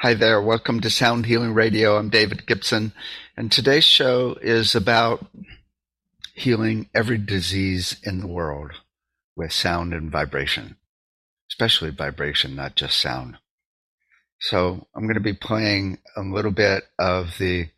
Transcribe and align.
Hi 0.00 0.14
there. 0.14 0.40
Welcome 0.40 0.80
to 0.82 0.90
Sound 0.90 1.26
Healing 1.26 1.54
Radio. 1.54 1.96
I'm 1.96 2.08
David 2.08 2.46
Gibson, 2.46 2.92
and 3.36 3.50
today's 3.50 3.82
show 3.82 4.38
is 4.40 4.76
about 4.76 5.26
healing 6.34 6.88
every 6.94 7.18
disease 7.18 7.96
in 8.04 8.20
the 8.20 8.28
world 8.28 8.70
with 9.34 9.52
sound 9.52 9.92
and 9.92 10.08
vibration, 10.08 10.76
especially 11.50 11.90
vibration, 11.90 12.54
not 12.54 12.76
just 12.76 12.96
sound. 12.96 13.38
So 14.38 14.86
I'm 14.94 15.02
going 15.02 15.14
to 15.14 15.20
be 15.20 15.32
playing 15.32 15.98
a 16.16 16.20
little 16.20 16.52
bit 16.52 16.84
of 16.96 17.36
the 17.38 17.70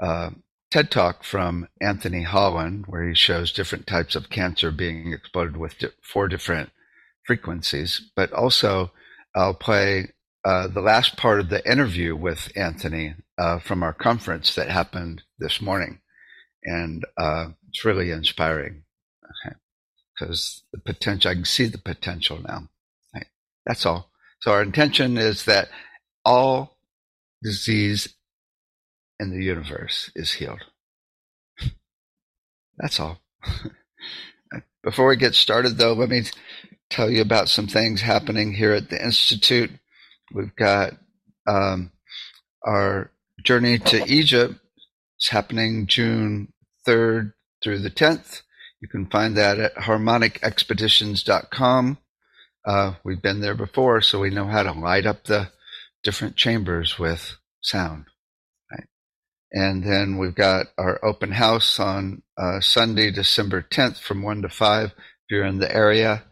uh, 0.00 0.30
TED 0.72 0.90
Talk 0.90 1.22
from 1.22 1.68
Anthony 1.80 2.24
Holland, 2.24 2.86
where 2.88 3.06
he 3.06 3.14
shows 3.14 3.52
different 3.52 3.86
types 3.86 4.16
of 4.16 4.30
cancer 4.30 4.72
being 4.72 5.12
exploded 5.12 5.56
with 5.56 5.76
four 6.02 6.26
different 6.26 6.70
frequencies. 7.24 8.10
But 8.16 8.32
also, 8.32 8.90
I'll 9.32 9.54
play 9.54 10.08
uh, 10.44 10.68
the 10.68 10.80
last 10.80 11.16
part 11.16 11.40
of 11.40 11.48
the 11.48 11.64
interview 11.70 12.16
with 12.16 12.50
Anthony 12.56 13.14
uh, 13.38 13.58
from 13.58 13.82
our 13.82 13.92
conference 13.92 14.54
that 14.54 14.68
happened 14.68 15.22
this 15.38 15.60
morning. 15.60 16.00
And 16.64 17.04
uh, 17.16 17.48
it's 17.68 17.84
really 17.84 18.10
inspiring 18.10 18.84
because 20.14 20.62
the 20.72 20.78
potential, 20.78 21.30
I 21.30 21.34
can 21.34 21.44
see 21.44 21.66
the 21.66 21.78
potential 21.78 22.38
now. 22.40 22.68
Right? 23.14 23.26
That's 23.66 23.86
all. 23.86 24.10
So, 24.40 24.52
our 24.52 24.62
intention 24.62 25.16
is 25.16 25.44
that 25.44 25.68
all 26.24 26.76
disease 27.42 28.14
in 29.18 29.30
the 29.30 29.44
universe 29.44 30.10
is 30.14 30.32
healed. 30.32 30.62
That's 32.78 32.98
all. 32.98 33.20
Before 34.82 35.08
we 35.08 35.16
get 35.16 35.34
started, 35.34 35.76
though, 35.76 35.92
let 35.92 36.08
me 36.08 36.22
tell 36.90 37.10
you 37.10 37.22
about 37.22 37.48
some 37.48 37.66
things 37.66 38.02
happening 38.02 38.52
here 38.54 38.72
at 38.72 38.90
the 38.90 39.02
Institute. 39.02 39.70
We've 40.34 40.56
got 40.56 40.94
um, 41.46 41.92
our 42.64 43.10
journey 43.42 43.78
to 43.78 44.02
Egypt. 44.06 44.54
It's 45.18 45.28
happening 45.28 45.86
June 45.86 46.54
3rd 46.86 47.34
through 47.62 47.80
the 47.80 47.90
10th. 47.90 48.40
You 48.80 48.88
can 48.88 49.06
find 49.06 49.36
that 49.36 49.58
at 49.58 49.74
harmonicexpeditions.com. 49.76 51.98
Uh, 52.64 52.94
we've 53.04 53.22
been 53.22 53.40
there 53.40 53.54
before, 53.54 54.00
so 54.00 54.20
we 54.20 54.30
know 54.30 54.46
how 54.46 54.62
to 54.62 54.72
light 54.72 55.06
up 55.06 55.24
the 55.24 55.50
different 56.02 56.36
chambers 56.36 56.98
with 56.98 57.36
sound. 57.60 58.06
And 59.52 59.84
then 59.84 60.16
we've 60.16 60.34
got 60.34 60.68
our 60.78 60.98
open 61.04 61.32
house 61.32 61.78
on 61.78 62.22
uh, 62.38 62.60
Sunday, 62.60 63.10
December 63.10 63.62
10th 63.62 63.98
from 63.98 64.22
1 64.22 64.42
to 64.42 64.48
5. 64.48 64.86
If 64.86 64.92
you're 65.28 65.44
in 65.44 65.58
the 65.58 65.74
area, 65.74 66.24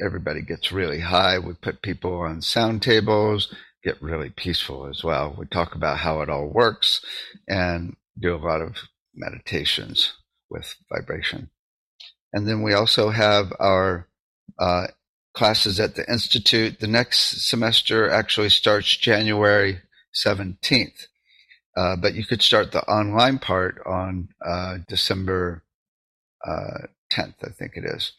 everybody 0.00 0.42
gets 0.42 0.72
really 0.72 1.00
high. 1.00 1.38
We 1.38 1.54
put 1.54 1.82
people 1.82 2.20
on 2.20 2.42
sound 2.42 2.82
tables, 2.82 3.54
get 3.82 4.00
really 4.02 4.30
peaceful 4.30 4.86
as 4.86 5.02
well. 5.02 5.34
We 5.36 5.46
talk 5.46 5.74
about 5.74 5.98
how 5.98 6.20
it 6.20 6.28
all 6.28 6.48
works 6.48 7.04
and 7.48 7.96
do 8.18 8.34
a 8.34 8.36
lot 8.36 8.60
of 8.60 8.76
meditations 9.14 10.14
with 10.50 10.74
vibration. 10.92 11.50
And 12.32 12.48
then 12.48 12.62
we 12.62 12.72
also 12.72 13.10
have 13.10 13.52
our 13.58 14.08
uh, 14.58 14.86
classes 15.34 15.80
at 15.80 15.94
the 15.94 16.10
Institute. 16.10 16.80
The 16.80 16.86
next 16.86 17.48
semester 17.48 18.08
actually 18.08 18.50
starts 18.50 18.96
January 18.96 19.80
17th. 20.14 21.06
Uh, 21.76 21.96
but 21.96 22.14
you 22.14 22.24
could 22.24 22.42
start 22.42 22.72
the 22.72 22.82
online 22.82 23.38
part 23.38 23.80
on 23.86 24.28
uh, 24.44 24.78
December 24.88 25.62
uh, 26.46 26.86
10th, 27.10 27.34
I 27.42 27.50
think 27.50 27.72
it 27.76 27.84
is. 27.84 28.12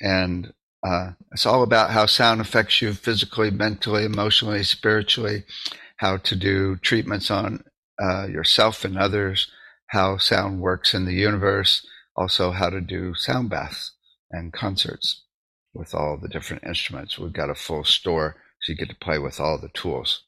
And 0.00 0.52
uh, 0.82 1.10
it's 1.32 1.46
all 1.46 1.62
about 1.62 1.90
how 1.90 2.06
sound 2.06 2.40
affects 2.40 2.80
you 2.80 2.92
physically, 2.92 3.50
mentally, 3.50 4.04
emotionally, 4.04 4.62
spiritually, 4.62 5.44
how 5.96 6.16
to 6.16 6.34
do 6.34 6.76
treatments 6.76 7.30
on 7.30 7.62
uh, 8.02 8.26
yourself 8.26 8.84
and 8.84 8.96
others, 8.96 9.50
how 9.88 10.16
sound 10.16 10.60
works 10.60 10.94
in 10.94 11.04
the 11.04 11.14
universe, 11.14 11.86
also 12.16 12.50
how 12.50 12.70
to 12.70 12.80
do 12.80 13.14
sound 13.14 13.50
baths 13.50 13.92
and 14.30 14.52
concerts 14.52 15.22
with 15.74 15.94
all 15.94 16.16
the 16.16 16.28
different 16.28 16.64
instruments. 16.64 17.18
We've 17.18 17.32
got 17.32 17.50
a 17.50 17.54
full 17.54 17.84
store, 17.84 18.36
so 18.62 18.72
you 18.72 18.78
get 18.78 18.88
to 18.88 18.96
play 18.96 19.18
with 19.18 19.38
all 19.38 19.58
the 19.58 19.68
tools. 19.68 20.22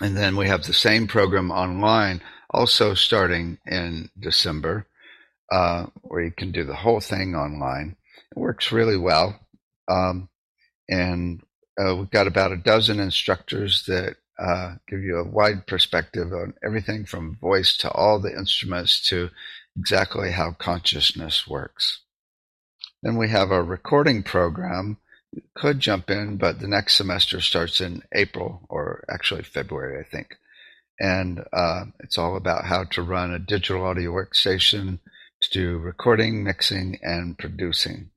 And 0.00 0.16
then 0.16 0.36
we 0.36 0.46
have 0.48 0.64
the 0.64 0.72
same 0.72 1.08
program 1.08 1.50
online, 1.50 2.20
also 2.50 2.94
starting 2.94 3.58
in 3.66 4.10
December, 4.18 4.86
uh, 5.50 5.86
where 6.02 6.22
you 6.22 6.30
can 6.30 6.52
do 6.52 6.64
the 6.64 6.76
whole 6.76 7.00
thing 7.00 7.34
online. 7.34 7.96
Works 8.38 8.70
really 8.70 8.96
well. 8.96 9.38
Um, 9.88 10.28
and 10.88 11.42
uh, 11.78 11.96
we've 11.96 12.10
got 12.10 12.26
about 12.26 12.52
a 12.52 12.56
dozen 12.56 13.00
instructors 13.00 13.84
that 13.86 14.16
uh, 14.38 14.76
give 14.86 15.02
you 15.02 15.18
a 15.18 15.28
wide 15.28 15.66
perspective 15.66 16.32
on 16.32 16.54
everything 16.64 17.04
from 17.04 17.36
voice 17.36 17.76
to 17.78 17.90
all 17.90 18.20
the 18.20 18.32
instruments 18.32 19.06
to 19.08 19.30
exactly 19.76 20.30
how 20.30 20.52
consciousness 20.52 21.46
works. 21.48 22.00
Then 23.02 23.16
we 23.16 23.28
have 23.28 23.50
a 23.50 23.62
recording 23.62 24.22
program, 24.22 24.98
You 25.32 25.42
could 25.54 25.80
jump 25.80 26.08
in, 26.08 26.36
but 26.36 26.60
the 26.60 26.68
next 26.68 26.96
semester 26.96 27.40
starts 27.40 27.80
in 27.80 28.02
April 28.14 28.62
or 28.68 29.04
actually 29.10 29.42
February, 29.42 30.00
I 30.00 30.08
think. 30.08 30.36
And 31.00 31.44
uh, 31.52 31.86
it's 32.00 32.18
all 32.18 32.36
about 32.36 32.64
how 32.64 32.84
to 32.84 33.02
run 33.02 33.32
a 33.32 33.38
digital 33.38 33.84
audio 33.84 34.12
workstation 34.12 35.00
to 35.42 35.50
do 35.50 35.78
recording, 35.78 36.42
mixing, 36.42 36.98
and 37.02 37.38
producing. 37.38 38.10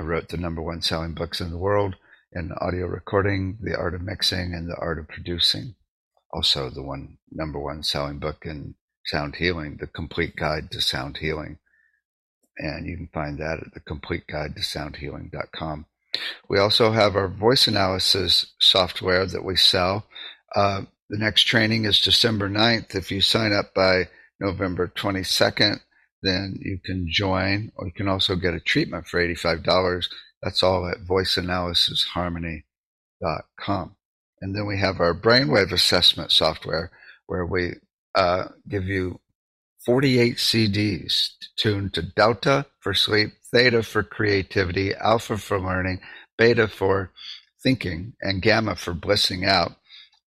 I 0.00 0.02
wrote 0.02 0.30
the 0.30 0.38
number 0.38 0.62
one 0.62 0.80
selling 0.80 1.12
books 1.12 1.42
in 1.42 1.50
the 1.50 1.58
world 1.58 1.94
in 2.32 2.52
audio 2.52 2.86
recording, 2.86 3.58
The 3.60 3.76
Art 3.76 3.94
of 3.94 4.00
Mixing, 4.00 4.54
and 4.54 4.66
The 4.66 4.76
Art 4.76 4.98
of 4.98 5.08
Producing. 5.08 5.74
Also, 6.32 6.70
the 6.70 6.82
one 6.82 7.18
number 7.30 7.60
one 7.60 7.82
selling 7.82 8.18
book 8.18 8.46
in 8.46 8.76
sound 9.04 9.36
healing, 9.36 9.76
The 9.78 9.86
Complete 9.86 10.36
Guide 10.36 10.70
to 10.70 10.80
Sound 10.80 11.18
Healing. 11.18 11.58
And 12.56 12.86
you 12.86 12.96
can 12.96 13.10
find 13.12 13.38
that 13.40 13.58
at 13.60 13.74
the 13.74 13.80
complete 13.80 14.26
guide 14.26 14.56
to 14.56 14.62
soundhealing.com. 14.62 15.84
We 16.48 16.58
also 16.58 16.92
have 16.92 17.14
our 17.14 17.28
voice 17.28 17.68
analysis 17.68 18.54
software 18.58 19.26
that 19.26 19.44
we 19.44 19.56
sell. 19.56 20.06
Uh, 20.56 20.84
the 21.10 21.18
next 21.18 21.42
training 21.42 21.84
is 21.84 22.00
December 22.00 22.48
9th. 22.48 22.94
If 22.94 23.12
you 23.12 23.20
sign 23.20 23.52
up 23.52 23.74
by 23.74 24.08
November 24.40 24.88
22nd, 24.88 25.80
then 26.22 26.58
you 26.60 26.78
can 26.84 27.06
join, 27.10 27.72
or 27.76 27.86
you 27.86 27.92
can 27.92 28.08
also 28.08 28.36
get 28.36 28.52
a 28.54 28.60
treatment 28.60 29.06
for 29.06 29.26
$85. 29.26 30.06
That's 30.42 30.62
all 30.62 30.86
at 30.88 30.98
voiceanalysisharmony.com. 31.06 33.96
And 34.42 34.54
then 34.54 34.66
we 34.66 34.78
have 34.78 35.00
our 35.00 35.14
brainwave 35.14 35.72
assessment 35.72 36.32
software 36.32 36.90
where 37.26 37.44
we 37.44 37.74
uh, 38.14 38.46
give 38.68 38.84
you 38.84 39.20
48 39.84 40.36
CDs 40.36 41.30
tuned 41.56 41.94
to 41.94 42.02
Delta 42.02 42.66
for 42.80 42.94
sleep, 42.94 43.32
Theta 43.52 43.82
for 43.82 44.02
creativity, 44.02 44.94
Alpha 44.94 45.38
for 45.38 45.60
learning, 45.60 46.00
Beta 46.38 46.68
for 46.68 47.10
thinking, 47.62 48.14
and 48.20 48.42
Gamma 48.42 48.76
for 48.76 48.94
blissing 48.94 49.44
out. 49.44 49.72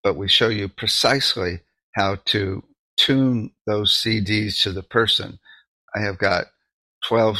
But 0.03 0.17
we 0.17 0.29
show 0.29 0.49
you 0.49 0.69
precisely 0.69 1.61
how 1.95 2.17
to 2.27 2.65
tune 2.97 3.53
those 3.67 3.95
CDs 3.95 4.63
to 4.63 4.73
the 4.73 4.83
person. 4.83 5.39
I 5.95 6.01
have 6.01 6.19
got 6.19 6.47
12 7.09 7.39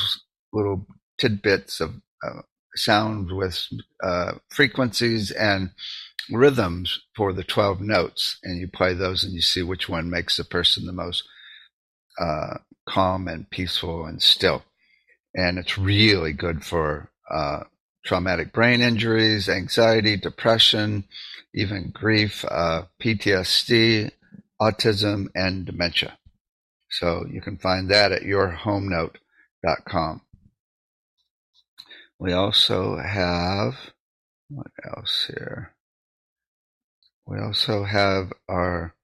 little 0.53 0.87
tidbits 1.19 1.81
of 1.81 1.95
uh, 2.25 2.43
sound 2.75 3.33
with 3.33 3.67
uh, 4.03 4.33
frequencies 4.49 5.31
and 5.31 5.71
rhythms 6.31 7.01
for 7.17 7.33
the 7.33 7.45
12 7.45 7.81
notes. 7.81 8.39
And 8.43 8.59
you 8.59 8.69
play 8.69 8.95
those 8.95 9.25
and 9.25 9.33
you 9.33 9.41
see 9.41 9.63
which 9.63 9.89
one 9.89 10.11
makes 10.11 10.37
the 10.37 10.45
person 10.45 10.87
the 10.87 10.93
most 10.93 11.25
uh, 12.21 12.59
calm 12.89 13.29
and 13.29 13.49
peaceful 13.51 14.05
and 14.07 14.21
still 14.21 14.65
and 15.35 15.59
it's 15.59 15.79
really 15.79 16.33
good 16.33 16.65
for 16.65 17.11
uh, 17.31 17.61
traumatic 18.05 18.53
brain 18.53 18.81
injuries, 18.81 19.49
anxiety, 19.49 20.17
depression, 20.17 21.05
even 21.55 21.91
grief, 21.91 22.45
uh, 22.49 22.83
PTSD, 23.03 24.11
autism, 24.61 25.29
and 25.35 25.65
dementia. 25.65 26.19
So 26.93 27.27
you 27.31 27.41
can 27.41 27.57
find 27.57 27.91
that 27.91 28.13
at 28.13 28.23
yourhomenote.com. 28.23 30.21
We 32.19 32.33
also 32.33 32.99
have, 32.99 33.75
what 34.49 34.71
else 34.85 35.31
here? 35.35 35.73
We 37.27 37.41
also 37.41 37.85
have 37.85 38.33
our 38.49 38.95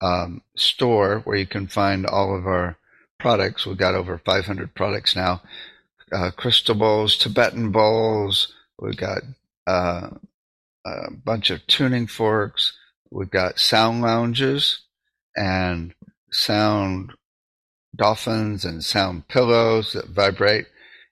um, 0.00 0.42
store 0.56 1.20
where 1.24 1.36
you 1.36 1.46
can 1.46 1.66
find 1.66 2.06
all 2.06 2.36
of 2.36 2.46
our 2.46 2.78
products. 3.18 3.66
We've 3.66 3.76
got 3.76 3.96
over 3.96 4.18
500 4.18 4.74
products 4.74 5.16
now. 5.16 5.42
Uh, 6.12 6.30
crystal 6.30 6.76
bowls, 6.76 7.16
Tibetan 7.16 7.72
bowls. 7.72 8.54
We've 8.78 8.96
got 8.96 9.22
uh, 9.66 10.10
a 10.86 11.10
bunch 11.24 11.50
of 11.50 11.66
tuning 11.66 12.06
forks. 12.06 12.72
We've 13.10 13.30
got 13.30 13.58
sound 13.58 14.00
lounges 14.02 14.82
and 15.36 15.92
sound 16.36 17.12
dolphins 17.96 18.64
and 18.64 18.84
sound 18.84 19.26
pillows 19.28 19.92
that 19.92 20.08
vibrate 20.08 20.66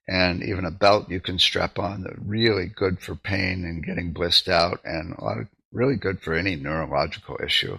and 0.07 0.43
even 0.43 0.65
a 0.65 0.71
belt 0.71 1.09
you 1.09 1.21
can 1.21 1.39
strap 1.39 1.79
on 1.79 2.03
that 2.03 2.19
really 2.19 2.67
good 2.67 3.01
for 3.01 3.15
pain 3.15 3.65
and 3.65 3.87
getting 3.87 4.13
blissed 4.13 4.49
out 4.49 4.81
and 4.85 5.15
a 5.15 5.25
lot 5.25 5.39
of 5.39 5.47
really 5.73 5.97
good 5.97 6.21
for 6.21 6.35
any 6.35 6.57
neurological 6.57 7.39
issue. 7.43 7.79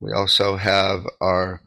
We 0.00 0.12
also 0.12 0.56
have 0.56 1.06
our 1.20 1.60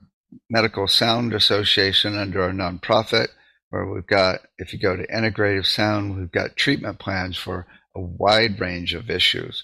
Medical 0.50 0.88
Sound 0.88 1.34
Association 1.34 2.18
under 2.18 2.44
our 2.44 2.52
nonprofit, 2.52 3.28
where 3.70 3.86
we've 3.86 4.06
got, 4.06 4.42
if 4.58 4.74
you 4.74 4.80
go 4.80 4.96
to 4.96 5.08
Integrative 5.08 5.66
Sound, 5.66 6.18
we've 6.18 6.32
got 6.32 6.58
treatment 6.58 7.00
plans 7.00 7.38
for 7.38 7.66
a 7.96 8.02
wide 8.02 8.60
range 8.60 8.94
of 8.94 9.10
issues, 9.10 9.64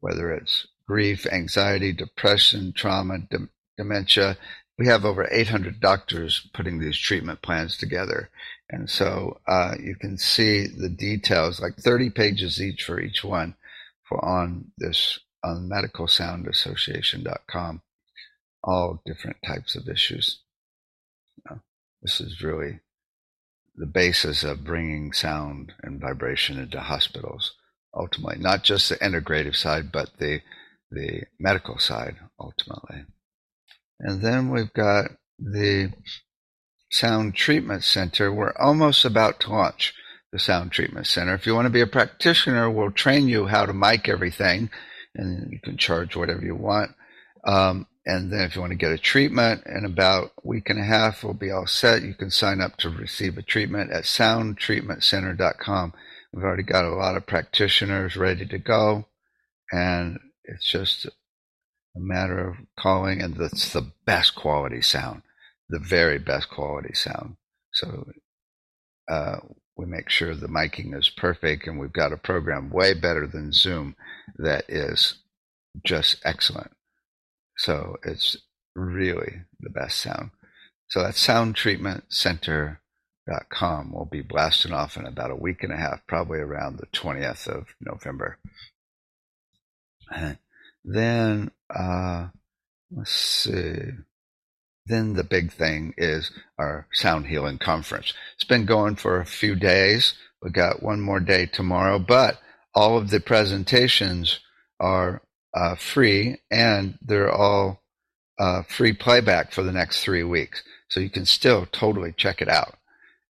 whether 0.00 0.30
it's 0.30 0.66
grief, 0.86 1.26
anxiety, 1.26 1.92
depression, 1.92 2.72
trauma, 2.76 3.18
de- 3.30 3.48
dementia. 3.76 4.36
We 4.78 4.86
have 4.88 5.04
over 5.04 5.28
800 5.30 5.80
doctors 5.80 6.48
putting 6.52 6.78
these 6.78 6.98
treatment 6.98 7.42
plans 7.42 7.76
together. 7.76 8.30
And 8.68 8.90
so 8.90 9.40
uh, 9.46 9.74
you 9.80 9.94
can 9.96 10.18
see 10.18 10.66
the 10.66 10.90
details, 10.90 11.60
like 11.60 11.76
30 11.76 12.10
pages 12.10 12.60
each 12.60 12.84
for 12.84 13.00
each 13.00 13.24
one, 13.24 13.54
for 14.08 14.24
on 14.24 14.72
this 14.78 15.18
on 15.42 15.68
medicalsoundassociation.com 15.68 17.82
all 18.64 19.02
different 19.06 19.36
types 19.46 19.76
of 19.76 19.88
issues. 19.88 20.40
You 21.36 21.42
know, 21.50 21.60
this 22.02 22.20
is 22.20 22.42
really 22.42 22.80
the 23.76 23.86
basis 23.86 24.42
of 24.42 24.64
bringing 24.64 25.12
sound 25.12 25.72
and 25.82 26.00
vibration 26.00 26.58
into 26.58 26.80
hospitals 26.80 27.54
ultimately, 27.94 28.42
not 28.42 28.64
just 28.64 28.88
the 28.88 28.96
integrative 28.96 29.54
side, 29.54 29.92
but 29.92 30.10
the 30.18 30.40
the 30.90 31.22
medical 31.38 31.78
side 31.78 32.16
ultimately. 32.38 33.04
And 34.00 34.22
then 34.22 34.50
we've 34.50 34.72
got 34.72 35.10
the 35.38 35.92
Sound 36.90 37.34
Treatment 37.34 37.84
Center. 37.84 38.32
We're 38.32 38.54
almost 38.58 39.04
about 39.04 39.40
to 39.40 39.50
launch 39.50 39.94
the 40.32 40.38
Sound 40.38 40.72
Treatment 40.72 41.06
Center. 41.06 41.34
If 41.34 41.46
you 41.46 41.54
want 41.54 41.66
to 41.66 41.70
be 41.70 41.80
a 41.80 41.86
practitioner, 41.86 42.70
we'll 42.70 42.90
train 42.90 43.28
you 43.28 43.46
how 43.46 43.66
to 43.66 43.72
mic 43.72 44.08
everything, 44.08 44.70
and 45.14 45.50
you 45.50 45.60
can 45.60 45.76
charge 45.76 46.16
whatever 46.16 46.42
you 46.44 46.54
want. 46.54 46.90
Um, 47.46 47.86
and 48.04 48.32
then 48.32 48.42
if 48.42 48.54
you 48.54 48.60
want 48.60 48.70
to 48.70 48.76
get 48.76 48.92
a 48.92 48.98
treatment 48.98 49.64
in 49.66 49.84
about 49.84 50.30
a 50.44 50.48
week 50.48 50.70
and 50.70 50.78
a 50.78 50.84
half, 50.84 51.24
we'll 51.24 51.34
be 51.34 51.50
all 51.50 51.66
set. 51.66 52.02
You 52.02 52.14
can 52.14 52.30
sign 52.30 52.60
up 52.60 52.76
to 52.78 52.88
receive 52.88 53.36
a 53.36 53.42
treatment 53.42 53.90
at 53.90 54.04
soundtreatmentcenter.com. 54.04 55.92
We've 56.32 56.44
already 56.44 56.62
got 56.62 56.84
a 56.84 56.94
lot 56.94 57.16
of 57.16 57.26
practitioners 57.26 58.16
ready 58.16 58.46
to 58.46 58.58
go. 58.58 59.06
And 59.72 60.20
it's 60.44 60.70
just 60.70 61.08
a 61.96 62.00
matter 62.00 62.48
of 62.48 62.56
calling, 62.78 63.22
and 63.22 63.40
it's 63.40 63.72
the 63.72 63.92
best 64.04 64.34
quality 64.34 64.82
sound, 64.82 65.22
the 65.68 65.78
very 65.78 66.18
best 66.18 66.50
quality 66.50 66.94
sound. 66.94 67.36
So 67.72 68.10
uh, 69.08 69.36
we 69.76 69.86
make 69.86 70.10
sure 70.10 70.34
the 70.34 70.48
miking 70.48 70.96
is 70.96 71.08
perfect, 71.08 71.66
and 71.66 71.78
we've 71.78 71.92
got 71.92 72.12
a 72.12 72.18
program 72.18 72.70
way 72.70 72.94
better 72.94 73.26
than 73.26 73.52
Zoom 73.52 73.96
that 74.36 74.64
is 74.68 75.14
just 75.84 76.16
excellent. 76.24 76.70
So 77.56 77.96
it's 78.04 78.36
really 78.74 79.42
the 79.60 79.70
best 79.70 79.98
sound. 79.98 80.30
So 80.88 81.02
that's 81.02 81.26
soundtreatmentcenter.com. 81.26 83.92
We'll 83.92 84.04
be 84.04 84.22
blasting 84.22 84.72
off 84.72 84.96
in 84.96 85.06
about 85.06 85.30
a 85.30 85.36
week 85.36 85.62
and 85.62 85.72
a 85.72 85.76
half, 85.76 86.06
probably 86.06 86.38
around 86.38 86.78
the 86.78 86.86
20th 86.86 87.48
of 87.48 87.66
November. 87.80 88.38
And 90.14 90.38
then, 90.86 91.50
uh, 91.74 92.28
let's 92.90 93.10
see. 93.10 93.78
Then 94.86 95.14
the 95.14 95.24
big 95.24 95.52
thing 95.52 95.94
is 95.98 96.30
our 96.58 96.86
sound 96.92 97.26
healing 97.26 97.58
conference. 97.58 98.14
It's 98.36 98.44
been 98.44 98.66
going 98.66 98.94
for 98.96 99.20
a 99.20 99.26
few 99.26 99.56
days. 99.56 100.14
We 100.40 100.50
got 100.50 100.82
one 100.82 101.00
more 101.00 101.18
day 101.18 101.46
tomorrow, 101.46 101.98
but 101.98 102.38
all 102.72 102.96
of 102.96 103.10
the 103.10 103.18
presentations 103.18 104.38
are 104.78 105.22
uh, 105.52 105.74
free, 105.74 106.36
and 106.50 106.98
they're 107.02 107.32
all 107.32 107.82
uh, 108.38 108.62
free 108.68 108.92
playback 108.92 109.52
for 109.52 109.64
the 109.64 109.72
next 109.72 110.04
three 110.04 110.22
weeks. 110.22 110.62
So 110.88 111.00
you 111.00 111.10
can 111.10 111.26
still 111.26 111.66
totally 111.66 112.12
check 112.16 112.40
it 112.40 112.48
out. 112.48 112.76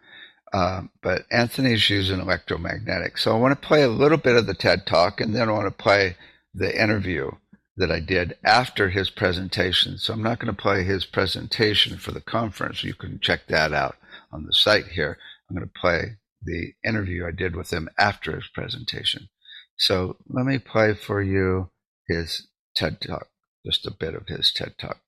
Uh, 0.52 0.82
but 1.02 1.26
Anthony's 1.30 1.90
using 1.90 2.20
electromagnetic. 2.20 3.18
So 3.18 3.34
I 3.34 3.38
want 3.38 3.60
to 3.60 3.66
play 3.66 3.82
a 3.82 3.88
little 3.88 4.18
bit 4.18 4.36
of 4.36 4.46
the 4.46 4.54
TED 4.54 4.86
Talk, 4.86 5.20
and 5.20 5.34
then 5.34 5.48
I 5.48 5.52
want 5.52 5.66
to 5.66 5.82
play 5.82 6.16
the 6.54 6.80
interview 6.80 7.30
that 7.76 7.90
I 7.90 8.00
did 8.00 8.38
after 8.44 8.88
his 8.90 9.10
presentation. 9.10 9.98
So 9.98 10.14
I'm 10.14 10.22
not 10.22 10.38
going 10.38 10.54
to 10.54 10.62
play 10.62 10.84
his 10.84 11.04
presentation 11.04 11.98
for 11.98 12.12
the 12.12 12.20
conference. 12.20 12.84
You 12.84 12.94
can 12.94 13.20
check 13.20 13.48
that 13.48 13.72
out 13.72 13.96
on 14.32 14.44
the 14.46 14.54
site 14.54 14.86
here. 14.88 15.18
I'm 15.48 15.56
going 15.56 15.68
to 15.68 15.80
play 15.80 16.16
the 16.42 16.72
interview 16.84 17.26
I 17.26 17.32
did 17.32 17.54
with 17.54 17.72
him 17.72 17.88
after 17.98 18.36
his 18.36 18.48
presentation. 18.54 19.28
So 19.76 20.16
let 20.28 20.46
me 20.46 20.58
play 20.58 20.94
for 20.94 21.20
you 21.20 21.70
his 22.08 22.46
TED 22.74 23.00
Talk, 23.00 23.28
just 23.64 23.86
a 23.86 23.90
bit 23.90 24.14
of 24.14 24.28
his 24.28 24.52
TED 24.52 24.74
Talk. 24.78 25.00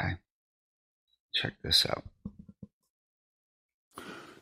Okay. 0.00 0.14
Check 1.34 1.54
this 1.62 1.86
out. 1.86 2.04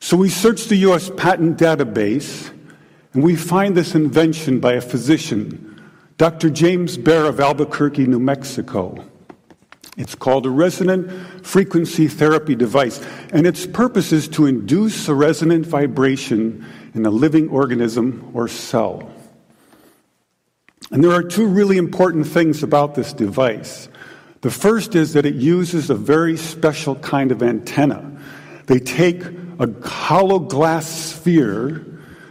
So 0.01 0.17
we 0.17 0.29
search 0.29 0.67
the 0.67 0.77
US 0.77 1.11
patent 1.17 1.59
database 1.59 2.51
and 3.13 3.23
we 3.23 3.35
find 3.35 3.77
this 3.77 3.95
invention 3.95 4.61
by 4.61 4.75
a 4.75 4.81
physician 4.81 5.73
Dr. 6.19 6.49
James 6.49 6.97
Bare 6.97 7.27
of 7.27 7.41
Albuquerque, 7.41 8.07
New 8.07 8.19
Mexico. 8.19 9.05
It's 9.99 10.15
called 10.15 10.47
a 10.47 10.51
resonant 10.51 11.11
frequency 11.47 12.09
therapy 12.09 12.55
device, 12.55 13.05
and 13.33 13.47
its 13.47 13.67
purpose 13.67 14.13
is 14.13 14.29
to 14.29 14.47
induce 14.47 15.09
a 15.09 15.15
resonant 15.15 15.67
vibration 15.67 16.65
in 16.95 17.05
a 17.05 17.11
living 17.11 17.49
organism 17.49 18.31
or 18.33 18.49
cell. 18.49 19.11
And 20.91 21.03
there 21.03 21.13
are 21.13 21.23
two 21.23 21.47
really 21.47 21.79
important 21.79 22.27
things 22.27 22.63
about 22.63 22.95
this 22.95 23.13
device. 23.13 23.89
The 24.47 24.53
first 24.53 24.95
is 24.95 25.15
that 25.15 25.27
it 25.27 25.35
uses 25.35 25.91
a 25.91 25.97
very 25.97 26.37
special 26.37 26.95
kind 26.95 27.33
of 27.33 27.43
antenna. 27.43 28.17
They 28.67 28.79
take 28.79 29.25
a 29.59 29.69
hollow 29.85 30.39
glass 30.39 30.87
sphere, 30.87 31.85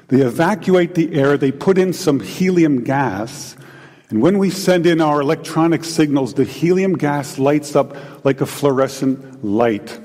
they 0.07 0.21
evacuate 0.21 0.95
the 0.95 1.13
air, 1.13 1.35
they 1.35 1.51
put 1.51 1.77
in 1.77 1.91
some 1.91 2.21
helium 2.21 2.85
gas, 2.85 3.57
and 4.09 4.21
when 4.21 4.37
we 4.37 4.49
send 4.49 4.85
in 4.85 5.01
our 5.01 5.19
electronic 5.19 5.83
signals, 5.83 6.35
the 6.35 6.45
helium 6.45 6.93
gas 6.93 7.37
lights 7.37 7.75
up 7.75 7.97
like 8.23 8.39
a 8.39 8.45
fluorescent 8.45 9.43
light. 9.43 9.99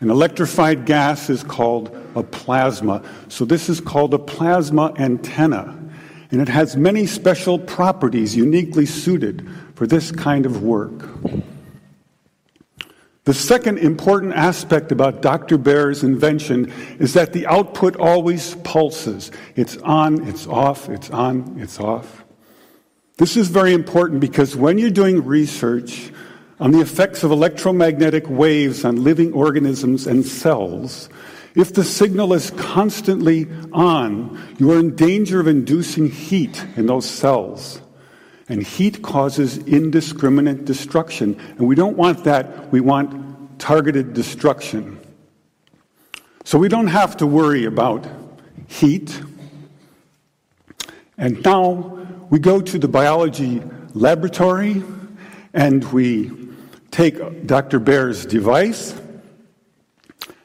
An 0.00 0.10
electrified 0.10 0.84
gas 0.84 1.30
is 1.30 1.42
called 1.42 1.88
a 2.14 2.22
plasma. 2.22 3.02
So 3.28 3.46
this 3.46 3.70
is 3.70 3.80
called 3.80 4.12
a 4.12 4.18
plasma 4.18 4.92
antenna. 4.98 5.74
And 6.30 6.42
it 6.42 6.48
has 6.48 6.76
many 6.76 7.06
special 7.06 7.58
properties 7.58 8.36
uniquely 8.36 8.84
suited 8.84 9.48
for 9.76 9.86
this 9.86 10.10
kind 10.10 10.46
of 10.46 10.62
work. 10.62 11.08
The 13.24 13.34
second 13.34 13.78
important 13.78 14.32
aspect 14.32 14.90
about 14.90 15.20
Dr. 15.20 15.58
Bare's 15.58 16.02
invention 16.02 16.72
is 16.98 17.12
that 17.14 17.32
the 17.32 17.46
output 17.46 17.96
always 17.96 18.54
pulses. 18.56 19.30
It's 19.54 19.76
on, 19.78 20.26
it's 20.28 20.46
off, 20.46 20.88
it's 20.88 21.10
on, 21.10 21.58
it's 21.60 21.78
off. 21.78 22.24
This 23.18 23.36
is 23.36 23.48
very 23.48 23.74
important 23.74 24.20
because 24.20 24.56
when 24.56 24.78
you're 24.78 24.90
doing 24.90 25.24
research 25.24 26.12
on 26.58 26.70
the 26.70 26.80
effects 26.80 27.22
of 27.22 27.30
electromagnetic 27.30 28.28
waves 28.30 28.84
on 28.84 29.02
living 29.02 29.32
organisms 29.32 30.06
and 30.06 30.24
cells, 30.24 31.08
if 31.54 31.74
the 31.74 31.84
signal 31.84 32.32
is 32.32 32.50
constantly 32.52 33.48
on, 33.72 34.40
you 34.58 34.70
are 34.70 34.78
in 34.78 34.94
danger 34.94 35.40
of 35.40 35.48
inducing 35.48 36.10
heat 36.10 36.64
in 36.76 36.86
those 36.86 37.06
cells. 37.06 37.80
And 38.48 38.62
heat 38.62 39.02
causes 39.02 39.58
indiscriminate 39.58 40.64
destruction. 40.64 41.38
And 41.58 41.66
we 41.66 41.74
don't 41.74 41.96
want 41.96 42.24
that. 42.24 42.70
We 42.72 42.80
want 42.80 43.58
targeted 43.58 44.14
destruction. 44.14 45.00
So 46.44 46.58
we 46.58 46.68
don't 46.68 46.86
have 46.86 47.16
to 47.18 47.26
worry 47.26 47.64
about 47.64 48.06
heat. 48.68 49.20
And 51.18 51.42
now 51.44 52.06
we 52.30 52.38
go 52.38 52.60
to 52.60 52.78
the 52.78 52.88
biology 52.88 53.62
laboratory 53.94 54.84
and 55.52 55.82
we 55.92 56.30
take 56.90 57.46
Dr. 57.46 57.78
Bare's 57.78 58.24
device, 58.24 58.94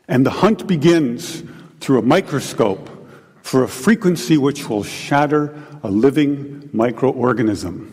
and 0.08 0.26
the 0.26 0.30
hunt 0.32 0.68
begins 0.68 1.44
through 1.80 2.00
a 2.00 2.02
microscope 2.02 2.90
for 3.42 3.64
a 3.64 3.68
frequency 3.68 4.38
which 4.38 4.68
will 4.68 4.84
shatter 4.84 5.62
a 5.84 5.90
living 5.90 6.70
microorganism. 6.74 7.92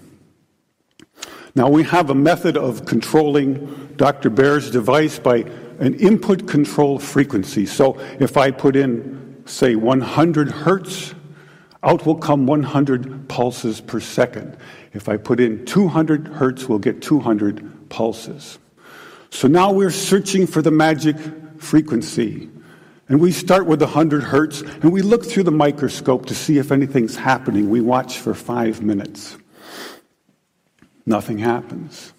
Now, 1.54 1.68
we 1.68 1.82
have 1.84 2.10
a 2.10 2.14
method 2.14 2.56
of 2.56 2.86
controlling 2.86 3.94
Dr. 3.96 4.30
Bare's 4.30 4.70
device 4.70 5.18
by 5.18 5.38
an 5.80 5.94
input 5.94 6.46
control 6.46 6.98
frequency. 6.98 7.66
So, 7.66 7.98
if 8.20 8.36
I 8.36 8.50
put 8.50 8.76
in, 8.76 9.42
say, 9.46 9.74
100 9.74 10.50
hertz, 10.50 11.14
out 11.82 12.04
will 12.06 12.16
come 12.16 12.46
100 12.46 13.28
pulses 13.28 13.80
per 13.80 14.00
second. 14.00 14.56
If 14.92 15.08
I 15.08 15.16
put 15.16 15.40
in 15.40 15.64
200 15.64 16.28
hertz, 16.28 16.68
we'll 16.68 16.78
get 16.78 17.02
200 17.02 17.88
pulses. 17.88 18.58
So 19.30 19.48
now 19.48 19.72
we're 19.72 19.90
searching 19.90 20.46
for 20.46 20.62
the 20.62 20.70
magic 20.70 21.16
frequency. 21.58 22.50
And 23.08 23.20
we 23.20 23.32
start 23.32 23.66
with 23.66 23.80
100 23.80 24.22
hertz 24.22 24.60
and 24.60 24.92
we 24.92 25.00
look 25.00 25.24
through 25.24 25.44
the 25.44 25.50
microscope 25.50 26.26
to 26.26 26.34
see 26.34 26.58
if 26.58 26.70
anything's 26.70 27.16
happening. 27.16 27.70
We 27.70 27.80
watch 27.80 28.18
for 28.18 28.34
five 28.34 28.82
minutes. 28.82 29.36
Nothing 31.06 31.38
happens. 31.38 32.12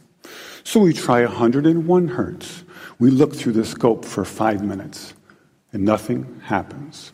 So 0.64 0.80
we 0.80 0.94
try 0.94 1.24
101 1.24 2.08
hertz. 2.08 2.64
We 2.98 3.12
look 3.12 3.36
through 3.36 3.54
the 3.54 3.66
scope 3.66 4.04
for 4.04 4.26
five 4.26 4.64
minutes 4.64 5.14
and 5.72 5.86
nothing 5.86 6.42
happens. 6.44 7.14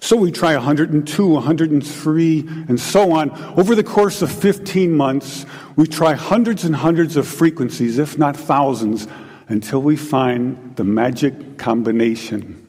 So 0.00 0.16
we 0.16 0.30
try 0.30 0.54
102, 0.54 1.26
103, 1.26 2.40
and 2.68 2.80
so 2.80 3.12
on. 3.12 3.30
Over 3.58 3.74
the 3.74 3.84
course 3.84 4.22
of 4.22 4.30
15 4.30 4.96
months, 4.96 5.44
we 5.76 5.86
try 5.86 6.14
hundreds 6.14 6.64
and 6.64 6.74
hundreds 6.74 7.16
of 7.16 7.26
frequencies, 7.26 7.98
if 7.98 8.16
not 8.16 8.36
thousands, 8.36 9.08
until 9.48 9.80
we 9.80 9.96
find 9.96 10.76
the 10.76 10.84
magic 10.84 11.58
combination. 11.58 12.66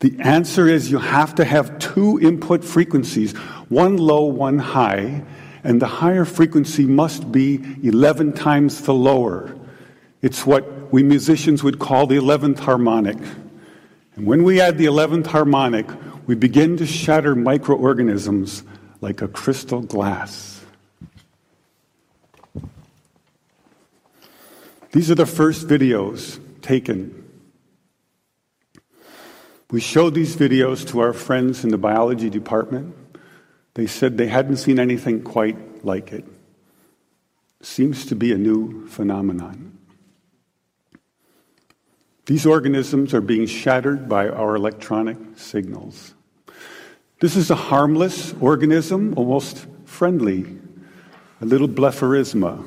The 0.00 0.16
answer 0.20 0.66
is 0.68 0.90
you 0.90 0.98
have 0.98 1.34
to 1.34 1.44
have 1.44 1.78
two 1.78 2.18
input 2.20 2.64
frequencies, 2.64 3.32
one 3.68 3.96
low, 3.96 4.24
one 4.24 4.58
high, 4.58 5.22
and 5.62 5.80
the 5.80 5.86
higher 5.86 6.24
frequency 6.24 6.86
must 6.86 7.30
be 7.30 7.60
11 7.82 8.32
times 8.32 8.80
the 8.82 8.94
lower. 8.94 9.54
It's 10.22 10.46
what 10.46 10.92
we 10.92 11.02
musicians 11.02 11.62
would 11.62 11.78
call 11.78 12.06
the 12.06 12.16
11th 12.16 12.60
harmonic. 12.60 13.18
And 14.16 14.26
when 14.26 14.42
we 14.42 14.60
add 14.60 14.78
the 14.78 14.86
11th 14.86 15.26
harmonic, 15.26 15.86
we 16.26 16.34
begin 16.34 16.76
to 16.78 16.86
shatter 16.86 17.34
microorganisms 17.34 18.62
like 19.00 19.22
a 19.22 19.28
crystal 19.28 19.80
glass. 19.80 20.49
These 24.92 25.10
are 25.10 25.14
the 25.14 25.26
first 25.26 25.68
videos 25.68 26.40
taken. 26.62 27.16
We 29.70 29.80
showed 29.80 30.14
these 30.14 30.34
videos 30.34 30.86
to 30.88 31.00
our 31.00 31.12
friends 31.12 31.62
in 31.62 31.70
the 31.70 31.78
biology 31.78 32.28
department. 32.28 32.96
They 33.74 33.86
said 33.86 34.18
they 34.18 34.26
hadn't 34.26 34.56
seen 34.56 34.80
anything 34.80 35.22
quite 35.22 35.84
like 35.84 36.12
it. 36.12 36.24
Seems 37.62 38.04
to 38.06 38.16
be 38.16 38.32
a 38.32 38.38
new 38.38 38.88
phenomenon. 38.88 39.78
These 42.26 42.46
organisms 42.46 43.14
are 43.14 43.20
being 43.20 43.46
shattered 43.46 44.08
by 44.08 44.28
our 44.28 44.56
electronic 44.56 45.18
signals. 45.36 46.14
This 47.20 47.36
is 47.36 47.50
a 47.50 47.54
harmless 47.54 48.34
organism, 48.40 49.14
almost 49.16 49.66
friendly, 49.84 50.58
a 51.40 51.44
little 51.44 51.68
blepharisma. 51.68 52.64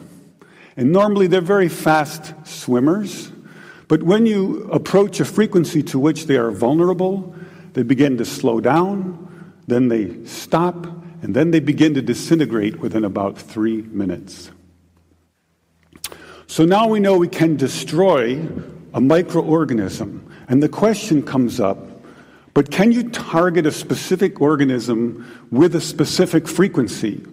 And 0.76 0.92
normally 0.92 1.28
they're 1.28 1.42
very 1.42 1.70
fast 1.70 2.34
swimmers, 2.46 3.32
but 3.88 4.04
when 4.04 4.26
you 4.26 4.64
approach 4.72 5.20
a 5.20 5.26
frequency 5.26 5.84
to 5.84 6.00
which 6.00 6.26
they 6.26 6.38
are 6.38 6.52
vulnerable, 6.52 7.36
they 7.74 7.84
begin 7.84 8.18
to 8.18 8.26
slow 8.26 8.60
down, 8.60 9.54
then 9.68 9.88
they 9.88 10.26
stop, 10.26 10.86
and 11.22 11.36
then 11.36 11.52
they 11.52 11.60
begin 11.60 11.94
to 11.94 12.02
disintegrate 12.02 12.80
within 12.80 13.04
about 13.06 13.38
three 13.38 13.84
minutes. 13.84 14.52
So 16.48 16.66
now 16.66 16.88
we 16.88 17.00
know 17.00 17.18
we 17.18 17.28
can 17.28 17.56
destroy 17.56 18.36
a 18.94 19.00
microorganism. 19.00 20.22
And 20.48 20.62
the 20.62 20.70
question 20.70 21.24
comes 21.24 21.60
up 21.60 21.94
but 22.54 22.70
can 22.70 22.92
you 22.92 23.10
target 23.10 23.66
a 23.66 23.72
specific 23.72 24.40
organism 24.40 25.26
with 25.52 25.76
a 25.76 25.82
specific 25.82 26.48
frequency? 26.48 27.26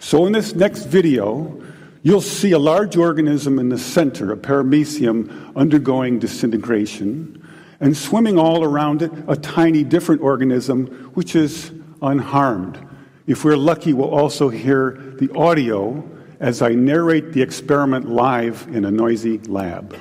So 0.00 0.26
in 0.26 0.32
this 0.32 0.54
next 0.54 0.84
video, 0.84 1.62
you'll 2.02 2.20
see 2.20 2.52
a 2.52 2.58
large 2.58 2.96
organism 2.96 3.58
in 3.58 3.68
the 3.68 3.78
center, 3.78 4.32
a 4.32 4.36
paramecium, 4.36 5.54
undergoing 5.56 6.18
disintegration, 6.18 7.46
and 7.80 7.96
swimming 7.96 8.38
all 8.38 8.64
around 8.64 9.02
it, 9.02 9.12
a 9.28 9.36
tiny 9.36 9.84
different 9.84 10.22
organism 10.22 10.86
which 11.14 11.36
is 11.36 11.70
unharmed. 12.02 12.78
If 13.26 13.44
we're 13.44 13.56
lucky, 13.56 13.92
we'll 13.92 14.14
also 14.14 14.48
hear 14.48 14.92
the 15.18 15.30
audio 15.36 16.08
as 16.40 16.62
I 16.62 16.70
narrate 16.70 17.32
the 17.32 17.42
experiment 17.42 18.08
live 18.08 18.66
in 18.70 18.84
a 18.84 18.90
noisy 18.90 19.38
lab. 19.38 19.96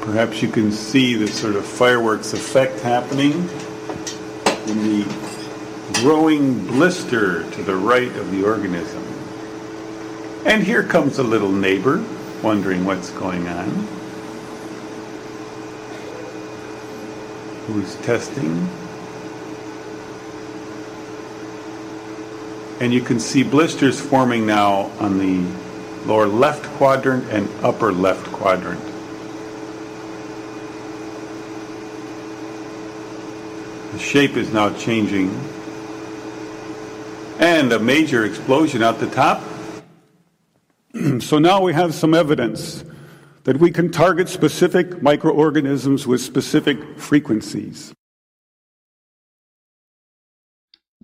Perhaps 0.00 0.42
you 0.42 0.48
can 0.48 0.72
see 0.72 1.14
the 1.14 1.28
sort 1.28 1.54
of 1.54 1.64
fireworks 1.64 2.32
effect 2.32 2.80
happening 2.80 3.32
in 4.68 5.02
the 5.02 6.00
growing 6.00 6.66
blister 6.66 7.48
to 7.52 7.62
the 7.62 7.76
right 7.76 8.14
of 8.16 8.30
the 8.30 8.44
organism. 8.44 9.03
And 10.44 10.62
here 10.62 10.82
comes 10.82 11.18
a 11.18 11.22
little 11.22 11.50
neighbor 11.50 12.04
wondering 12.42 12.84
what's 12.84 13.10
going 13.10 13.48
on. 13.48 13.68
Who's 17.66 17.94
testing? 17.96 18.68
And 22.78 22.92
you 22.92 23.00
can 23.00 23.18
see 23.18 23.42
blisters 23.42 23.98
forming 23.98 24.46
now 24.46 24.90
on 25.00 25.18
the 25.18 25.50
lower 26.06 26.26
left 26.26 26.66
quadrant 26.76 27.24
and 27.30 27.48
upper 27.64 27.90
left 27.90 28.30
quadrant. 28.30 28.84
The 33.92 33.98
shape 33.98 34.36
is 34.36 34.52
now 34.52 34.76
changing. 34.76 35.30
And 37.38 37.72
a 37.72 37.78
major 37.78 38.26
explosion 38.26 38.82
at 38.82 39.00
the 39.00 39.06
top. 39.06 39.42
so 41.20 41.38
now 41.38 41.60
we 41.60 41.72
have 41.72 41.94
some 41.94 42.14
evidence 42.14 42.84
that 43.44 43.58
we 43.58 43.70
can 43.70 43.90
target 43.90 44.28
specific 44.28 45.02
microorganisms 45.02 46.06
with 46.06 46.20
specific 46.20 46.98
frequencies. 46.98 47.92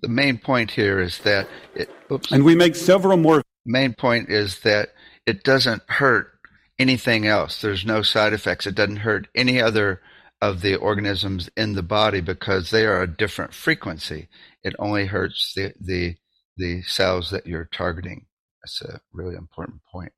The 0.00 0.08
main 0.08 0.38
point 0.38 0.70
here 0.70 1.00
is 1.00 1.18
that 1.18 1.48
it, 1.74 1.90
oops, 2.10 2.32
and 2.32 2.44
we 2.44 2.54
make 2.54 2.76
several 2.76 3.16
more. 3.16 3.42
Main 3.66 3.92
point 3.92 4.30
is 4.30 4.60
that 4.60 4.94
it 5.26 5.44
doesn't 5.44 5.82
hurt 5.86 6.32
anything 6.78 7.26
else. 7.26 7.60
There's 7.60 7.84
no 7.84 8.00
side 8.00 8.32
effects. 8.32 8.66
It 8.66 8.74
doesn't 8.74 8.96
hurt 8.96 9.28
any 9.34 9.60
other 9.60 10.00
of 10.40 10.62
the 10.62 10.76
organisms 10.76 11.50
in 11.58 11.74
the 11.74 11.82
body 11.82 12.22
because 12.22 12.70
they 12.70 12.86
are 12.86 13.02
a 13.02 13.06
different 13.06 13.52
frequency. 13.52 14.28
It 14.62 14.74
only 14.78 15.06
hurts 15.06 15.52
the 15.54 15.74
the 15.78 16.16
the 16.56 16.82
cells 16.82 17.30
that 17.30 17.46
you're 17.46 17.68
targeting. 17.70 18.26
That's 18.62 18.82
a 18.82 19.00
really 19.12 19.36
important 19.36 19.84
point. 19.84 20.12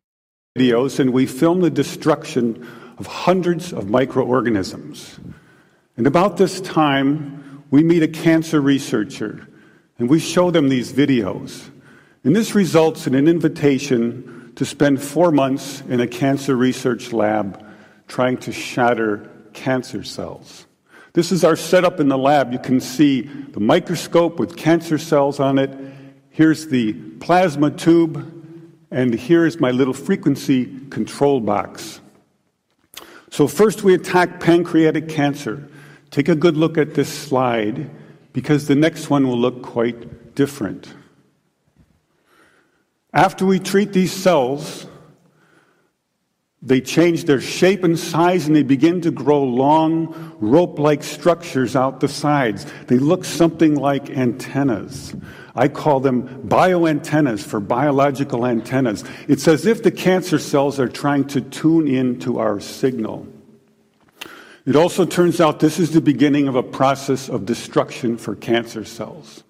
Videos 0.59 0.99
and 1.01 1.13
we 1.13 1.27
film 1.27 1.61
the 1.61 1.71
destruction 1.71 2.67
of 2.99 3.07
hundreds 3.07 3.73
of 3.73 3.89
microorganisms. 3.89 5.19
And 5.97 6.07
about 6.07 6.37
this 6.37 6.61
time, 6.61 7.65
we 7.71 7.83
meet 7.83 8.03
a 8.03 8.09
cancer 8.09 8.61
researcher 8.61 9.49
and 9.99 10.11
we 10.11 10.19
show 10.19 10.51
them 10.51 10.69
these 10.69 10.93
videos. 10.93 11.71
And 12.25 12.37
this 12.37 12.55
results 12.55 13.07
in 13.07 13.15
an 13.15 13.29
invitation 13.29 14.53
to 14.57 14.65
spend 14.65 15.03
four 15.03 15.33
months 15.33 15.83
in 15.89 16.01
a 16.01 16.07
cancer 16.07 16.55
research 16.55 17.13
lab 17.13 17.65
trying 18.07 18.37
to 18.39 18.53
shatter 18.53 19.31
cancer 19.53 20.03
cells. 20.03 20.67
This 21.15 21.33
is 21.33 21.45
our 21.45 21.57
setup 21.57 22.01
in 22.01 22.09
the 22.09 22.19
lab. 22.19 22.53
You 22.53 22.59
can 22.59 22.81
see 22.81 23.23
the 23.23 23.61
microscope 23.61 24.39
with 24.39 24.57
cancer 24.57 24.99
cells 24.99 25.41
on 25.41 25.59
it. 25.59 25.71
Here's 26.33 26.69
the 26.69 26.95
plasma 27.21 27.71
tube, 27.71 28.41
And 28.91 29.15
here's 29.15 29.61
my 29.61 29.71
little 29.71 29.95
frequency 29.95 30.67
control 30.91 31.41
box. 31.41 32.01
So, 33.31 33.49
first 33.49 33.83
we 33.83 33.95
attack 33.95 34.41
pancreatic 34.41 35.09
cancer. 35.09 35.67
Take 36.11 36.29
a 36.29 36.35
good 36.35 36.59
look 36.59 36.77
at 36.77 36.93
this 36.95 37.09
slide 37.11 37.91
because 38.35 38.67
the 38.67 38.75
next 38.75 39.09
one 39.09 39.27
will 39.27 39.39
look 39.39 39.63
quite 39.63 40.35
different. 40.35 40.93
After 43.15 43.47
we 43.47 43.59
treat 43.59 43.95
these 43.95 44.13
cells, 44.13 44.87
they 46.61 46.81
change 46.81 47.25
their 47.25 47.41
shape 47.41 47.83
and 47.85 47.99
size 47.99 48.47
and 48.47 48.55
they 48.55 48.63
begin 48.63 49.01
to 49.03 49.11
grow 49.11 49.43
long, 49.43 50.35
rope 50.39 50.79
like 50.79 51.03
structures 51.03 51.75
out 51.75 52.01
the 52.01 52.09
sides. 52.09 52.67
They 52.87 52.99
look 52.99 53.25
something 53.25 53.75
like 53.75 54.11
antennas. 54.11 55.15
I 55.55 55.69
call 55.69 56.01
them 56.01 56.49
bioantennas 56.49 57.45
for 57.45 57.61
biological 57.61 58.47
antennas. 58.47 59.05
It's 59.29 59.47
as 59.47 59.67
if 59.67 59.83
the 59.83 59.91
cancer 59.91 60.39
cells 60.39 60.81
are 60.81 60.89
trying 60.89 61.27
to 61.29 61.41
tune 61.41 61.87
in 61.87 62.19
to 62.21 62.39
our 62.39 62.59
signal. 62.61 63.27
It 64.65 64.77
also 64.77 65.05
turns 65.05 65.41
out 65.41 65.61
this 65.61 65.79
is 65.79 65.91
the 65.91 66.01
beginning 66.01 66.49
of 66.49 66.55
a 66.55 66.63
process 66.63 67.29
of 67.29 67.45
destruction 67.45 68.17
for 68.17 68.37
cancer 68.37 68.85
cells. 68.85 69.43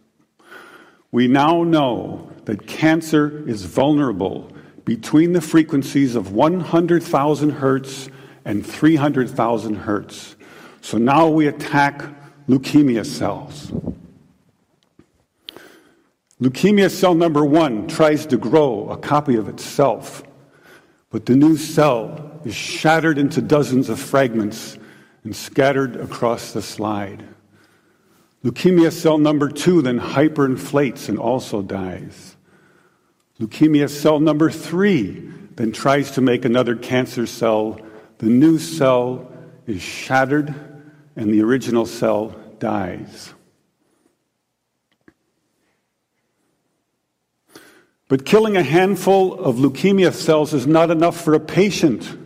We 1.11 1.28
now 1.28 1.62
know 1.62 2.32
that 2.47 2.66
cancer 2.66 3.47
is 3.47 3.64
vulnerable 3.66 4.50
between 4.85 5.35
the 5.35 5.40
frequencies 5.40 6.16
of 6.16 6.32
100,000 6.32 7.50
hertz 7.50 8.09
and 8.44 8.66
300,000 8.66 9.75
hertz. 9.75 10.35
So 10.80 10.99
now 10.99 11.28
we 11.28 11.47
attack 11.47 12.02
leukemia 12.49 13.06
cells. 13.06 13.71
Leukemia 16.42 16.90
cell 16.90 17.14
number 17.14 17.44
one 17.44 17.87
tries 17.87 18.26
to 18.26 18.37
grow 18.37 18.90
a 18.90 18.96
copy 18.96 19.37
of 19.37 19.49
itself, 19.49 20.25
but 21.08 21.25
the 21.25 21.37
new 21.37 21.56
cell 21.56 22.40
is 22.44 22.52
shattered 22.52 23.16
into 23.16 23.40
dozens 23.40 23.88
of 23.88 24.00
fragments 24.00 24.76
and 25.22 25.37
scattered 25.37 25.94
across 25.94 26.52
the 26.52 26.61
slide. 26.61 27.25
Leukemia 28.42 28.90
cell 28.90 29.18
number 29.18 29.49
two 29.49 29.82
then 29.82 30.00
hyperinflates 30.00 31.08
and 31.08 31.16
also 31.16 31.62
dies. 31.62 32.37
Leukemia 33.38 33.88
cell 33.88 34.18
number 34.18 34.50
three 34.50 35.30
then 35.54 35.70
tries 35.70 36.11
to 36.11 36.20
make 36.20 36.44
another 36.44 36.75
cancer 36.75 37.25
cell. 37.25 37.78
The 38.18 38.26
new 38.26 38.58
cell 38.58 39.32
is 39.68 39.80
shattered 39.80 40.52
and 41.14 41.32
the 41.32 41.40
original 41.40 41.87
cell 41.87 42.34
dies. 42.58 43.32
But 48.12 48.26
killing 48.26 48.59
a 48.59 48.62
handful 48.62 49.40
of 49.40 49.57
leukemia 49.57 50.12
cells 50.12 50.52
is 50.52 50.66
not 50.66 50.90
enough 50.90 51.19
for 51.19 51.33
a 51.33 51.40
patient. 51.40 52.19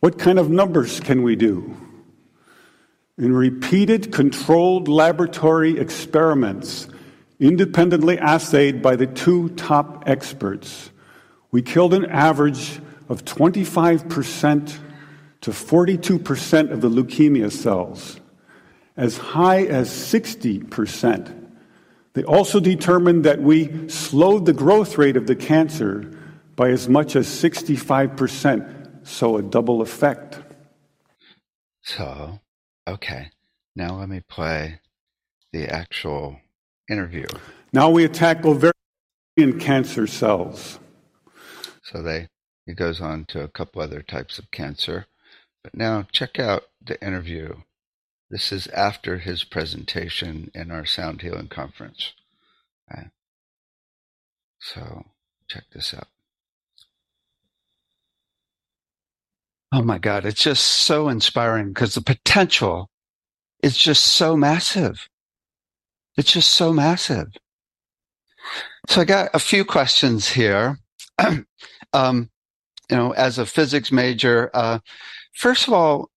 What 0.00 0.18
kind 0.18 0.40
of 0.40 0.50
numbers 0.50 0.98
can 0.98 1.22
we 1.22 1.36
do? 1.36 1.76
In 3.16 3.32
repeated 3.32 4.10
controlled 4.10 4.88
laboratory 4.88 5.78
experiments, 5.78 6.88
independently 7.38 8.18
assayed 8.20 8.82
by 8.82 8.96
the 8.96 9.06
two 9.06 9.50
top 9.50 10.02
experts, 10.08 10.90
we 11.52 11.62
killed 11.62 11.94
an 11.94 12.06
average 12.06 12.80
of 13.08 13.24
25% 13.24 14.78
to 15.42 15.50
42% 15.52 16.72
of 16.72 16.80
the 16.80 16.90
leukemia 16.90 17.52
cells, 17.52 18.18
as 18.96 19.16
high 19.16 19.62
as 19.62 19.90
60%. 19.90 21.37
They 22.14 22.24
also 22.24 22.60
determined 22.60 23.24
that 23.24 23.40
we 23.40 23.88
slowed 23.88 24.46
the 24.46 24.52
growth 24.52 24.98
rate 24.98 25.16
of 25.16 25.26
the 25.26 25.36
cancer 25.36 26.10
by 26.56 26.70
as 26.70 26.88
much 26.88 27.14
as 27.14 27.26
65%, 27.28 29.06
so 29.06 29.36
a 29.36 29.42
double 29.42 29.80
effect. 29.80 30.40
So, 31.82 32.40
okay, 32.86 33.30
now 33.76 33.98
let 33.98 34.08
me 34.08 34.20
play 34.28 34.80
the 35.52 35.68
actual 35.68 36.40
interview. 36.90 37.26
Now 37.72 37.90
we 37.90 38.04
attack 38.04 38.44
ovarian 38.44 39.60
cancer 39.60 40.06
cells. 40.06 40.78
So 41.82 42.02
they 42.02 42.28
he 42.66 42.74
goes 42.74 43.00
on 43.00 43.24
to 43.26 43.42
a 43.42 43.48
couple 43.48 43.80
other 43.80 44.02
types 44.02 44.38
of 44.38 44.50
cancer. 44.50 45.06
But 45.64 45.74
now 45.74 46.06
check 46.12 46.38
out 46.38 46.64
the 46.84 47.02
interview. 47.02 47.54
This 48.30 48.52
is 48.52 48.66
after 48.68 49.18
his 49.18 49.44
presentation 49.44 50.50
in 50.54 50.70
our 50.70 50.84
sound 50.84 51.22
healing 51.22 51.48
conference. 51.48 52.12
Okay. 52.90 53.08
So 54.58 55.06
check 55.48 55.64
this 55.72 55.94
out. 55.94 56.08
Oh 59.72 59.82
my 59.82 59.98
God, 59.98 60.24
it's 60.24 60.42
just 60.42 60.64
so 60.64 61.08
inspiring 61.08 61.68
because 61.68 61.94
the 61.94 62.00
potential 62.00 62.90
is 63.62 63.76
just 63.76 64.04
so 64.04 64.36
massive. 64.36 65.08
It's 66.16 66.32
just 66.32 66.52
so 66.52 66.72
massive. 66.72 67.28
So 68.88 69.02
I 69.02 69.04
got 69.04 69.30
a 69.34 69.38
few 69.38 69.64
questions 69.64 70.28
here. 70.28 70.78
um, 71.92 72.30
you 72.90 72.96
know, 72.96 73.12
as 73.12 73.38
a 73.38 73.44
physics 73.46 73.92
major, 73.92 74.50
uh, 74.54 74.78
first 75.34 75.68
of 75.68 75.74
all, 75.74 76.10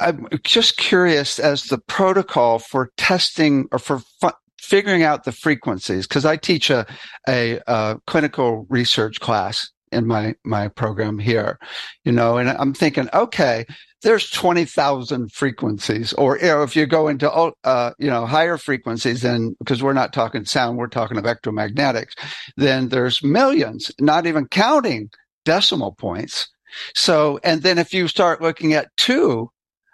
I'm 0.00 0.26
just 0.44 0.76
curious 0.76 1.38
as 1.38 1.64
the 1.64 1.78
protocol 1.78 2.58
for 2.58 2.90
testing 2.96 3.68
or 3.72 3.78
for 3.78 4.00
fu- 4.20 4.30
figuring 4.58 5.02
out 5.02 5.24
the 5.24 5.32
frequencies 5.32 6.06
because 6.06 6.24
I 6.24 6.36
teach 6.36 6.70
a, 6.70 6.86
a, 7.28 7.60
a 7.66 7.98
clinical 8.06 8.66
research 8.68 9.20
class 9.20 9.70
in 9.92 10.06
my 10.06 10.36
my 10.44 10.68
program 10.68 11.18
here 11.18 11.58
you 12.04 12.12
know 12.12 12.36
and 12.36 12.48
i'm 12.48 12.72
thinking 12.72 13.08
okay 13.12 13.66
there's 14.02 14.30
20,000 14.30 15.32
frequencies 15.32 16.12
or 16.12 16.38
you 16.38 16.44
know, 16.44 16.62
if 16.62 16.76
you 16.76 16.86
go 16.86 17.08
into 17.08 17.28
uh, 17.28 17.90
you 17.98 18.08
know 18.08 18.24
higher 18.24 18.56
frequencies 18.56 19.22
then 19.22 19.56
because 19.58 19.82
we're 19.82 19.92
not 19.92 20.12
talking 20.12 20.44
sound 20.44 20.78
we're 20.78 20.86
talking 20.86 21.16
electromagnetics 21.16 22.12
then 22.56 22.88
there's 22.90 23.20
millions 23.24 23.90
not 23.98 24.26
even 24.26 24.46
counting 24.46 25.10
decimal 25.44 25.92
points. 25.92 26.48
So 26.94 27.40
and 27.42 27.62
then 27.62 27.78
if 27.78 27.92
you 27.92 28.08
start 28.08 28.42
looking 28.42 28.72
at 28.72 28.94
two 28.96 29.50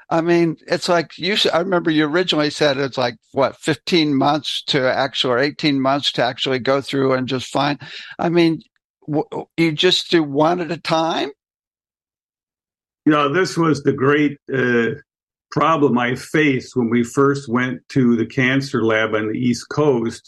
I 0.08 0.20
mean, 0.20 0.56
it's 0.68 0.88
like 0.88 1.18
you. 1.18 1.36
I 1.52 1.58
remember 1.58 1.90
you 1.90 2.06
originally 2.06 2.50
said 2.50 2.78
it's 2.78 2.98
like 2.98 3.16
what, 3.32 3.56
fifteen 3.56 4.14
months 4.14 4.62
to 4.68 4.80
actually, 4.92 5.32
or 5.32 5.38
eighteen 5.38 5.80
months 5.80 6.12
to 6.12 6.22
actually 6.22 6.60
go 6.60 6.80
through 6.80 7.14
and 7.14 7.26
just 7.26 7.50
find. 7.50 7.80
I 8.18 8.28
mean, 8.28 8.62
you 9.56 9.72
just 9.72 10.10
do 10.10 10.22
one 10.22 10.60
at 10.60 10.70
a 10.70 10.76
time? 10.76 11.30
You 13.04 13.12
know, 13.12 13.32
this 13.32 13.56
was 13.56 13.82
the 13.82 13.92
great 13.92 14.38
uh, 14.52 15.00
problem 15.50 15.98
I 15.98 16.14
faced 16.14 16.76
when 16.76 16.90
we 16.90 17.02
first 17.02 17.48
went 17.48 17.88
to 17.90 18.16
the 18.16 18.26
cancer 18.26 18.84
lab 18.84 19.14
on 19.14 19.32
the 19.32 19.38
East 19.38 19.68
Coast. 19.70 20.22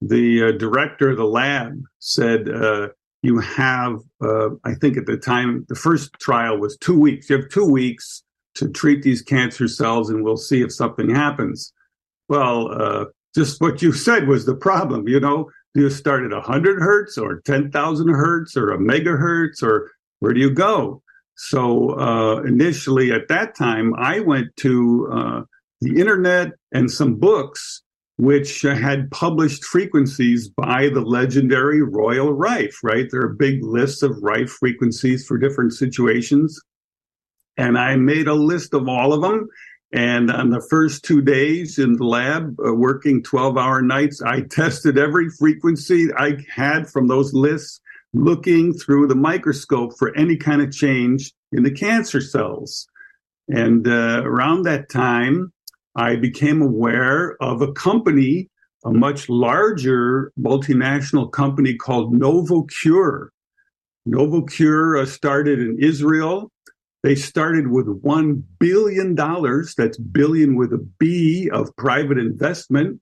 The 0.00 0.48
uh, 0.48 0.52
director 0.52 1.10
of 1.10 1.16
the 1.16 1.24
lab 1.24 1.80
said, 2.00 2.48
uh, 2.48 2.88
You 3.22 3.38
have, 3.38 4.00
uh, 4.20 4.50
I 4.64 4.74
think 4.74 4.96
at 4.96 5.06
the 5.06 5.16
time, 5.16 5.64
the 5.68 5.74
first 5.74 6.12
trial 6.14 6.58
was 6.58 6.76
two 6.78 6.98
weeks. 6.98 7.30
You 7.30 7.36
have 7.36 7.48
two 7.50 7.64
weeks 7.66 8.22
to 8.54 8.68
treat 8.68 9.02
these 9.02 9.22
cancer 9.22 9.68
cells 9.68 10.10
and 10.10 10.24
we'll 10.24 10.36
see 10.36 10.62
if 10.62 10.72
something 10.72 11.14
happens. 11.14 11.72
Well, 12.28 12.68
uh, 12.72 13.04
just 13.34 13.60
what 13.60 13.82
you 13.82 13.92
said 13.92 14.28
was 14.28 14.44
the 14.44 14.54
problem. 14.54 15.08
You 15.08 15.20
know, 15.20 15.50
do 15.74 15.82
you 15.82 15.90
start 15.90 16.24
at 16.24 16.32
100 16.32 16.80
hertz 16.80 17.16
or 17.16 17.40
10,000 17.40 18.08
hertz 18.08 18.56
or 18.56 18.70
a 18.70 18.78
megahertz 18.78 19.62
or 19.62 19.90
where 20.20 20.32
do 20.32 20.40
you 20.40 20.50
go? 20.50 21.02
So 21.36 21.98
uh, 21.98 22.42
initially 22.42 23.10
at 23.10 23.28
that 23.28 23.56
time, 23.56 23.94
I 23.96 24.20
went 24.20 24.54
to 24.58 25.08
uh, 25.12 25.42
the 25.80 25.98
internet 25.98 26.52
and 26.72 26.90
some 26.90 27.14
books 27.14 27.82
which 28.18 28.62
had 28.62 29.10
published 29.10 29.64
frequencies 29.64 30.48
by 30.48 30.88
the 30.88 31.00
legendary 31.00 31.82
Royal 31.82 32.32
Rife, 32.32 32.78
right? 32.82 33.08
There 33.10 33.22
are 33.22 33.34
big 33.34 33.64
lists 33.64 34.02
of 34.02 34.22
Rife 34.22 34.50
frequencies 34.50 35.26
for 35.26 35.38
different 35.38 35.72
situations. 35.72 36.60
And 37.56 37.78
I 37.78 37.96
made 37.96 38.28
a 38.28 38.34
list 38.34 38.74
of 38.74 38.88
all 38.88 39.12
of 39.12 39.22
them 39.22 39.48
and 39.92 40.30
on 40.30 40.48
the 40.48 40.66
first 40.70 41.04
two 41.04 41.20
days 41.20 41.78
in 41.78 41.94
the 41.94 42.04
lab, 42.04 42.56
uh, 42.66 42.72
working 42.72 43.22
12 43.22 43.58
hour 43.58 43.82
nights, 43.82 44.22
I 44.22 44.40
tested 44.50 44.96
every 44.96 45.28
frequency 45.28 46.08
I 46.16 46.38
had 46.50 46.88
from 46.88 47.08
those 47.08 47.34
lists, 47.34 47.80
looking 48.14 48.72
through 48.72 49.08
the 49.08 49.14
microscope 49.14 49.98
for 49.98 50.16
any 50.16 50.36
kind 50.36 50.62
of 50.62 50.72
change 50.72 51.32
in 51.52 51.62
the 51.62 51.70
cancer 51.70 52.20
cells. 52.20 52.86
And 53.48 53.86
uh, 53.86 54.22
around 54.24 54.62
that 54.62 54.88
time, 54.88 55.52
I 55.94 56.16
became 56.16 56.62
aware 56.62 57.36
of 57.42 57.60
a 57.60 57.72
company, 57.72 58.48
a 58.84 58.90
much 58.90 59.28
larger 59.28 60.32
multinational 60.40 61.30
company 61.30 61.74
called 61.76 62.14
NovoCure. 62.14 63.28
NovoCure 64.08 65.02
uh, 65.02 65.06
started 65.06 65.58
in 65.58 65.78
Israel 65.80 66.50
they 67.02 67.14
started 67.14 67.68
with 67.68 67.86
$1 67.86 68.42
billion, 68.58 69.14
that's 69.14 69.98
billion 69.98 70.56
with 70.56 70.72
a 70.72 70.86
B 70.98 71.50
of 71.52 71.74
private 71.76 72.18
investment. 72.18 73.00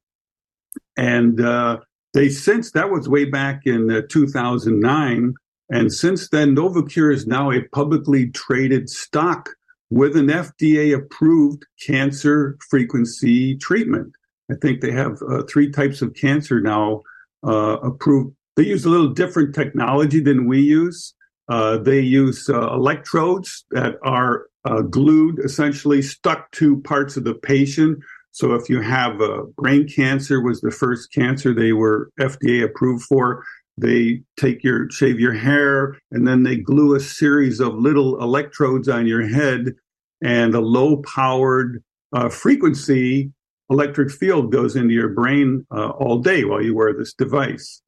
And 0.96 1.40
uh, 1.40 1.78
they 2.14 2.28
since 2.28 2.72
that 2.72 2.90
was 2.90 3.08
way 3.08 3.24
back 3.24 3.62
in 3.66 3.90
uh, 3.90 4.02
2009, 4.08 5.34
and 5.70 5.92
since 5.92 6.28
then, 6.28 6.56
Novocure 6.56 7.14
is 7.14 7.26
now 7.26 7.52
a 7.52 7.62
publicly 7.72 8.30
traded 8.30 8.90
stock 8.90 9.50
with 9.88 10.16
an 10.16 10.26
FDA 10.26 10.94
approved 10.94 11.64
cancer 11.86 12.56
frequency 12.68 13.56
treatment. 13.56 14.12
I 14.50 14.54
think 14.60 14.80
they 14.80 14.90
have 14.90 15.18
uh, 15.28 15.42
three 15.44 15.70
types 15.70 16.02
of 16.02 16.14
cancer 16.14 16.60
now 16.60 17.02
uh, 17.46 17.78
approved. 17.82 18.34
They 18.56 18.64
use 18.64 18.84
a 18.84 18.90
little 18.90 19.08
different 19.08 19.54
technology 19.54 20.20
than 20.20 20.48
we 20.48 20.60
use. 20.60 21.14
Uh, 21.50 21.76
they 21.78 22.00
use 22.00 22.48
uh, 22.48 22.72
electrodes 22.72 23.64
that 23.72 23.96
are 24.02 24.46
uh, 24.64 24.82
glued, 24.82 25.40
essentially 25.44 26.00
stuck 26.00 26.50
to 26.52 26.80
parts 26.82 27.16
of 27.16 27.24
the 27.24 27.34
patient. 27.34 27.98
So 28.30 28.54
if 28.54 28.70
you 28.70 28.80
have 28.80 29.20
uh, 29.20 29.42
brain 29.56 29.88
cancer, 29.88 30.40
was 30.40 30.60
the 30.60 30.70
first 30.70 31.12
cancer 31.12 31.52
they 31.52 31.72
were 31.72 32.10
FDA 32.20 32.64
approved 32.64 33.04
for. 33.04 33.44
They 33.76 34.22
take 34.38 34.62
your 34.62 34.88
shave 34.90 35.18
your 35.18 35.32
hair, 35.32 35.98
and 36.12 36.26
then 36.26 36.44
they 36.44 36.56
glue 36.56 36.94
a 36.94 37.00
series 37.00 37.58
of 37.58 37.74
little 37.74 38.22
electrodes 38.22 38.88
on 38.88 39.06
your 39.06 39.26
head, 39.26 39.72
and 40.22 40.54
a 40.54 40.60
low 40.60 40.98
powered 40.98 41.82
frequency 42.30 43.32
electric 43.70 44.10
field 44.10 44.52
goes 44.52 44.76
into 44.76 44.92
your 44.92 45.08
brain 45.08 45.64
uh, 45.70 45.90
all 45.90 46.18
day 46.18 46.44
while 46.44 46.62
you 46.62 46.74
wear 46.74 46.92
this 46.92 47.14
device. 47.14 47.80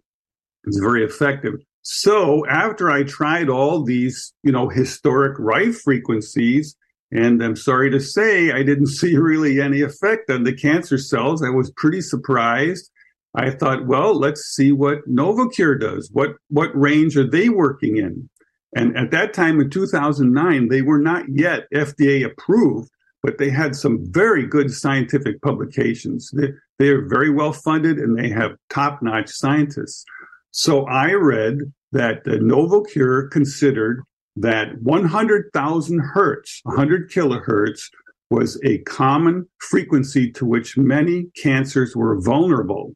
It's 0.65 0.79
very 0.79 1.05
effective. 1.05 1.55
So 1.83 2.47
after 2.47 2.91
I 2.91 3.03
tried 3.03 3.49
all 3.49 3.83
these, 3.83 4.33
you 4.43 4.53
know, 4.53 4.69
historic 4.69 5.37
Rife 5.39 5.81
frequencies, 5.81 6.77
and 7.11 7.43
I'm 7.43 7.57
sorry 7.57 7.91
to 7.91 8.01
say 8.01 8.53
I 8.53 8.63
didn't 8.63 8.87
see 8.99 9.17
really 9.17 9.61
any 9.61 9.83
effect 9.83 10.31
on 10.31 10.45
the 10.45 10.55
cancer 10.55 10.99
cells. 10.99 11.43
I 11.43 11.51
was 11.51 11.71
pretty 11.73 12.01
surprised. 12.01 12.91
I 13.35 13.51
thought, 13.51 13.87
well, 13.87 14.15
let's 14.15 14.43
see 14.43 14.73
what 14.73 15.09
Novocure 15.09 15.81
does. 15.81 16.11
What 16.13 16.37
what 16.49 16.71
range 16.79 17.17
are 17.17 17.29
they 17.29 17.49
working 17.49 17.97
in? 17.97 18.29
And 18.75 18.97
at 18.97 19.11
that 19.11 19.35
time 19.35 19.61
in 19.61 19.71
2009, 19.71 20.69
they 20.69 20.83
were 20.83 20.99
not 20.99 21.25
yet 21.29 21.67
FDA 21.75 22.25
approved 22.25 22.91
but 23.23 23.39
they 23.39 23.51
had 23.51 23.77
some 23.77 24.05
very 24.11 24.47
good 24.47 24.71
scientific 24.73 25.41
publications. 25.43 26.31
They, 26.33 26.49
they 26.79 26.89
are 26.89 27.07
very 27.07 27.31
well 27.31 27.53
funded 27.53 27.99
and 27.99 28.19
they 28.19 28.29
have 28.29 28.57
top 28.69 29.01
notch 29.01 29.31
scientists. 29.31 30.05
So 30.53 30.87
I 30.87 31.13
read 31.13 31.59
that 31.93 32.25
the 32.25 32.39
Novocure 32.39 33.31
considered 33.31 34.03
that 34.37 34.81
100,000 34.83 35.99
hertz, 35.99 36.61
100 36.65 37.11
kilohertz, 37.11 37.83
was 38.31 38.59
a 38.65 38.79
common 38.79 39.47
frequency 39.59 40.31
to 40.33 40.47
which 40.47 40.77
many 40.77 41.27
cancers 41.43 41.95
were 41.97 42.21
vulnerable. 42.21 42.95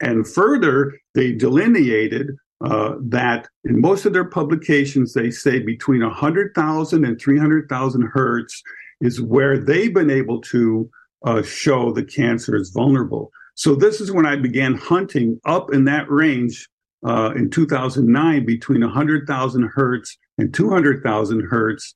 And 0.00 0.26
further, 0.26 0.98
they 1.14 1.32
delineated 1.32 2.30
uh, 2.60 2.94
that 3.00 3.48
in 3.64 3.80
most 3.80 4.06
of 4.06 4.12
their 4.12 4.24
publications, 4.24 5.14
they 5.14 5.30
say 5.30 5.60
between 5.60 6.02
100,000 6.02 7.04
and 7.04 7.20
300,000 7.20 8.02
hertz 8.12 8.62
is 9.00 9.20
where 9.20 9.58
they've 9.58 9.94
been 9.94 10.10
able 10.10 10.40
to 10.42 10.90
uh, 11.24 11.42
show 11.42 11.92
the 11.92 12.04
cancer 12.04 12.56
is 12.56 12.70
vulnerable. 12.70 13.30
So 13.60 13.74
this 13.74 14.00
is 14.00 14.10
when 14.10 14.24
I 14.24 14.36
began 14.36 14.74
hunting 14.74 15.38
up 15.44 15.70
in 15.70 15.84
that 15.84 16.10
range 16.10 16.66
uh, 17.06 17.32
in 17.36 17.50
2009 17.50 18.46
between 18.46 18.80
100,000 18.80 19.70
hertz 19.74 20.16
and 20.38 20.54
200,000 20.54 21.40
hertz. 21.42 21.92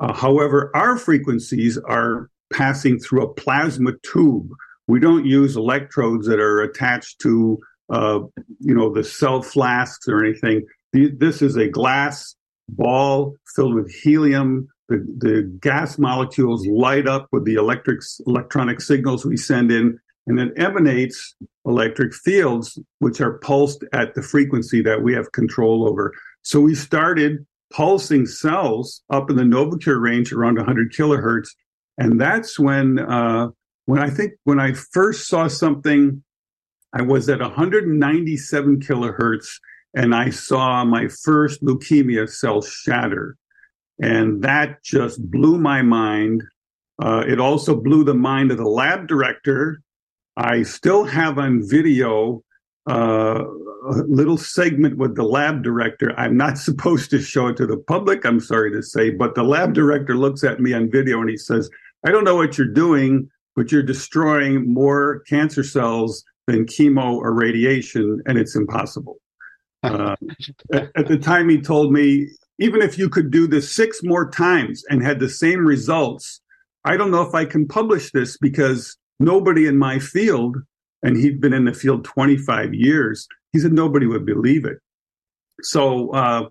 Uh, 0.00 0.14
however, 0.14 0.70
our 0.74 0.96
frequencies 0.96 1.76
are 1.76 2.30
passing 2.50 2.98
through 2.98 3.24
a 3.24 3.34
plasma 3.34 3.92
tube. 4.02 4.48
We 4.88 5.00
don't 5.00 5.26
use 5.26 5.54
electrodes 5.54 6.26
that 6.28 6.40
are 6.40 6.62
attached 6.62 7.20
to, 7.20 7.58
uh, 7.92 8.20
you 8.60 8.74
know, 8.74 8.90
the 8.90 9.04
cell 9.04 9.42
flasks 9.42 10.08
or 10.08 10.24
anything. 10.24 10.64
This 10.94 11.42
is 11.42 11.56
a 11.56 11.68
glass 11.68 12.34
ball 12.70 13.36
filled 13.54 13.74
with 13.74 13.92
helium 13.92 14.66
the, 14.88 15.04
the 15.18 15.58
gas 15.60 15.98
molecules 15.98 16.66
light 16.66 17.06
up 17.06 17.26
with 17.32 17.44
the 17.44 17.54
electric 17.54 18.00
electronic 18.26 18.80
signals 18.80 19.24
we 19.24 19.36
send 19.36 19.70
in, 19.70 19.98
and 20.26 20.38
it 20.38 20.52
emanates 20.56 21.34
electric 21.66 22.14
fields, 22.14 22.78
which 23.00 23.20
are 23.20 23.38
pulsed 23.38 23.84
at 23.92 24.14
the 24.14 24.22
frequency 24.22 24.82
that 24.82 25.02
we 25.02 25.14
have 25.14 25.32
control 25.32 25.88
over. 25.88 26.12
So 26.42 26.60
we 26.60 26.74
started 26.74 27.44
pulsing 27.72 28.26
cells 28.26 29.02
up 29.10 29.30
in 29.30 29.36
the 29.36 29.42
Novocure 29.42 30.00
range 30.00 30.32
around 30.32 30.56
100 30.56 30.92
kilohertz, 30.92 31.48
and 31.98 32.20
that's 32.20 32.58
when 32.58 32.98
uh, 32.98 33.48
when 33.86 34.00
I 34.00 34.10
think 34.10 34.32
when 34.44 34.60
I 34.60 34.72
first 34.72 35.28
saw 35.28 35.48
something, 35.48 36.22
I 36.92 37.02
was 37.02 37.28
at 37.28 37.40
197 37.40 38.80
kilohertz, 38.80 39.48
and 39.94 40.14
I 40.14 40.30
saw 40.30 40.84
my 40.84 41.08
first 41.08 41.62
leukemia 41.62 42.28
cell 42.28 42.62
shatter. 42.62 43.36
And 44.00 44.42
that 44.42 44.82
just 44.82 45.30
blew 45.30 45.58
my 45.58 45.82
mind. 45.82 46.42
Uh, 47.02 47.24
it 47.26 47.38
also 47.38 47.76
blew 47.76 48.04
the 48.04 48.14
mind 48.14 48.50
of 48.50 48.58
the 48.58 48.68
lab 48.68 49.06
director. 49.06 49.80
I 50.36 50.62
still 50.62 51.04
have 51.04 51.38
on 51.38 51.62
video 51.68 52.42
uh, 52.88 53.44
a 53.44 54.02
little 54.08 54.38
segment 54.38 54.96
with 54.96 55.14
the 55.14 55.24
lab 55.24 55.62
director. 55.62 56.18
I'm 56.18 56.36
not 56.36 56.58
supposed 56.68 57.10
to 57.10 57.20
show 57.20 57.48
it 57.48 57.56
to 57.58 57.66
the 57.66 57.76
public, 57.76 58.24
I'm 58.24 58.40
sorry 58.40 58.72
to 58.72 58.82
say, 58.82 59.10
but 59.10 59.34
the 59.34 59.42
lab 59.42 59.74
director 59.74 60.16
looks 60.16 60.44
at 60.44 60.60
me 60.60 60.72
on 60.72 60.90
video 60.90 61.20
and 61.20 61.30
he 61.30 61.36
says, 61.36 61.70
I 62.04 62.10
don't 62.10 62.24
know 62.24 62.36
what 62.36 62.58
you're 62.58 62.66
doing, 62.66 63.28
but 63.54 63.70
you're 63.70 63.82
destroying 63.82 64.72
more 64.72 65.20
cancer 65.28 65.62
cells 65.62 66.24
than 66.46 66.66
chemo 66.66 67.14
or 67.14 67.32
radiation, 67.32 68.20
and 68.26 68.38
it's 68.38 68.56
impossible. 68.56 69.18
Uh, 69.84 70.14
at, 70.72 70.92
at, 70.94 71.08
the 71.08 71.18
time, 71.18 71.48
he 71.48 71.60
told 71.60 71.92
me 71.92 72.28
even 72.60 72.80
if 72.80 72.96
you 72.96 73.08
could 73.08 73.32
do 73.32 73.48
this 73.48 73.74
six 73.74 73.98
more 74.04 74.30
times 74.30 74.84
and 74.88 75.02
had 75.02 75.18
the 75.18 75.28
same 75.28 75.66
results, 75.66 76.40
I 76.84 76.96
don't 76.96 77.10
know 77.10 77.22
if 77.22 77.34
I 77.34 77.44
can 77.44 77.66
publish 77.66 78.12
this 78.12 78.36
because 78.36 78.96
nobody 79.22 79.66
in 79.66 79.78
my 79.78 79.98
field, 79.98 80.56
and 81.02 81.16
he'd 81.16 81.40
been 81.40 81.52
in 81.52 81.64
the 81.64 81.74
field 81.74 82.04
25 82.04 82.74
years, 82.74 83.26
he 83.52 83.58
said 83.58 83.72
nobody 83.72 84.06
would 84.06 84.26
believe 84.26 84.64
it. 84.64 84.78
So, 85.62 86.10
uh, 86.10 86.48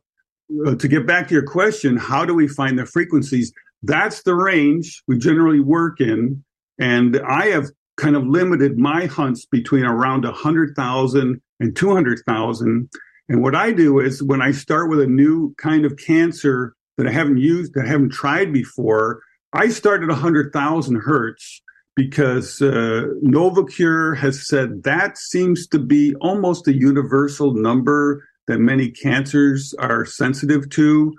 uh, 0.65 0.75
to 0.75 0.87
get 0.87 1.07
back 1.07 1.27
to 1.27 1.33
your 1.33 1.45
question, 1.45 1.95
how 1.95 2.25
do 2.25 2.33
we 2.33 2.47
find 2.47 2.77
the 2.77 2.85
frequencies? 2.85 3.53
That's 3.83 4.23
the 4.23 4.35
range 4.35 5.01
we 5.07 5.17
generally 5.17 5.61
work 5.61 6.01
in. 6.01 6.43
And 6.77 7.19
I 7.25 7.47
have 7.47 7.69
kind 7.97 8.15
of 8.15 8.25
limited 8.27 8.77
my 8.77 9.05
hunts 9.05 9.45
between 9.45 9.85
around 9.85 10.25
100,000 10.25 11.41
and 11.59 11.75
200,000 11.75 12.89
and 13.31 13.41
what 13.41 13.55
I 13.55 13.71
do 13.71 14.01
is 14.01 14.21
when 14.21 14.41
I 14.41 14.51
start 14.51 14.89
with 14.89 14.99
a 14.99 15.07
new 15.07 15.55
kind 15.55 15.85
of 15.85 15.95
cancer 15.95 16.75
that 16.97 17.07
I 17.07 17.11
haven't 17.11 17.37
used, 17.37 17.73
that 17.73 17.85
I 17.85 17.87
haven't 17.87 18.11
tried 18.11 18.51
before, 18.51 19.21
I 19.53 19.69
start 19.69 20.03
at 20.03 20.09
100,000 20.09 20.95
hertz 20.97 21.61
because 21.95 22.61
uh, 22.61 23.07
Novocure 23.23 24.17
has 24.17 24.47
said 24.47 24.83
that 24.83 25.17
seems 25.17 25.67
to 25.67 25.79
be 25.79 26.15
almost 26.15 26.67
a 26.67 26.73
universal 26.73 27.53
number 27.53 28.23
that 28.47 28.59
many 28.59 28.89
cancers 28.89 29.73
are 29.75 30.05
sensitive 30.05 30.69
to. 30.69 31.13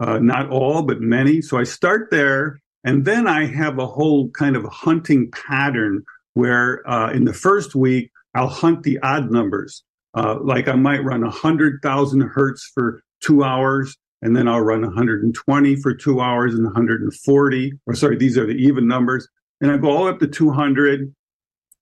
Uh, 0.00 0.18
not 0.18 0.48
all, 0.50 0.82
but 0.82 1.00
many. 1.00 1.40
So 1.40 1.58
I 1.58 1.64
start 1.64 2.08
there. 2.10 2.60
And 2.84 3.04
then 3.04 3.26
I 3.26 3.46
have 3.46 3.78
a 3.78 3.86
whole 3.86 4.30
kind 4.30 4.54
of 4.54 4.64
hunting 4.64 5.30
pattern 5.32 6.04
where 6.34 6.88
uh, 6.88 7.10
in 7.10 7.24
the 7.24 7.32
first 7.32 7.74
week, 7.74 8.10
I'll 8.34 8.48
hunt 8.48 8.84
the 8.84 8.98
odd 9.00 9.30
numbers. 9.30 9.82
Uh, 10.14 10.38
like 10.40 10.68
I 10.68 10.74
might 10.74 11.04
run 11.04 11.22
100,000 11.22 12.20
hertz 12.20 12.70
for 12.72 13.02
two 13.20 13.42
hours, 13.42 13.96
and 14.22 14.36
then 14.36 14.46
I'll 14.46 14.60
run 14.60 14.82
120 14.82 15.76
for 15.76 15.94
two 15.94 16.20
hours 16.20 16.54
and 16.54 16.64
140. 16.64 17.72
Or 17.86 17.94
sorry, 17.94 18.16
these 18.16 18.38
are 18.38 18.46
the 18.46 18.52
even 18.52 18.86
numbers. 18.86 19.28
And 19.60 19.70
I 19.70 19.76
go 19.76 19.90
all 19.90 20.08
up 20.08 20.18
to 20.20 20.26
200. 20.26 21.14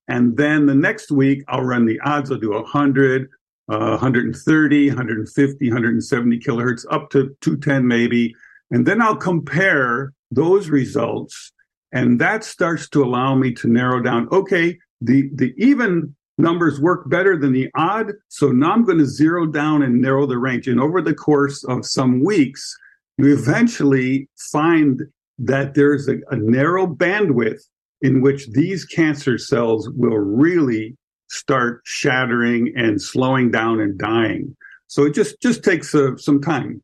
And 0.07 0.37
then 0.37 0.65
the 0.65 0.75
next 0.75 1.11
week, 1.11 1.43
I'll 1.47 1.63
run 1.63 1.85
the 1.85 1.99
odds. 2.01 2.31
I'll 2.31 2.37
do 2.37 2.53
100, 2.53 3.29
uh, 3.69 3.97
130, 3.97 4.87
150, 4.89 5.69
170 5.69 6.39
kilohertz, 6.39 6.85
up 6.89 7.09
to 7.11 7.35
210 7.41 7.87
maybe. 7.87 8.33
And 8.71 8.85
then 8.85 9.01
I'll 9.01 9.15
compare 9.15 10.13
those 10.31 10.69
results. 10.69 11.51
And 11.91 12.19
that 12.19 12.43
starts 12.43 12.89
to 12.89 13.03
allow 13.03 13.35
me 13.35 13.53
to 13.53 13.67
narrow 13.67 14.01
down, 14.01 14.27
okay, 14.31 14.77
the, 15.01 15.29
the 15.33 15.53
even 15.57 16.15
numbers 16.37 16.79
work 16.79 17.09
better 17.09 17.37
than 17.37 17.53
the 17.53 17.69
odd. 17.75 18.13
So 18.27 18.51
now 18.51 18.71
I'm 18.71 18.85
going 18.85 18.97
to 18.99 19.05
zero 19.05 19.45
down 19.45 19.83
and 19.83 20.01
narrow 20.01 20.25
the 20.25 20.37
range. 20.37 20.67
And 20.67 20.79
over 20.79 21.01
the 21.01 21.13
course 21.13 21.63
of 21.63 21.85
some 21.85 22.23
weeks, 22.23 22.75
you 23.17 23.33
eventually 23.33 24.29
find 24.51 25.01
that 25.39 25.73
there's 25.75 26.07
a, 26.07 26.15
a 26.29 26.37
narrow 26.37 26.87
bandwidth 26.87 27.61
in 28.01 28.21
which 28.21 28.49
these 28.51 28.85
cancer 28.85 29.37
cells 29.37 29.89
will 29.95 30.17
really 30.17 30.95
start 31.29 31.81
shattering 31.85 32.73
and 32.75 33.01
slowing 33.01 33.51
down 33.51 33.79
and 33.79 33.97
dying. 33.97 34.55
So 34.87 35.05
it 35.05 35.13
just 35.13 35.41
just 35.41 35.63
takes 35.63 35.93
uh, 35.93 36.17
some 36.17 36.41
time. 36.41 36.81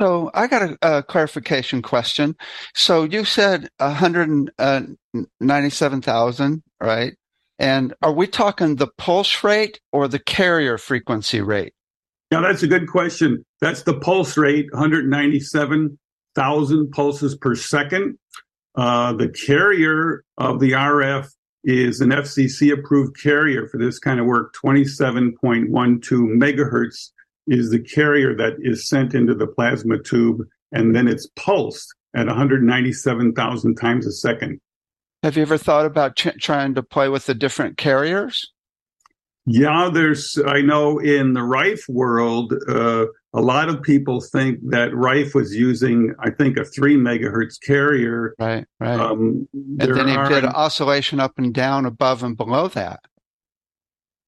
So 0.00 0.30
I 0.34 0.48
got 0.48 0.62
a, 0.62 0.78
a, 0.82 1.02
clarification 1.02 1.82
question. 1.82 2.36
So 2.74 3.04
you 3.04 3.24
said 3.24 3.68
197,000, 3.78 6.62
right? 6.80 7.14
And 7.60 7.94
are 8.02 8.12
we 8.12 8.26
talking 8.26 8.74
the 8.76 8.88
pulse 8.98 9.44
rate 9.44 9.78
or 9.92 10.08
the 10.08 10.18
carrier 10.18 10.78
frequency 10.78 11.40
rate? 11.40 11.74
Now, 12.32 12.40
that's 12.40 12.64
a 12.64 12.66
good 12.66 12.88
question. 12.88 13.44
That's 13.60 13.82
the 13.82 14.00
pulse 14.00 14.36
rate, 14.36 14.66
197,000 16.36 16.90
pulses 16.90 17.36
per 17.36 17.54
second. 17.54 18.18
Uh, 18.76 19.12
the 19.12 19.28
carrier 19.28 20.24
of 20.36 20.60
the 20.60 20.72
RF 20.72 21.28
is 21.62 22.00
an 22.00 22.10
FCC 22.10 22.72
approved 22.72 23.16
carrier 23.20 23.68
for 23.68 23.78
this 23.78 23.98
kind 23.98 24.20
of 24.20 24.26
work. 24.26 24.54
27.12 24.62 25.34
megahertz 25.40 27.10
is 27.46 27.70
the 27.70 27.78
carrier 27.78 28.34
that 28.36 28.54
is 28.60 28.88
sent 28.88 29.14
into 29.14 29.34
the 29.34 29.46
plasma 29.46 29.98
tube, 29.98 30.42
and 30.72 30.94
then 30.94 31.08
it's 31.08 31.28
pulsed 31.36 31.94
at 32.14 32.26
197,000 32.26 33.74
times 33.76 34.06
a 34.06 34.12
second. 34.12 34.60
Have 35.22 35.36
you 35.36 35.42
ever 35.42 35.56
thought 35.56 35.86
about 35.86 36.16
ch- 36.16 36.36
trying 36.38 36.74
to 36.74 36.82
play 36.82 37.08
with 37.08 37.26
the 37.26 37.34
different 37.34 37.78
carriers? 37.78 38.52
Yeah, 39.46 39.90
there's, 39.92 40.38
I 40.46 40.62
know 40.62 40.98
in 40.98 41.34
the 41.34 41.42
Rife 41.42 41.84
world, 41.88 42.54
uh, 42.66 43.06
a 43.34 43.40
lot 43.40 43.68
of 43.68 43.82
people 43.82 44.20
think 44.20 44.58
that 44.70 44.94
Rife 44.94 45.34
was 45.34 45.54
using, 45.54 46.14
I 46.18 46.30
think, 46.30 46.56
a 46.56 46.64
three 46.64 46.96
megahertz 46.96 47.60
carrier. 47.60 48.34
Right, 48.38 48.64
right. 48.80 48.98
Um, 48.98 49.46
and 49.52 49.78
then 49.78 50.08
he 50.08 50.16
are, 50.16 50.28
did 50.28 50.44
oscillation 50.44 51.20
up 51.20 51.32
and 51.36 51.52
down 51.52 51.84
above 51.84 52.22
and 52.22 52.36
below 52.36 52.68
that. 52.68 53.00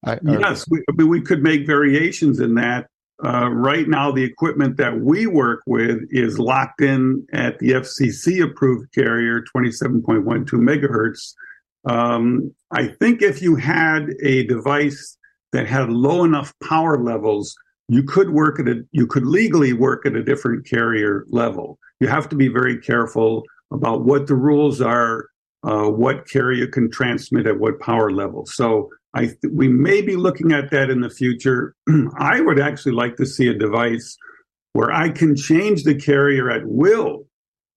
I, 0.04 0.18
yes, 0.22 0.66
we, 0.68 1.04
we 1.04 1.20
could 1.22 1.42
make 1.42 1.66
variations 1.66 2.38
in 2.38 2.54
that. 2.56 2.88
Uh, 3.24 3.48
right 3.48 3.88
now, 3.88 4.12
the 4.12 4.22
equipment 4.22 4.76
that 4.76 5.00
we 5.00 5.26
work 5.26 5.62
with 5.66 6.00
is 6.10 6.38
locked 6.38 6.82
in 6.82 7.26
at 7.32 7.58
the 7.58 7.70
FCC 7.70 8.42
approved 8.42 8.92
carrier, 8.92 9.42
27.12 9.56 10.44
megahertz. 10.52 11.32
Um, 11.86 12.52
I 12.72 12.88
think 12.88 13.22
if 13.22 13.40
you 13.40 13.56
had 13.56 14.10
a 14.22 14.44
device 14.46 15.16
that 15.52 15.66
had 15.66 15.88
low 15.88 16.24
enough 16.24 16.52
power 16.62 17.02
levels, 17.02 17.54
you 17.88 18.02
could 18.02 18.30
work 18.30 18.58
at 18.58 18.68
a, 18.68 18.82
you 18.90 19.06
could 19.06 19.26
legally 19.26 19.72
work 19.72 20.04
at 20.04 20.16
a 20.16 20.22
different 20.22 20.66
carrier 20.66 21.24
level. 21.28 21.78
You 22.00 22.08
have 22.08 22.28
to 22.30 22.36
be 22.36 22.48
very 22.48 22.78
careful 22.78 23.44
about 23.72 24.04
what 24.04 24.26
the 24.26 24.34
rules 24.34 24.80
are, 24.80 25.26
uh, 25.62 25.88
what 25.88 26.28
carrier 26.28 26.66
can 26.66 26.90
transmit 26.90 27.46
at 27.46 27.58
what 27.58 27.80
power 27.80 28.10
level. 28.10 28.44
So 28.46 28.90
I 29.14 29.26
th- 29.26 29.38
we 29.52 29.68
may 29.68 30.02
be 30.02 30.16
looking 30.16 30.52
at 30.52 30.70
that 30.72 30.90
in 30.90 31.00
the 31.00 31.10
future. 31.10 31.74
I 32.18 32.40
would 32.40 32.58
actually 32.58 32.92
like 32.92 33.16
to 33.16 33.26
see 33.26 33.48
a 33.48 33.54
device 33.54 34.16
where 34.72 34.92
I 34.92 35.08
can 35.08 35.36
change 35.36 35.84
the 35.84 35.94
carrier 35.94 36.50
at 36.50 36.66
will. 36.66 37.26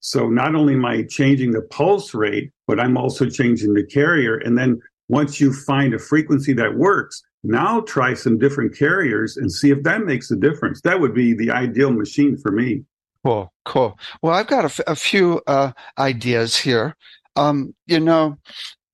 So 0.01 0.27
not 0.27 0.55
only 0.55 0.73
am 0.73 0.85
I 0.85 1.03
changing 1.03 1.51
the 1.51 1.61
pulse 1.61 2.13
rate, 2.13 2.51
but 2.69 2.79
I'm 2.79 2.97
also 2.97 3.27
changing 3.27 3.73
the 3.73 3.83
carrier. 3.83 4.37
And 4.37 4.55
then 4.55 4.79
once 5.07 5.41
you 5.41 5.51
find 5.51 5.91
a 5.91 5.97
frequency 5.97 6.53
that 6.53 6.75
works, 6.75 7.23
now 7.43 7.81
try 7.81 8.13
some 8.13 8.37
different 8.37 8.77
carriers 8.77 9.37
and 9.37 9.51
see 9.51 9.71
if 9.71 9.81
that 9.83 10.05
makes 10.05 10.29
a 10.29 10.35
difference. 10.35 10.79
That 10.81 10.99
would 10.99 11.15
be 11.15 11.33
the 11.33 11.49
ideal 11.49 11.91
machine 11.91 12.37
for 12.37 12.51
me. 12.51 12.83
Cool, 13.25 13.51
cool. 13.65 13.97
Well, 14.21 14.35
I've 14.35 14.45
got 14.45 14.65
a, 14.65 14.67
f- 14.67 14.81
a 14.85 14.95
few 14.95 15.41
uh, 15.47 15.71
ideas 15.97 16.57
here. 16.57 16.95
Um, 17.35 17.73
you 17.87 17.99
know, 17.99 18.37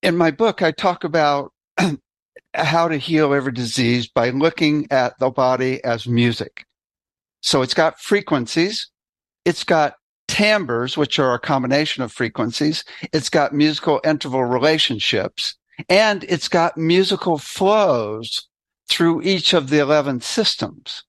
in 0.02 0.16
my 0.16 0.30
book, 0.30 0.62
I 0.62 0.70
talk 0.70 1.04
about 1.04 1.52
how 2.54 2.88
to 2.88 2.96
heal 2.96 3.34
every 3.34 3.52
disease 3.52 4.08
by 4.08 4.30
looking 4.30 4.86
at 4.90 5.18
the 5.18 5.28
body 5.28 5.84
as 5.84 6.08
music. 6.08 6.64
So 7.42 7.60
it's 7.60 7.74
got 7.74 8.00
frequencies. 8.00 8.88
It's 9.44 9.64
got 9.64 9.96
timbres, 10.36 10.98
which 10.98 11.18
are 11.18 11.32
a 11.32 11.38
combination 11.38 12.02
of 12.02 12.12
frequencies. 12.12 12.84
It's 13.10 13.30
got 13.30 13.54
musical 13.54 14.02
interval 14.04 14.44
relationships 14.44 15.54
and 15.88 16.24
it's 16.24 16.46
got 16.46 16.76
musical 16.76 17.38
flows 17.38 18.46
through 18.86 19.22
each 19.22 19.54
of 19.54 19.70
the 19.70 19.78
11 19.78 20.20
systems, 20.20 21.04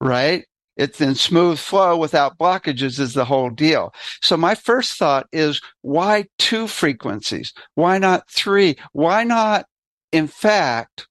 right? 0.00 0.46
It's 0.78 0.98
in 1.02 1.14
smooth 1.14 1.58
flow 1.58 1.98
without 1.98 2.38
blockages 2.38 2.98
is 2.98 3.12
the 3.12 3.26
whole 3.26 3.50
deal. 3.50 3.92
So 4.22 4.34
my 4.38 4.54
first 4.54 4.96
thought 4.96 5.26
is 5.30 5.60
why 5.82 6.24
two 6.38 6.66
frequencies? 6.66 7.52
Why 7.74 7.98
not 7.98 8.30
three? 8.30 8.76
Why 8.92 9.24
not 9.24 9.66
in 10.10 10.26
fact, 10.26 11.06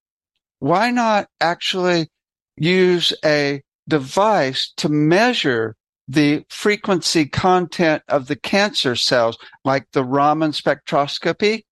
why 0.57 0.89
not 0.89 1.27
actually 1.39 2.09
use 2.57 3.13
a 3.23 3.61
device 3.87 4.73
to 4.77 4.89
measure 4.89 5.75
the 6.07 6.45
frequency 6.49 7.25
content 7.25 8.03
of 8.07 8.27
the 8.27 8.35
cancer 8.35 8.95
cells, 8.95 9.37
like 9.63 9.87
the 9.91 10.03
Raman 10.03 10.51
spectroscopy 10.51 11.63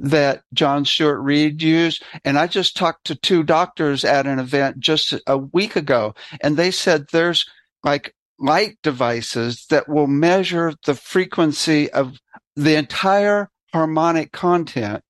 that 0.00 0.42
John 0.52 0.84
Stuart 0.84 1.20
Reid 1.20 1.62
used. 1.62 2.02
And 2.24 2.38
I 2.38 2.46
just 2.46 2.76
talked 2.76 3.04
to 3.06 3.14
two 3.14 3.42
doctors 3.42 4.04
at 4.04 4.26
an 4.26 4.38
event 4.38 4.78
just 4.78 5.14
a 5.26 5.38
week 5.38 5.76
ago, 5.76 6.14
and 6.40 6.56
they 6.56 6.70
said 6.70 7.06
there's 7.12 7.46
like 7.84 8.14
light 8.38 8.78
devices 8.82 9.66
that 9.70 9.88
will 9.88 10.06
measure 10.06 10.72
the 10.86 10.94
frequency 10.94 11.90
of 11.92 12.18
the 12.54 12.76
entire 12.76 13.50
harmonic 13.72 14.32
content 14.32 15.02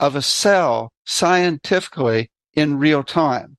of 0.00 0.14
a 0.14 0.22
cell 0.22 0.92
scientifically 1.04 2.30
in 2.54 2.78
real 2.78 3.02
time. 3.02 3.56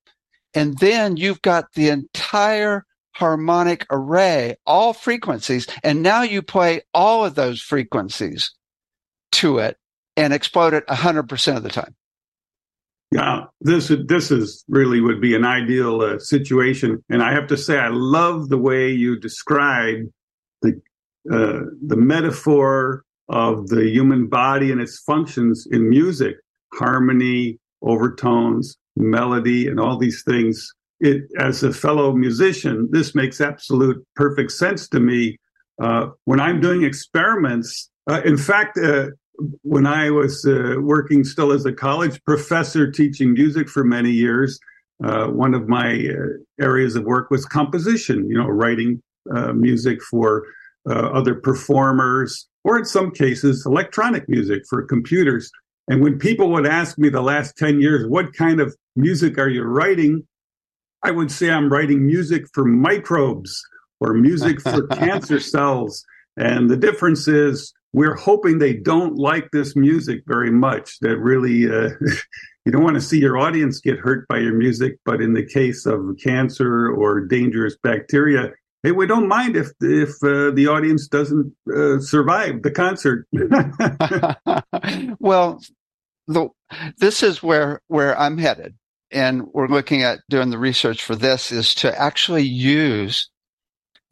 And 0.53 0.77
then 0.79 1.17
you've 1.17 1.41
got 1.41 1.73
the 1.73 1.89
entire 1.89 2.85
harmonic 3.19 3.86
array, 3.91 4.55
all 4.65 4.93
frequencies. 4.93 5.67
And 5.84 6.01
now 6.01 6.21
you 6.21 6.41
play 6.41 6.82
all 6.93 7.25
of 7.25 7.36
those 7.36 7.62
frequencies 7.62 8.51
to 9.34 9.58
it 9.58 9.77
and 10.15 10.34
explode 10.34 10.73
it 10.73 10.88
100% 10.88 11.58
of 11.58 11.63
the 11.63 11.69
time. 11.69 11.95
Yeah, 13.12 13.45
this 13.60 13.91
this 14.05 14.29
is 14.29 14.63
really 14.67 15.01
would 15.01 15.19
be 15.19 15.34
an 15.34 15.43
ideal 15.43 16.01
uh, 16.01 16.19
situation, 16.19 17.03
and 17.10 17.23
I 17.23 17.34
have 17.34 17.47
to 17.47 17.58
say 17.58 17.79
I 17.79 17.88
love 17.88 18.49
the 18.49 18.58
way 18.60 18.91
you 18.91 19.19
describe 19.19 19.97
the 20.62 20.79
uh, 21.32 21.62
the 21.88 21.95
metaphor 21.95 23.03
of 23.27 23.69
the 23.69 23.89
human 23.89 24.27
body 24.27 24.71
and 24.71 24.79
its 24.79 24.99
functions 24.99 25.67
in 25.71 25.89
music, 25.89 26.36
harmony, 26.75 27.58
overtones, 27.82 28.77
melody, 28.95 29.67
and 29.67 29.79
all 29.79 29.97
these 29.97 30.21
things. 30.23 30.71
It, 31.01 31.23
as 31.39 31.63
a 31.63 31.71
fellow 31.71 32.13
musician, 32.13 32.89
this 32.91 33.15
makes 33.15 33.39
absolute 33.39 34.05
perfect 34.15 34.51
sense 34.51 34.89
to 34.89 34.99
me. 34.99 35.38
Uh, 35.81 36.07
when 36.25 36.41
I'm 36.41 36.59
doing 36.59 36.83
experiments, 36.83 37.89
uh, 38.09 38.21
in 38.25 38.38
fact, 38.38 38.77
uh, 38.77 39.07
when 39.62 39.88
I 39.88 40.09
was 40.09 40.45
uh, 40.45 40.75
working 40.81 41.23
still 41.23 41.53
as 41.53 41.65
a 41.65 41.71
college 41.71 42.21
professor 42.25 42.91
teaching 42.91 43.33
music 43.33 43.69
for 43.69 43.85
many 43.85 44.12
years, 44.12 44.59
uh, 45.01 45.27
one 45.27 45.53
of 45.53 45.69
my 45.69 46.05
areas 46.59 46.97
of 46.97 47.05
work 47.05 47.31
was 47.31 47.45
composition, 47.45 48.29
you 48.29 48.38
know, 48.38 48.47
writing 48.47 49.01
music 49.53 50.01
for 50.01 50.45
other 50.85 51.35
performers, 51.35 52.47
or 52.65 52.77
in 52.79 52.85
some 52.85 53.12
cases, 53.12 53.65
electronic 53.65 54.27
music 54.27 54.63
for 54.69 54.81
computers. 54.83 55.49
And 55.88 56.03
when 56.03 56.19
people 56.19 56.51
would 56.51 56.67
ask 56.67 56.97
me 56.97 57.09
the 57.09 57.21
last 57.21 57.57
10 57.57 57.79
years, 57.81 58.05
what 58.07 58.33
kind 58.33 58.59
of 58.59 58.75
music 58.95 59.38
are 59.38 59.49
you 59.49 59.63
writing? 59.63 60.27
I 61.03 61.12
would 61.12 61.31
say 61.31 61.49
I'm 61.49 61.71
writing 61.71 62.05
music 62.05 62.45
for 62.53 62.65
microbes 62.65 63.62
or 63.99 64.13
music 64.13 64.62
for 64.62 64.88
cancer 64.88 65.39
cells. 65.39 66.03
And 66.38 66.69
the 66.69 66.77
difference 66.77 67.27
is 67.27 67.73
we're 67.93 68.15
hoping 68.15 68.59
they 68.59 68.73
don't 68.73 69.15
like 69.15 69.49
this 69.51 69.75
music 69.75 70.21
very 70.27 70.51
much. 70.51 70.99
That 70.99 71.17
really, 71.17 71.65
uh, 71.67 71.89
you 72.65 72.71
don't 72.71 72.83
want 72.83 72.95
to 72.95 73.01
see 73.01 73.19
your 73.19 73.38
audience 73.38 73.79
get 73.79 73.97
hurt 73.97 74.27
by 74.27 74.38
your 74.38 74.53
music. 74.53 74.99
But 75.05 75.21
in 75.21 75.33
the 75.33 75.45
case 75.45 75.85
of 75.85 75.99
cancer 76.23 76.89
or 76.91 77.21
dangerous 77.21 77.75
bacteria, 77.81 78.51
hey, 78.83 78.91
we 78.91 79.07
don't 79.07 79.27
mind 79.27 79.55
if 79.55 79.71
if 79.81 80.09
uh, 80.23 80.51
the 80.51 80.67
audience 80.67 81.07
doesn't 81.07 81.53
uh, 81.73 81.99
survive 81.99 82.62
the 82.62 82.71
concert. 82.71 83.27
well, 85.19 85.59
the, 86.27 86.49
this 86.97 87.23
is 87.23 87.41
where 87.41 87.81
where 87.88 88.17
I'm 88.17 88.38
headed, 88.38 88.75
and 89.12 89.43
we're 89.54 89.67
looking 89.67 90.04
at 90.04 90.19
doing 90.30 90.50
the 90.50 90.58
research 90.58 91.04
for 91.04 91.15
this 91.15 91.52
is 91.52 91.74
to 91.76 92.00
actually 92.00 92.43
use 92.43 93.30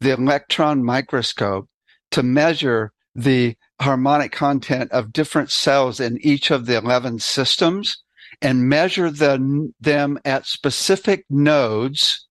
the 0.00 0.10
electron 0.10 0.84
microscope 0.84 1.68
to 2.10 2.22
measure 2.22 2.92
the 3.14 3.56
harmonic 3.80 4.32
content 4.32 4.90
of 4.92 5.12
different 5.12 5.50
cells 5.50 6.00
in 6.00 6.18
each 6.20 6.50
of 6.50 6.66
the 6.66 6.76
11 6.76 7.18
systems 7.18 8.02
and 8.40 8.68
measure 8.68 9.10
the, 9.10 9.72
them 9.80 10.18
at 10.24 10.46
specific 10.46 11.24
nodes 11.28 12.26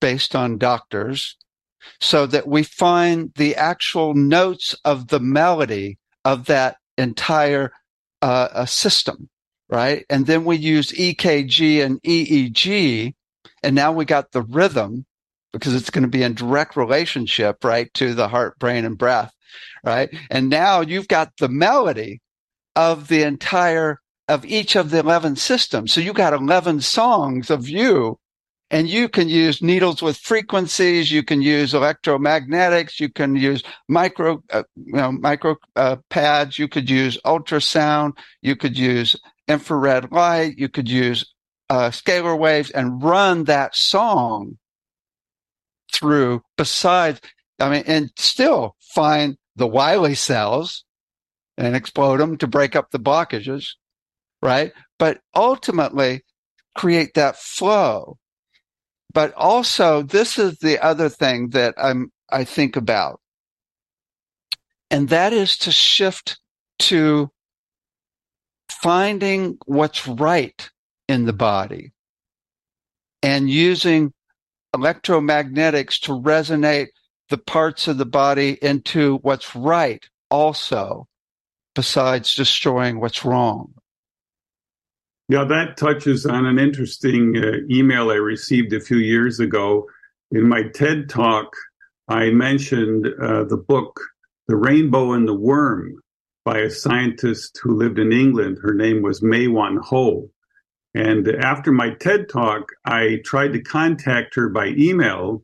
based 0.00 0.34
on 0.34 0.58
doctors 0.58 1.36
so 2.00 2.26
that 2.26 2.46
we 2.46 2.62
find 2.62 3.32
the 3.36 3.54
actual 3.56 4.14
notes 4.14 4.74
of 4.84 5.08
the 5.08 5.20
melody 5.20 5.98
of 6.24 6.46
that 6.46 6.76
entire 6.98 7.72
uh, 8.20 8.64
system, 8.64 9.28
right? 9.72 10.04
And 10.10 10.26
then 10.26 10.44
we 10.44 10.56
use 10.58 10.92
EKG 10.92 11.82
and 11.82 12.00
EEG, 12.02 13.14
and 13.62 13.74
now 13.74 13.90
we 13.90 14.04
got 14.04 14.30
the 14.32 14.42
rhythm 14.42 15.06
because 15.52 15.74
it's 15.74 15.88
going 15.88 16.02
to 16.02 16.08
be 16.08 16.22
in 16.22 16.34
direct 16.34 16.76
relationship, 16.76 17.64
right, 17.64 17.92
to 17.94 18.12
the 18.12 18.28
heart, 18.28 18.58
brain, 18.58 18.84
and 18.84 18.98
breath, 18.98 19.32
right? 19.82 20.10
And 20.30 20.50
now 20.50 20.82
you've 20.82 21.08
got 21.08 21.32
the 21.38 21.48
melody 21.48 22.20
of 22.76 23.08
the 23.08 23.22
entire 23.22 23.98
of 24.28 24.44
each 24.44 24.76
of 24.76 24.90
the 24.90 24.98
11 24.98 25.36
systems. 25.36 25.92
So 25.92 26.00
you 26.00 26.12
got 26.12 26.32
11 26.32 26.82
songs 26.82 27.50
of 27.50 27.68
you 27.68 28.18
and 28.70 28.88
you 28.88 29.08
can 29.08 29.28
use 29.28 29.62
needles 29.62 30.00
with 30.00 30.16
frequencies. 30.16 31.12
You 31.12 31.22
can 31.22 31.42
use 31.42 31.74
electromagnetics. 31.74 32.98
You 33.00 33.10
can 33.10 33.36
use 33.36 33.62
micro, 33.88 34.42
uh, 34.50 34.62
you 34.76 34.94
know, 34.94 35.12
micro 35.12 35.56
uh, 35.76 35.96
pads. 36.08 36.58
You 36.58 36.68
could 36.68 36.88
use 36.88 37.18
ultrasound. 37.26 38.12
You 38.40 38.56
could 38.56 38.78
use 38.78 39.16
infrared 39.48 40.10
light. 40.12 40.58
You 40.58 40.68
could 40.68 40.88
use 40.88 41.32
uh, 41.70 41.90
scalar 41.90 42.38
waves 42.38 42.70
and 42.70 43.02
run 43.02 43.44
that 43.44 43.74
song 43.74 44.58
through 45.92 46.42
besides, 46.56 47.20
I 47.60 47.70
mean, 47.70 47.84
and 47.86 48.10
still 48.16 48.76
find 48.94 49.36
the 49.56 49.66
Wiley 49.66 50.14
cells 50.14 50.84
and 51.58 51.76
explode 51.76 52.18
them 52.18 52.38
to 52.38 52.46
break 52.46 52.74
up 52.74 52.90
the 52.90 52.98
blockages, 52.98 53.68
right? 54.40 54.72
But 54.98 55.20
ultimately 55.34 56.22
create 56.74 57.14
that 57.14 57.36
flow 57.36 58.18
but 59.12 59.34
also, 59.34 60.02
this 60.02 60.38
is 60.38 60.58
the 60.58 60.82
other 60.82 61.08
thing 61.08 61.50
that 61.50 61.74
I'm, 61.76 62.12
I 62.30 62.44
think 62.44 62.76
about. 62.76 63.20
And 64.90 65.08
that 65.10 65.32
is 65.32 65.56
to 65.58 65.72
shift 65.72 66.38
to 66.80 67.30
finding 68.82 69.56
what's 69.66 70.06
right 70.08 70.68
in 71.08 71.24
the 71.24 71.32
body 71.32 71.92
and 73.22 73.48
using 73.48 74.12
electromagnetics 74.74 76.00
to 76.00 76.12
resonate 76.12 76.88
the 77.30 77.38
parts 77.38 77.86
of 77.86 77.96
the 77.96 78.06
body 78.06 78.58
into 78.60 79.18
what's 79.18 79.54
right 79.54 80.04
also, 80.30 81.06
besides 81.74 82.34
destroying 82.34 83.00
what's 83.00 83.24
wrong. 83.24 83.72
Yeah, 85.28 85.44
that 85.44 85.76
touches 85.76 86.26
on 86.26 86.44
an 86.46 86.58
interesting 86.58 87.36
uh, 87.36 87.58
email 87.70 88.10
I 88.10 88.16
received 88.16 88.72
a 88.72 88.80
few 88.80 88.98
years 88.98 89.40
ago. 89.40 89.86
In 90.30 90.48
my 90.48 90.64
TED 90.74 91.08
talk, 91.08 91.54
I 92.08 92.30
mentioned 92.30 93.06
uh, 93.22 93.44
the 93.44 93.56
book, 93.56 94.00
The 94.48 94.56
Rainbow 94.56 95.12
and 95.12 95.26
the 95.28 95.34
Worm, 95.34 96.02
by 96.44 96.58
a 96.58 96.70
scientist 96.70 97.58
who 97.62 97.76
lived 97.76 97.98
in 97.98 98.12
England. 98.12 98.58
Her 98.62 98.74
name 98.74 99.02
was 99.02 99.22
Mae 99.22 99.48
Wan 99.48 99.78
Ho. 99.82 100.28
And 100.94 101.28
after 101.28 101.72
my 101.72 101.90
TED 101.94 102.28
talk, 102.28 102.68
I 102.84 103.20
tried 103.24 103.52
to 103.54 103.62
contact 103.62 104.34
her 104.34 104.48
by 104.48 104.68
email. 104.76 105.42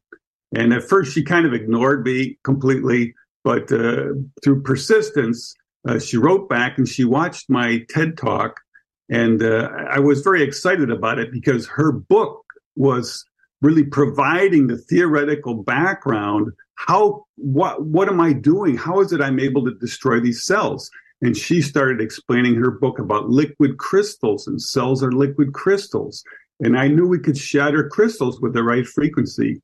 And 0.54 0.72
at 0.72 0.88
first, 0.88 1.12
she 1.12 1.22
kind 1.22 1.46
of 1.46 1.54
ignored 1.54 2.04
me 2.04 2.38
completely. 2.44 3.14
But 3.44 3.72
uh, 3.72 4.14
through 4.42 4.62
persistence, 4.62 5.54
uh, 5.88 5.98
she 5.98 6.16
wrote 6.16 6.48
back 6.48 6.76
and 6.76 6.88
she 6.88 7.04
watched 7.04 7.48
my 7.48 7.86
TED 7.88 8.18
talk 8.18 8.60
and 9.08 9.42
uh, 9.42 9.68
I 9.90 10.00
was 10.00 10.20
very 10.20 10.42
excited 10.42 10.90
about 10.90 11.18
it 11.18 11.32
because 11.32 11.66
her 11.68 11.92
book 11.92 12.44
was 12.76 13.24
really 13.62 13.84
providing 13.84 14.66
the 14.66 14.76
theoretical 14.76 15.54
background. 15.62 16.52
How, 16.78 17.24
what, 17.34 17.84
what 17.84 18.08
am 18.08 18.20
I 18.20 18.32
doing? 18.32 18.76
How 18.76 19.00
is 19.00 19.12
it 19.12 19.20
I'm 19.20 19.40
able 19.40 19.64
to 19.64 19.74
destroy 19.74 20.20
these 20.20 20.44
cells? 20.44 20.90
And 21.20 21.36
she 21.36 21.60
started 21.60 22.00
explaining 22.00 22.54
her 22.54 22.70
book 22.70 23.00
about 23.00 23.28
liquid 23.28 23.78
crystals 23.78 24.46
and 24.46 24.62
cells 24.62 25.02
are 25.02 25.10
liquid 25.10 25.52
crystals. 25.52 26.22
And 26.60 26.78
I 26.78 26.86
knew 26.86 27.08
we 27.08 27.18
could 27.18 27.36
shatter 27.36 27.88
crystals 27.88 28.40
with 28.40 28.54
the 28.54 28.62
right 28.62 28.86
frequency. 28.86 29.60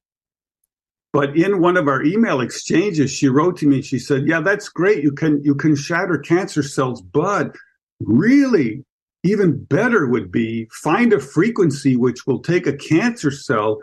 But 1.13 1.37
in 1.37 1.61
one 1.61 1.77
of 1.77 1.87
our 1.87 2.03
email 2.03 2.41
exchanges, 2.41 3.13
she 3.13 3.29
wrote 3.29 3.57
to 3.59 3.69
me, 3.69 3.81
she 3.81 4.01
said, 4.01 4.27
yeah, 4.27 4.41
that's 4.41 4.69
great. 4.69 5.05
You 5.05 5.13
can, 5.13 5.41
you 5.45 5.55
can 5.55 5.77
shatter 5.77 6.19
cancer 6.19 6.65
cells, 6.65 7.01
but 7.01 7.55
really 8.01 8.85
even 9.23 9.65
better 9.65 10.09
would 10.09 10.33
be 10.33 10.69
find 10.73 11.13
a 11.13 11.21
frequency 11.21 11.97
which 11.97 12.27
will 12.27 12.41
take 12.41 12.67
a 12.67 12.77
cancer 12.77 13.31
cell 13.31 13.79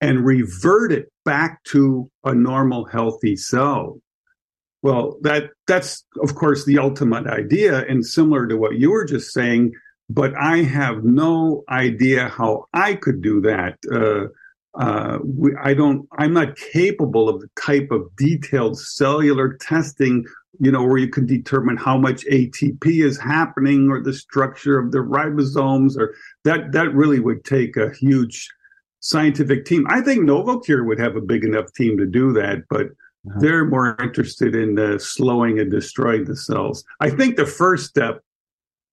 and 0.00 0.26
revert 0.26 0.90
it 0.90 1.11
back 1.24 1.62
to 1.64 2.10
a 2.24 2.34
normal 2.34 2.84
healthy 2.84 3.36
cell. 3.36 4.00
Well, 4.82 5.16
that 5.22 5.50
that's 5.66 6.04
of 6.20 6.34
course 6.34 6.64
the 6.64 6.78
ultimate 6.78 7.26
idea 7.26 7.84
and 7.86 8.04
similar 8.04 8.46
to 8.48 8.56
what 8.56 8.78
you 8.78 8.90
were 8.90 9.04
just 9.04 9.32
saying, 9.32 9.72
but 10.10 10.32
I 10.34 10.58
have 10.58 11.04
no 11.04 11.62
idea 11.68 12.28
how 12.28 12.66
I 12.74 12.94
could 12.94 13.22
do 13.22 13.40
that. 13.42 13.78
Uh, 13.90 14.28
uh, 14.74 15.18
we, 15.22 15.54
I 15.62 15.74
don't. 15.74 16.08
I'm 16.18 16.32
not 16.32 16.56
capable 16.56 17.28
of 17.28 17.40
the 17.40 17.48
type 17.60 17.90
of 17.90 18.08
detailed 18.16 18.78
cellular 18.78 19.56
testing 19.60 20.24
you 20.60 20.70
know, 20.70 20.84
where 20.84 20.98
you 20.98 21.08
can 21.08 21.26
determine 21.26 21.76
how 21.76 21.96
much 21.96 22.24
ATP 22.26 23.04
is 23.04 23.18
happening 23.18 23.90
or 23.90 24.00
the 24.00 24.12
structure 24.12 24.78
of 24.78 24.92
the 24.92 24.98
ribosomes, 24.98 25.96
or 25.96 26.14
that 26.44 26.72
that 26.72 26.94
really 26.94 27.20
would 27.20 27.44
take 27.44 27.76
a 27.76 27.92
huge 27.94 28.48
scientific 29.02 29.66
team. 29.66 29.86
I 29.88 30.00
think 30.00 30.20
Novocure 30.20 30.86
would 30.86 30.98
have 30.98 31.16
a 31.16 31.20
big 31.20 31.44
enough 31.44 31.72
team 31.74 31.98
to 31.98 32.06
do 32.06 32.32
that, 32.32 32.62
but 32.70 32.86
uh-huh. 32.86 33.40
they're 33.40 33.64
more 33.64 33.96
interested 34.00 34.54
in 34.54 34.78
uh, 34.78 34.98
slowing 34.98 35.60
and 35.60 35.70
destroying 35.70 36.24
the 36.24 36.36
cells. 36.36 36.84
I 37.00 37.10
think 37.10 37.36
the 37.36 37.46
first 37.46 37.86
step 37.86 38.22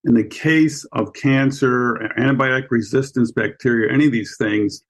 in 0.05 0.13
the 0.15 0.23
case 0.23 0.85
of 0.93 1.13
cancer, 1.13 1.95
antibiotic 2.17 2.67
resistance 2.69 3.31
bacteria, 3.31 3.91
any 3.91 4.05
of 4.07 4.11
these 4.11 4.35
things, 4.37 4.83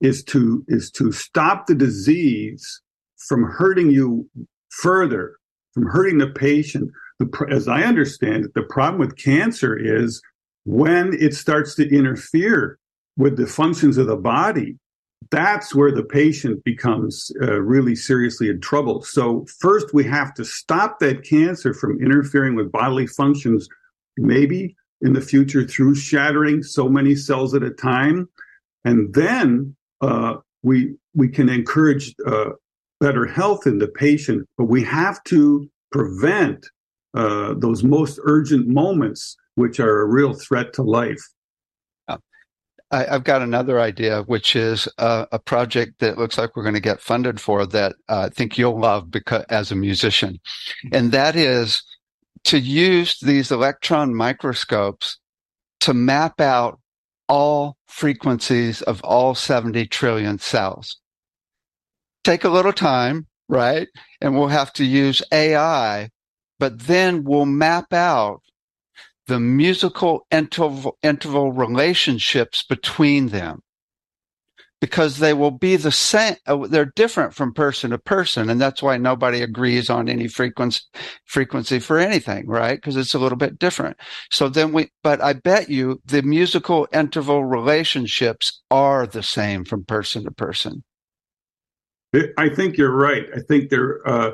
is 0.00 0.24
to 0.24 0.64
is 0.68 0.90
to 0.92 1.12
stop 1.12 1.66
the 1.66 1.74
disease 1.74 2.80
from 3.28 3.44
hurting 3.44 3.90
you 3.90 4.28
further 4.70 5.36
from 5.72 5.86
hurting 5.86 6.18
the 6.18 6.28
patient. 6.28 6.90
The, 7.18 7.46
as 7.50 7.68
I 7.68 7.82
understand 7.82 8.46
it, 8.46 8.54
the 8.54 8.62
problem 8.62 8.98
with 8.98 9.16
cancer 9.16 9.76
is 9.76 10.22
when 10.64 11.12
it 11.14 11.34
starts 11.34 11.74
to 11.76 11.88
interfere 11.88 12.78
with 13.20 13.36
the 13.36 13.46
functions 13.46 13.98
of 13.98 14.06
the 14.06 14.16
body, 14.16 14.76
that's 15.30 15.74
where 15.74 15.92
the 15.92 16.02
patient 16.02 16.64
becomes 16.64 17.30
uh, 17.42 17.60
really 17.60 17.94
seriously 17.94 18.48
in 18.48 18.60
trouble. 18.60 19.02
So, 19.02 19.46
first, 19.60 19.92
we 19.92 20.04
have 20.04 20.32
to 20.34 20.44
stop 20.44 20.98
that 21.00 21.22
cancer 21.22 21.74
from 21.74 22.00
interfering 22.00 22.54
with 22.56 22.72
bodily 22.72 23.06
functions, 23.06 23.68
maybe 24.16 24.74
in 25.02 25.12
the 25.12 25.20
future 25.20 25.66
through 25.66 25.94
shattering 25.94 26.62
so 26.62 26.88
many 26.88 27.14
cells 27.14 27.54
at 27.54 27.62
a 27.62 27.70
time. 27.70 28.28
And 28.84 29.12
then 29.14 29.76
uh, 30.00 30.36
we, 30.62 30.94
we 31.14 31.28
can 31.28 31.48
encourage 31.48 32.14
uh, 32.26 32.50
better 33.00 33.26
health 33.26 33.66
in 33.66 33.78
the 33.78 33.88
patient, 33.88 34.48
but 34.56 34.64
we 34.64 34.82
have 34.84 35.22
to 35.24 35.68
prevent 35.92 36.66
uh, 37.14 37.54
those 37.58 37.82
most 37.84 38.18
urgent 38.24 38.68
moments, 38.68 39.36
which 39.56 39.78
are 39.80 40.00
a 40.00 40.06
real 40.06 40.32
threat 40.32 40.72
to 40.74 40.82
life. 40.82 41.22
I, 42.90 43.04
have 43.04 43.24
got 43.24 43.42
another 43.42 43.80
idea, 43.80 44.22
which 44.22 44.56
is 44.56 44.88
uh, 44.98 45.26
a 45.30 45.38
project 45.38 46.00
that 46.00 46.18
looks 46.18 46.36
like 46.36 46.56
we're 46.56 46.64
going 46.64 46.74
to 46.74 46.80
get 46.80 47.00
funded 47.00 47.40
for 47.40 47.66
that 47.66 47.94
uh, 48.08 48.26
I 48.26 48.28
think 48.30 48.58
you'll 48.58 48.80
love 48.80 49.10
because 49.10 49.44
as 49.48 49.70
a 49.70 49.76
musician, 49.76 50.40
and 50.92 51.12
that 51.12 51.36
is 51.36 51.82
to 52.44 52.58
use 52.58 53.18
these 53.20 53.52
electron 53.52 54.14
microscopes 54.14 55.18
to 55.80 55.94
map 55.94 56.40
out 56.40 56.80
all 57.28 57.76
frequencies 57.86 58.82
of 58.82 59.02
all 59.04 59.34
70 59.34 59.86
trillion 59.86 60.38
cells 60.38 60.96
take 62.24 62.44
a 62.44 62.48
little 62.48 62.72
time, 62.72 63.26
right? 63.48 63.88
And 64.20 64.34
we'll 64.34 64.48
have 64.48 64.72
to 64.74 64.84
use 64.84 65.22
AI, 65.32 66.10
but 66.58 66.80
then 66.80 67.24
we'll 67.24 67.46
map 67.46 67.92
out 67.92 68.42
the 69.30 69.38
musical 69.38 70.26
interval, 70.32 70.98
interval 71.04 71.52
relationships 71.52 72.64
between 72.68 73.28
them 73.28 73.62
because 74.80 75.18
they 75.18 75.32
will 75.32 75.52
be 75.52 75.76
the 75.76 75.92
same. 75.92 76.34
Uh, 76.48 76.66
they're 76.66 76.92
different 76.96 77.32
from 77.32 77.54
person 77.54 77.92
to 77.92 77.98
person. 77.98 78.50
And 78.50 78.60
that's 78.60 78.82
why 78.82 78.96
nobody 78.96 79.40
agrees 79.40 79.88
on 79.88 80.08
any 80.08 80.26
frequency, 80.26 80.80
frequency 81.26 81.78
for 81.78 81.96
anything, 81.96 82.48
right? 82.48 82.74
Because 82.74 82.96
it's 82.96 83.14
a 83.14 83.20
little 83.20 83.38
bit 83.38 83.56
different. 83.56 83.96
So 84.32 84.48
then 84.48 84.72
we, 84.72 84.90
but 85.04 85.22
I 85.22 85.34
bet 85.34 85.68
you 85.68 86.00
the 86.04 86.22
musical 86.22 86.88
interval 86.92 87.44
relationships 87.44 88.60
are 88.68 89.06
the 89.06 89.22
same 89.22 89.64
from 89.64 89.84
person 89.84 90.24
to 90.24 90.32
person. 90.32 90.82
I 92.36 92.48
think 92.48 92.76
you're 92.76 92.96
right. 92.96 93.26
I 93.36 93.38
think 93.46 93.70
there 93.70 94.00
uh, 94.04 94.32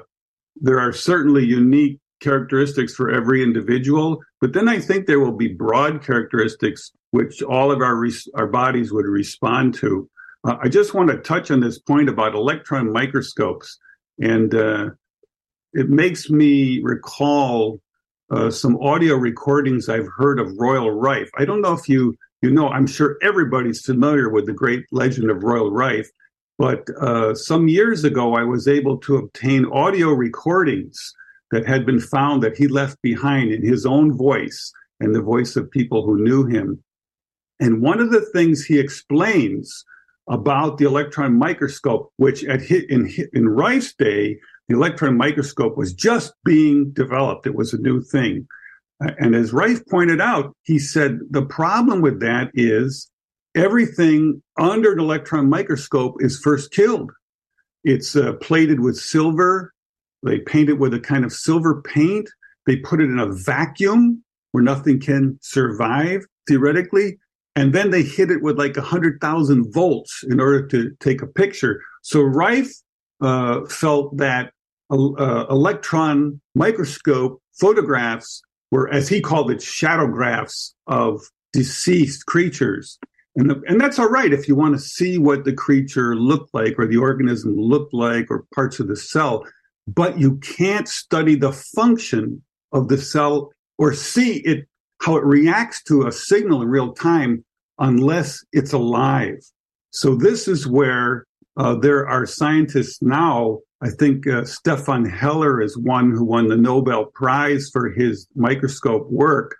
there 0.56 0.80
are 0.80 0.94
certainly 0.94 1.44
unique 1.44 2.00
characteristics 2.20 2.94
for 2.94 3.10
every 3.10 3.42
individual, 3.42 4.20
but 4.40 4.52
then 4.52 4.68
I 4.68 4.78
think 4.78 5.06
there 5.06 5.20
will 5.20 5.36
be 5.36 5.48
broad 5.48 6.04
characteristics 6.04 6.92
which 7.10 7.42
all 7.42 7.70
of 7.70 7.80
our 7.80 7.96
res- 7.96 8.28
our 8.34 8.46
bodies 8.46 8.92
would 8.92 9.06
respond 9.06 9.74
to. 9.74 10.08
Uh, 10.44 10.56
I 10.60 10.68
just 10.68 10.94
want 10.94 11.10
to 11.10 11.18
touch 11.18 11.50
on 11.50 11.60
this 11.60 11.78
point 11.78 12.08
about 12.08 12.34
electron 12.34 12.92
microscopes, 12.92 13.78
and 14.20 14.54
uh, 14.54 14.90
it 15.72 15.88
makes 15.88 16.28
me 16.28 16.80
recall 16.82 17.80
uh, 18.30 18.50
some 18.50 18.76
audio 18.82 19.14
recordings 19.14 19.88
I've 19.88 20.08
heard 20.16 20.38
of 20.38 20.58
Royal 20.58 20.90
Rife. 20.90 21.30
I 21.38 21.44
don't 21.44 21.62
know 21.62 21.72
if 21.72 21.88
you 21.88 22.16
you 22.42 22.50
know. 22.50 22.68
I'm 22.68 22.86
sure 22.86 23.16
everybody's 23.22 23.80
familiar 23.80 24.28
with 24.28 24.46
the 24.46 24.52
great 24.52 24.84
legend 24.92 25.30
of 25.30 25.42
Royal 25.42 25.70
Rife. 25.70 26.10
But 26.58 26.88
uh, 27.00 27.34
some 27.34 27.68
years 27.68 28.04
ago, 28.04 28.34
I 28.34 28.42
was 28.42 28.66
able 28.66 28.96
to 28.98 29.16
obtain 29.16 29.66
audio 29.66 30.10
recordings 30.10 31.14
that 31.50 31.66
had 31.66 31.86
been 31.86 32.00
found 32.00 32.42
that 32.42 32.56
he 32.56 32.68
left 32.68 33.00
behind 33.02 33.52
in 33.52 33.62
his 33.62 33.86
own 33.86 34.16
voice. 34.16 34.72
and 34.98 35.14
the 35.14 35.20
voice 35.20 35.56
of 35.56 35.70
people 35.70 36.06
who 36.06 36.24
knew 36.24 36.46
him. 36.46 36.82
And 37.60 37.82
one 37.82 38.00
of 38.00 38.10
the 38.10 38.22
things 38.32 38.64
he 38.64 38.78
explains 38.78 39.84
about 40.28 40.78
the 40.78 40.86
electron 40.86 41.38
microscope, 41.38 42.10
which 42.16 42.44
at 42.44 42.62
in, 42.70 43.12
in 43.32 43.48
Rife's 43.48 43.94
day, 43.94 44.38
the 44.68 44.74
electron 44.74 45.16
microscope 45.16 45.76
was 45.76 45.92
just 45.92 46.32
being 46.44 46.92
developed. 46.92 47.46
It 47.46 47.54
was 47.54 47.72
a 47.72 47.78
new 47.78 48.02
thing. 48.02 48.46
And 49.00 49.34
as 49.34 49.52
Rife 49.52 49.84
pointed 49.86 50.20
out, 50.20 50.56
he 50.62 50.78
said 50.78 51.18
the 51.30 51.44
problem 51.44 52.00
with 52.00 52.20
that 52.20 52.50
is 52.54 53.10
everything 53.54 54.42
under 54.58 54.92
an 54.92 55.00
electron 55.00 55.48
microscope 55.48 56.16
is 56.20 56.40
first 56.40 56.72
killed. 56.72 57.12
It's 57.84 58.16
uh, 58.16 58.32
plated 58.34 58.80
with 58.80 58.96
silver. 58.96 59.72
They 60.26 60.40
paint 60.40 60.68
it 60.68 60.78
with 60.78 60.92
a 60.92 61.00
kind 61.00 61.24
of 61.24 61.32
silver 61.32 61.82
paint. 61.82 62.28
They 62.66 62.76
put 62.76 63.00
it 63.00 63.04
in 63.04 63.18
a 63.18 63.32
vacuum 63.32 64.22
where 64.52 64.64
nothing 64.64 65.00
can 65.00 65.38
survive 65.40 66.24
theoretically. 66.48 67.18
And 67.54 67.72
then 67.72 67.90
they 67.90 68.02
hit 68.02 68.30
it 68.30 68.42
with 68.42 68.58
like 68.58 68.76
100,000 68.76 69.72
volts 69.72 70.24
in 70.28 70.40
order 70.40 70.66
to 70.66 70.90
take 71.00 71.22
a 71.22 71.26
picture. 71.26 71.80
So 72.02 72.22
Rife 72.22 72.72
uh, 73.20 73.64
felt 73.66 74.16
that 74.18 74.52
uh, 74.90 75.46
electron 75.48 76.40
microscope 76.54 77.40
photographs 77.58 78.42
were, 78.70 78.92
as 78.92 79.08
he 79.08 79.20
called 79.20 79.50
it, 79.50 79.58
shadowgraphs 79.58 80.72
of 80.86 81.20
deceased 81.52 82.26
creatures. 82.26 82.98
And, 83.36 83.50
the, 83.50 83.62
and 83.66 83.80
that's 83.80 83.98
all 83.98 84.08
right 84.08 84.32
if 84.32 84.48
you 84.48 84.54
want 84.54 84.74
to 84.74 84.80
see 84.80 85.18
what 85.18 85.44
the 85.44 85.52
creature 85.52 86.16
looked 86.16 86.54
like 86.54 86.78
or 86.78 86.86
the 86.86 86.96
organism 86.96 87.54
looked 87.56 87.92
like 87.92 88.30
or 88.30 88.44
parts 88.54 88.80
of 88.80 88.88
the 88.88 88.96
cell, 88.96 89.44
but 89.86 90.18
you 90.18 90.36
can't 90.38 90.88
study 90.88 91.36
the 91.36 91.52
function 91.52 92.42
of 92.72 92.88
the 92.88 92.98
cell 92.98 93.52
or 93.78 93.92
see 93.92 94.38
it 94.38 94.66
how 95.02 95.16
it 95.16 95.24
reacts 95.24 95.82
to 95.84 96.06
a 96.06 96.12
signal 96.12 96.62
in 96.62 96.68
real 96.68 96.92
time 96.92 97.44
unless 97.78 98.44
it's 98.52 98.72
alive. 98.72 99.38
So 99.90 100.14
this 100.14 100.48
is 100.48 100.66
where 100.66 101.26
uh, 101.56 101.76
there 101.76 102.08
are 102.08 102.26
scientists 102.26 103.00
now. 103.02 103.58
I 103.82 103.90
think 103.90 104.26
uh, 104.26 104.44
Stefan 104.44 105.04
Heller 105.04 105.60
is 105.60 105.76
one 105.76 106.10
who 106.10 106.24
won 106.24 106.48
the 106.48 106.56
Nobel 106.56 107.06
Prize 107.14 107.68
for 107.70 107.90
his 107.90 108.26
microscope 108.34 109.06
work, 109.10 109.56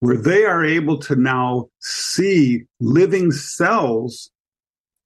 where 0.00 0.16
they 0.16 0.44
are 0.44 0.64
able 0.64 0.98
to 1.00 1.14
now 1.14 1.68
see 1.80 2.64
living 2.80 3.32
cells. 3.32 4.30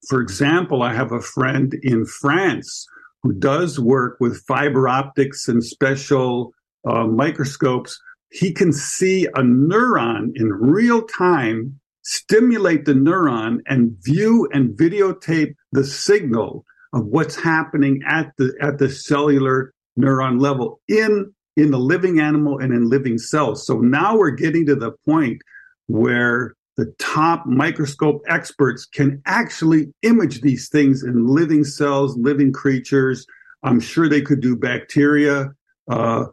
For 0.09 0.21
example, 0.21 0.83
I 0.83 0.95
have 0.95 1.11
a 1.11 1.21
friend 1.21 1.75
in 1.83 2.07
France 2.07 2.87
who 3.25 3.33
does 3.33 3.81
work 3.81 4.18
with 4.20 4.45
fiber 4.47 4.87
optics 4.87 5.49
and 5.49 5.64
special 5.64 6.53
uh, 6.87 7.07
microscopes. 7.07 7.99
He 8.31 8.53
can 8.53 8.70
see 8.70 9.25
a 9.25 9.41
neuron 9.41 10.33
in 10.35 10.49
real 10.53 11.03
time 11.03 11.81
stimulate 12.03 12.85
the 12.85 12.93
neuron 12.93 13.61
and 13.66 13.97
view 14.03 14.47
and 14.53 14.77
videotape 14.77 15.55
the 15.72 15.85
signal 15.85 16.66
of 16.93 17.07
what's 17.07 17.35
happening 17.35 18.03
at 18.07 18.31
the 18.37 18.53
at 18.61 18.79
the 18.79 18.91
cellular 18.91 19.72
neuron 19.99 20.39
level 20.39 20.81
in 20.87 21.33
in 21.57 21.70
the 21.70 21.79
living 21.79 22.20
animal 22.20 22.59
and 22.59 22.75
in 22.75 22.91
living 22.91 23.16
cells. 23.16 23.66
So 23.66 23.79
now 23.79 24.18
we're 24.18 24.33
getting 24.33 24.66
to 24.66 24.77
the 24.77 24.93
point 25.07 25.41
where 25.87 26.55
the 26.77 26.93
top 26.99 27.47
microscope 27.47 28.22
experts 28.29 28.85
can 28.85 29.22
actually 29.27 29.93
image 30.03 30.41
these 30.41 30.68
things 30.68 31.03
in 31.03 31.27
living 31.27 31.64
cells, 31.64 32.16
living 32.16 32.53
creatures. 32.53 33.27
I'm 33.62 33.81
sure 33.81 34.09
they 34.09 34.22
could 34.22 34.41
do 34.41 34.57
bacteria. 34.57 35.53
Uh, 35.89 36.27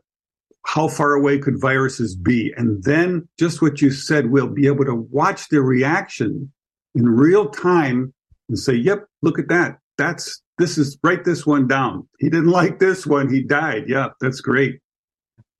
how 0.65 0.87
far 0.87 1.13
away 1.13 1.39
could 1.39 1.59
viruses 1.59 2.15
be? 2.15 2.53
And 2.57 2.83
then 2.83 3.27
just 3.39 3.61
what 3.61 3.81
you 3.81 3.91
said, 3.91 4.31
we'll 4.31 4.47
be 4.47 4.67
able 4.67 4.85
to 4.85 4.95
watch 4.95 5.49
their 5.49 5.61
reaction 5.61 6.51
in 6.95 7.07
real 7.07 7.49
time 7.49 8.13
and 8.49 8.57
say, 8.57 8.73
yep, 8.73 9.05
look 9.21 9.39
at 9.39 9.47
that. 9.49 9.77
That's, 9.97 10.41
this 10.57 10.77
is, 10.77 10.97
write 11.03 11.25
this 11.25 11.45
one 11.45 11.67
down. 11.67 12.07
He 12.19 12.29
didn't 12.29 12.47
like 12.51 12.79
this 12.79 13.05
one. 13.05 13.31
He 13.31 13.43
died. 13.43 13.85
Yeah, 13.87 14.09
that's 14.19 14.41
great. 14.41 14.79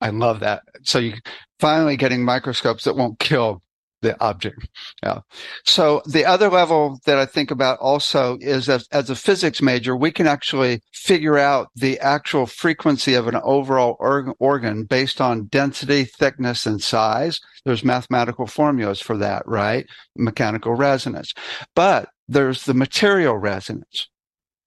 I 0.02 0.10
love 0.10 0.40
that. 0.40 0.64
So 0.84 0.98
you 0.98 1.14
finally 1.60 1.96
getting 1.96 2.26
microscopes 2.26 2.86
that 2.86 2.96
won't 2.96 3.20
kill 3.20 3.62
the 4.02 4.20
object. 4.22 4.68
Yeah. 5.04 5.20
So 5.66 6.02
the 6.06 6.26
other 6.26 6.50
level 6.50 7.00
that 7.06 7.18
I 7.18 7.26
think 7.26 7.52
about 7.52 7.80
also 7.80 8.38
is 8.42 8.70
as, 8.70 8.88
as 8.92 9.10
a 9.10 9.16
physics 9.16 9.62
major, 9.62 9.96
we 9.96 10.12
can 10.12 10.28
actually 10.28 10.82
figure 10.94 11.38
out 11.38 11.70
the 11.76 12.00
actual 12.00 12.46
frequency 12.46 13.14
of 13.14 13.28
an 13.28 13.36
overall 13.44 13.96
organ, 14.00 14.34
organ 14.40 14.84
based 14.86 15.22
on 15.22 15.46
density, 15.46 16.06
thickness, 16.06 16.66
and 16.66 16.82
size. 16.82 17.40
There's 17.66 17.84
mathematical 17.84 18.48
formulas 18.48 19.02
for 19.02 19.18
that, 19.18 19.44
right? 19.46 19.86
Mechanical 20.16 20.74
resonance. 20.74 21.34
But 21.76 22.10
there's 22.28 22.64
the 22.64 22.74
material 22.74 23.38
resonance. 23.38 24.08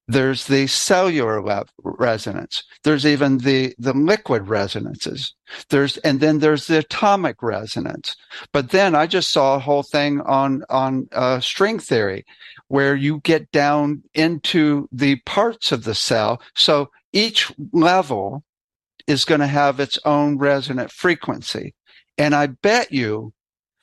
There's 0.07 0.47
the 0.47 0.67
cellular 0.67 1.43
resonance. 1.83 2.63
There's 2.83 3.07
even 3.07 3.39
the, 3.39 3.75
the 3.79 3.95
liquid 3.95 4.49
resonances. 4.49 5.35
There's, 5.71 5.97
and 5.99 6.21
then 6.21 6.41
there's 6.41 6.67
the 6.67 6.79
atomic 6.79 7.43
resonance. 7.43 8.15
But 8.53 8.71
then 8.71 8.95
I 8.95 9.07
just 9.07 9.31
saw 9.31 9.55
a 9.55 9.61
whole 9.61 9.83
thing 9.83 10.21
on, 10.23 10.63
on, 10.69 11.09
uh, 11.13 11.41
string 11.41 11.79
theory 11.79 12.27
where 12.69 12.95
you 12.95 13.21
get 13.21 13.51
down 13.51 14.03
into 14.13 14.89
the 14.93 15.17
parts 15.25 15.73
of 15.73 15.85
the 15.85 15.95
cell. 15.95 16.43
So 16.55 16.91
each 17.13 17.51
level 17.73 18.45
is 19.07 19.25
going 19.25 19.41
to 19.41 19.47
have 19.47 19.81
its 19.81 19.99
own 20.05 20.37
resonant 20.37 20.91
frequency. 20.91 21.75
And 22.19 22.35
I 22.35 22.49
bet 22.49 22.93
you 22.93 23.33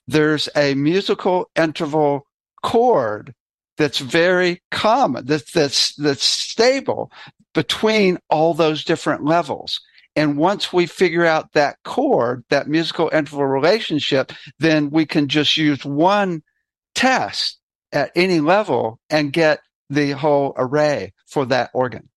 there's 0.08 0.50
a 0.56 0.76
musical 0.76 1.50
interval 1.56 2.28
chord 2.62 3.34
that's 3.82 3.98
very 3.98 4.62
common, 4.70 5.26
that's, 5.26 5.52
that's, 5.52 5.96
that's 5.96 6.24
stable 6.24 7.12
between 7.56 8.20
all 8.30 8.54
those 8.54 8.84
different 8.84 9.26
levels. 9.26 9.82
And 10.16 10.38
once 10.38 10.72
we 10.72 10.86
figure 10.86 11.26
out 11.26 11.54
that 11.54 11.78
chord, 11.84 12.44
that 12.50 12.68
musical 12.68 13.10
interval 13.12 13.46
relationship, 13.46 14.34
then 14.60 14.92
we 14.92 15.08
can 15.08 15.28
just 15.28 15.58
use 15.58 15.84
one 15.84 16.44
test 16.94 17.58
at 17.92 18.12
any 18.16 18.40
level 18.40 19.00
and 19.10 19.34
get 19.34 19.62
the 19.90 20.12
whole 20.12 20.54
array 20.58 21.14
for 21.28 21.46
that 21.48 21.72
organ. 21.74 22.08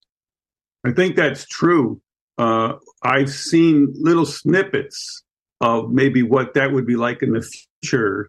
I 0.84 0.92
think 0.92 1.16
that's 1.16 1.46
true. 1.46 2.02
Uh, 2.36 2.74
I've 3.02 3.30
seen 3.30 3.94
little 3.96 4.26
snippets 4.26 5.22
of 5.62 5.90
maybe 5.90 6.22
what 6.22 6.52
that 6.54 6.72
would 6.72 6.86
be 6.86 6.96
like 6.96 7.22
in 7.22 7.32
the 7.32 7.48
future 7.82 8.28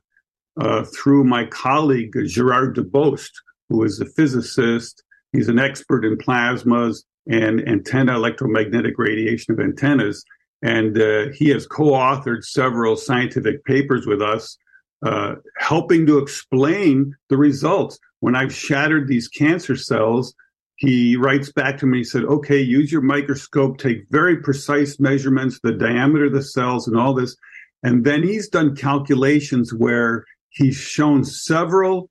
uh, 0.57 0.83
through 0.83 1.23
my 1.23 1.45
colleague 1.45 2.15
Gerard 2.27 2.75
Dubost, 2.75 3.31
who 3.69 3.83
is 3.83 3.99
a 3.99 4.05
physicist. 4.05 5.03
He's 5.31 5.49
an 5.49 5.59
expert 5.59 6.05
in 6.05 6.17
plasmas 6.17 7.03
and 7.27 7.67
antenna 7.67 8.15
electromagnetic 8.15 8.97
radiation 8.97 9.53
of 9.53 9.59
antennas. 9.59 10.23
And 10.61 10.99
uh, 10.99 11.27
he 11.33 11.49
has 11.49 11.67
co 11.67 11.91
authored 11.91 12.43
several 12.43 12.95
scientific 12.95 13.63
papers 13.65 14.07
with 14.07 14.21
us, 14.21 14.57
uh, 15.05 15.35
helping 15.57 16.05
to 16.07 16.17
explain 16.17 17.15
the 17.29 17.37
results. 17.37 17.99
When 18.21 18.35
I've 18.35 18.53
shattered 18.53 19.07
these 19.07 19.27
cancer 19.27 19.75
cells, 19.75 20.33
he 20.77 21.15
writes 21.15 21.51
back 21.51 21.77
to 21.79 21.85
me, 21.85 21.99
he 21.99 22.03
said, 22.03 22.23
okay, 22.23 22.59
use 22.59 22.91
your 22.91 23.01
microscope, 23.01 23.77
take 23.77 24.05
very 24.09 24.37
precise 24.37 24.99
measurements, 24.99 25.59
the 25.63 25.71
diameter 25.71 26.25
of 26.25 26.33
the 26.33 26.41
cells 26.41 26.87
and 26.87 26.97
all 26.97 27.13
this. 27.13 27.35
And 27.83 28.03
then 28.03 28.23
he's 28.23 28.49
done 28.49 28.75
calculations 28.75 29.73
where 29.73 30.25
he's 30.55 30.75
shown 30.75 31.23
several 31.23 32.09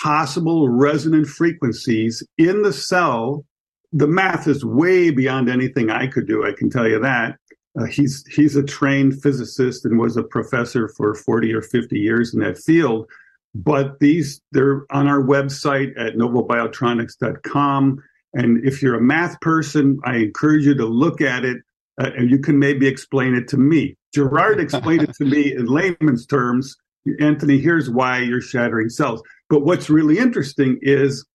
possible 0.00 0.68
resonant 0.68 1.26
frequencies 1.26 2.22
in 2.38 2.62
the 2.62 2.72
cell. 2.72 3.44
The 3.92 4.06
math 4.06 4.48
is 4.48 4.64
way 4.64 5.10
beyond 5.10 5.50
anything 5.50 5.90
I 5.90 6.06
could 6.06 6.26
do. 6.26 6.46
I 6.46 6.52
can 6.52 6.70
tell 6.70 6.88
you 6.88 6.98
that. 7.00 7.36
Uh, 7.78 7.84
he's 7.84 8.24
he's 8.26 8.56
a 8.56 8.62
trained 8.62 9.22
physicist 9.22 9.84
and 9.84 9.98
was 9.98 10.16
a 10.16 10.22
professor 10.22 10.88
for 10.88 11.14
40 11.14 11.54
or 11.54 11.62
50 11.62 11.98
years 11.98 12.34
in 12.34 12.40
that 12.40 12.58
field. 12.58 13.08
But 13.54 13.98
these 14.00 14.40
they're 14.52 14.84
on 14.90 15.08
our 15.08 15.22
website 15.22 15.92
at 15.98 16.14
novobiotronics.com. 16.14 18.02
And 18.34 18.66
if 18.66 18.82
you're 18.82 18.94
a 18.94 19.00
math 19.00 19.40
person, 19.40 20.00
I 20.04 20.16
encourage 20.16 20.64
you 20.64 20.74
to 20.74 20.86
look 20.86 21.20
at 21.20 21.44
it 21.44 21.58
uh, 22.00 22.10
and 22.16 22.30
you 22.30 22.38
can 22.38 22.58
maybe 22.58 22.86
explain 22.86 23.34
it 23.34 23.48
to 23.48 23.58
me. 23.58 23.96
Gerard 24.14 24.60
explained 24.60 25.02
it 25.02 25.14
to 25.14 25.24
me 25.24 25.54
in 25.54 25.66
layman's 25.66 26.26
terms 26.26 26.76
Anthony, 27.20 27.58
here's 27.58 27.90
why 27.90 28.20
you're 28.20 28.40
shattering 28.40 28.88
cells. 28.88 29.22
But 29.48 29.60
what's 29.60 29.90
really 29.90 30.18
interesting 30.18 30.78
is 30.82 31.26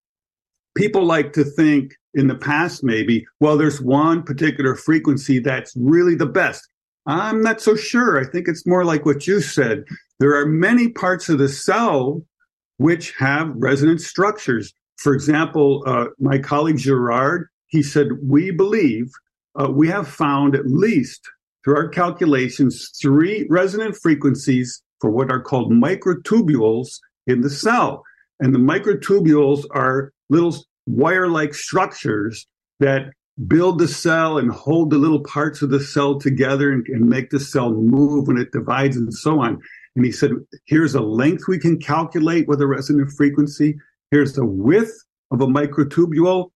people 0.75 1.03
like 1.03 1.33
to 1.33 1.43
think 1.43 1.93
in 2.13 2.27
the 2.27 2.35
past, 2.35 2.83
maybe, 2.83 3.25
well, 3.39 3.57
there's 3.57 3.81
one 3.81 4.23
particular 4.23 4.75
frequency 4.75 5.39
that's 5.39 5.73
really 5.75 6.15
the 6.15 6.25
best. 6.25 6.67
I'm 7.05 7.41
not 7.41 7.61
so 7.61 7.75
sure. 7.75 8.19
I 8.19 8.25
think 8.25 8.47
it's 8.47 8.65
more 8.65 8.83
like 8.83 9.05
what 9.05 9.27
you 9.27 9.39
said. 9.39 9.83
There 10.19 10.35
are 10.35 10.45
many 10.45 10.89
parts 10.89 11.29
of 11.29 11.37
the 11.37 11.47
cell 11.47 12.21
which 12.77 13.13
have 13.17 13.53
resonant 13.55 14.01
structures. 14.01 14.73
For 14.97 15.13
example, 15.13 15.83
uh, 15.85 16.07
my 16.19 16.37
colleague 16.37 16.77
Gerard, 16.77 17.47
he 17.67 17.83
said, 17.83 18.07
we 18.23 18.51
believe 18.51 19.11
uh, 19.59 19.69
we 19.69 19.87
have 19.87 20.07
found 20.07 20.55
at 20.55 20.67
least 20.67 21.21
through 21.63 21.75
our 21.75 21.87
calculations, 21.87 22.91
three 23.01 23.45
resonant 23.49 23.95
frequencies 23.95 24.81
for 24.99 25.09
what 25.09 25.31
are 25.31 25.41
called 25.41 25.71
microtubules 25.71 26.99
in 27.27 27.41
the 27.41 27.49
cell. 27.49 28.03
And 28.39 28.53
the 28.53 28.59
microtubules 28.59 29.65
are 29.71 30.11
little 30.29 30.55
wire 30.85 31.27
like 31.27 31.53
structures 31.53 32.47
that 32.79 33.11
build 33.47 33.79
the 33.79 33.87
cell 33.87 34.37
and 34.37 34.51
hold 34.51 34.89
the 34.89 34.97
little 34.97 35.19
parts 35.23 35.61
of 35.61 35.69
the 35.69 35.79
cell 35.79 36.19
together 36.19 36.71
and, 36.71 36.87
and, 36.87 37.07
make 37.07 37.29
the 37.29 37.39
cell 37.39 37.71
move 37.71 38.27
when 38.27 38.37
it 38.37 38.51
divides 38.51 38.97
and 38.97 39.13
so 39.13 39.39
on. 39.39 39.61
And 39.95 40.05
he 40.05 40.11
said, 40.11 40.31
here's 40.65 40.95
a 40.95 41.01
length 41.01 41.47
we 41.47 41.59
can 41.59 41.79
calculate 41.79 42.47
with 42.47 42.61
a 42.61 42.67
resonant 42.67 43.11
frequency. 43.11 43.77
Here's 44.09 44.33
the 44.33 44.45
width 44.45 45.03
of 45.31 45.41
a 45.41 45.47
microtubule. 45.47 46.49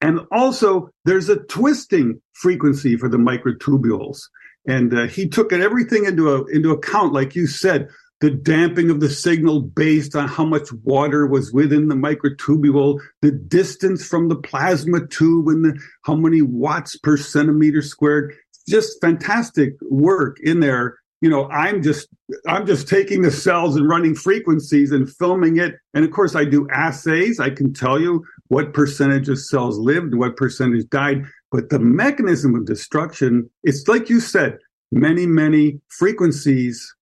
And 0.00 0.20
also 0.30 0.90
there's 1.04 1.30
a 1.30 1.36
twisting 1.36 2.20
frequency 2.34 2.96
for 2.96 3.08
the 3.08 3.16
microtubules. 3.16 4.20
And 4.66 4.96
uh, 4.96 5.06
he 5.06 5.28
took 5.28 5.52
everything 5.52 6.04
into 6.06 6.34
a, 6.34 6.44
into 6.46 6.70
account, 6.70 7.12
like 7.12 7.34
you 7.34 7.46
said, 7.46 7.88
the 8.20 8.30
damping 8.30 8.90
of 8.90 9.00
the 9.00 9.10
signal 9.10 9.60
based 9.60 10.16
on 10.16 10.28
how 10.28 10.44
much 10.44 10.72
water 10.82 11.26
was 11.26 11.52
within 11.52 11.88
the 11.88 11.94
microtubule, 11.94 12.98
the 13.20 13.30
distance 13.30 14.06
from 14.06 14.28
the 14.28 14.36
plasma 14.36 15.06
tube, 15.08 15.48
and 15.48 15.64
the, 15.64 15.80
how 16.04 16.14
many 16.14 16.40
watts 16.40 16.96
per 16.96 17.16
centimeter 17.16 17.82
squared. 17.82 18.34
Just 18.66 18.98
fantastic 19.00 19.74
work 19.82 20.38
in 20.40 20.60
there. 20.60 20.98
You 21.20 21.28
know, 21.28 21.50
I'm 21.50 21.82
just 21.82 22.08
I'm 22.46 22.66
just 22.66 22.88
taking 22.88 23.22
the 23.22 23.30
cells 23.30 23.76
and 23.76 23.88
running 23.88 24.14
frequencies 24.14 24.90
and 24.90 25.10
filming 25.10 25.58
it. 25.58 25.74
And 25.92 26.04
of 26.04 26.10
course, 26.10 26.34
I 26.34 26.44
do 26.44 26.68
assays. 26.70 27.40
I 27.40 27.50
can 27.50 27.74
tell 27.74 28.00
you 28.00 28.24
what 28.48 28.72
percentage 28.72 29.28
of 29.28 29.38
cells 29.38 29.78
lived, 29.78 30.14
what 30.14 30.36
percentage 30.36 30.88
died. 30.88 31.24
But 31.54 31.70
the 31.70 31.78
mechanism 31.78 32.56
of 32.56 32.66
destruction, 32.66 33.48
it's 33.62 33.86
like 33.86 34.10
you 34.10 34.18
said, 34.18 34.58
many, 34.90 35.24
many 35.24 35.78
frequencies 35.86 36.92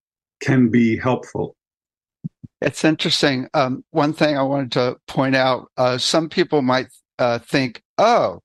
can 0.43 0.69
be 0.69 0.99
helpful. 0.99 1.57
It's 2.61 2.85
interesting. 2.85 3.49
Um, 3.55 3.83
one 3.93 4.13
thing 4.13 4.37
I 4.37 4.43
wanted 4.43 4.73
to 4.73 4.97
point 5.07 5.37
out 5.37 5.71
uh, 5.79 5.97
some 5.97 6.29
people 6.29 6.61
might 6.61 6.89
uh, 7.19 7.39
think, 7.39 7.83
oh, 7.97 8.43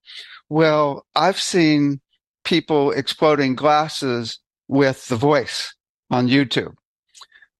well, 0.47 1.05
I've 1.14 1.41
seen 1.41 1.99
people 2.45 2.91
exploding 2.91 3.55
glasses 3.55 4.39
with 4.70 5.10
the 5.10 5.18
voice 5.18 5.76
on 6.10 6.30
YouTube, 6.30 6.76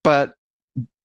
but 0.06 0.36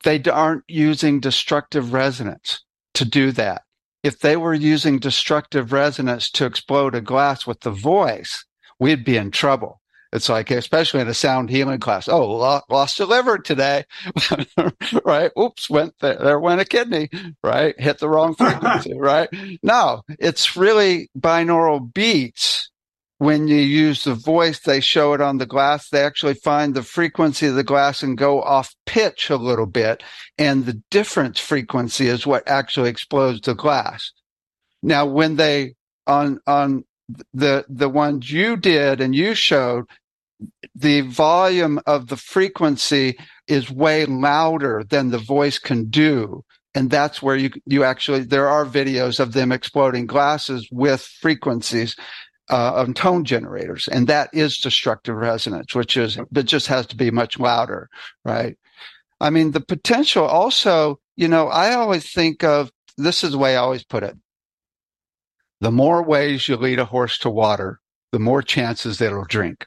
they 0.05 0.22
aren't 0.22 0.62
using 0.68 1.18
destructive 1.18 1.93
resonance 1.93 2.62
to 2.95 3.05
do 3.05 3.32
that. 3.32 3.62
If 4.03 4.18
they 4.18 4.36
were 4.36 4.55
using 4.55 4.98
destructive 4.98 5.72
resonance 5.72 6.30
to 6.32 6.46
explode 6.46 6.94
a 6.94 7.00
glass 7.00 7.46
with 7.46 7.61
the 7.61 7.70
voice, 7.70 8.44
we'd 8.78 9.05
be 9.05 9.16
in 9.16 9.30
trouble 9.30 9.82
it's 10.12 10.28
like, 10.28 10.50
especially 10.50 11.00
in 11.00 11.09
a 11.09 11.14
sound 11.14 11.48
healing 11.48 11.80
class, 11.80 12.07
oh, 12.07 12.62
lost 12.68 13.00
a 13.00 13.07
liver 13.07 13.38
today, 13.38 13.84
right? 15.05 15.30
Oops, 15.38 15.70
went 15.70 15.94
there, 16.00 16.18
there 16.18 16.38
went 16.38 16.61
a 16.61 16.66
kidney, 16.66 17.09
right? 17.42 17.74
Hit 17.80 17.98
the 17.98 18.11
wrong 18.11 18.34
frequency, 18.34 18.92
right? 18.98 19.30
No, 19.62 20.03
it's 20.18 20.55
really 20.55 21.09
binaural 21.18 21.92
beats. 21.92 22.70
When 23.23 23.47
you 23.47 23.55
use 23.55 24.03
the 24.03 24.16
voice, 24.16 24.59
they 24.59 24.81
show 24.81 25.12
it 25.12 25.20
on 25.20 25.39
the 25.39 25.47
glass. 25.47 25.89
They 25.89 26.03
actually 26.03 26.35
find 26.35 26.75
the 26.75 26.83
frequency 26.83 27.47
of 27.47 27.55
the 27.55 27.62
glass 27.62 28.03
and 28.03 28.18
go 28.18 28.43
off 28.43 28.75
pitch 28.85 29.31
a 29.31 29.37
little 29.37 29.66
bit. 29.66 30.03
And 30.39 30.66
the 30.66 30.83
difference 30.91 31.39
frequency 31.39 32.09
is 32.09 32.27
what 32.27 32.49
actually 32.49 32.91
explodes 32.91 33.43
the 33.43 33.55
glass. 33.55 34.11
Now, 34.83 35.07
when 35.07 35.37
they 35.37 35.75
on, 36.05 36.41
on 36.49 36.85
the 37.33 37.64
the 37.68 37.89
ones 37.89 38.33
you 38.33 38.57
did 38.57 39.01
and 39.01 39.14
you 39.14 39.37
showed 39.37 39.85
the 40.75 41.03
volume 41.03 41.79
of 41.87 42.09
the 42.09 42.16
frequency 42.16 43.16
is 43.47 43.70
way 43.70 44.05
louder 44.05 44.83
than 44.91 45.11
the 45.11 45.18
voice 45.18 45.61
can 45.61 45.85
do 45.91 46.43
and 46.75 46.91
that's 46.91 47.23
where 47.23 47.37
you 47.37 47.51
you 47.66 47.85
actually 47.85 48.20
there 48.20 48.49
are 48.49 48.64
videos 48.64 49.20
of 49.20 49.33
them 49.33 49.53
exploding 49.53 50.07
glasses 50.07 50.68
with 50.73 51.03
frequencies 51.03 51.95
uh, 52.51 52.72
of 52.74 52.93
tone 52.95 53.24
generators 53.24 53.88
and 53.88 54.07
that 54.07 54.28
is 54.32 54.59
destructive 54.59 55.14
resonance 55.14 55.74
which 55.74 55.97
is 55.97 56.18
that 56.30 56.45
just 56.45 56.66
has 56.66 56.86
to 56.86 56.97
be 56.97 57.11
much 57.11 57.38
louder 57.38 57.88
right 58.24 58.59
i 59.20 59.30
mean 59.30 59.53
the 59.53 59.61
potential 59.61 60.24
also 60.24 60.99
you 61.16 61.28
know 61.28 61.49
i 61.49 61.72
always 61.72 62.11
think 62.11 62.43
of 62.43 62.70
this 62.99 63.22
is 63.22 63.32
the 63.32 63.38
way 63.38 63.57
i 63.57 63.61
always 63.61 63.84
put 63.84 64.03
it 64.03 64.16
the 65.61 65.70
more 65.70 66.03
ways 66.03 66.49
you 66.49 66.57
lead 66.57 66.78
a 66.78 66.84
horse 66.84 67.16
to 67.18 67.30
water 67.30 67.80
the 68.11 68.18
more 68.18 68.43
chances 68.43 68.99
that 68.99 69.07
it'll 69.07 69.24
drink 69.24 69.66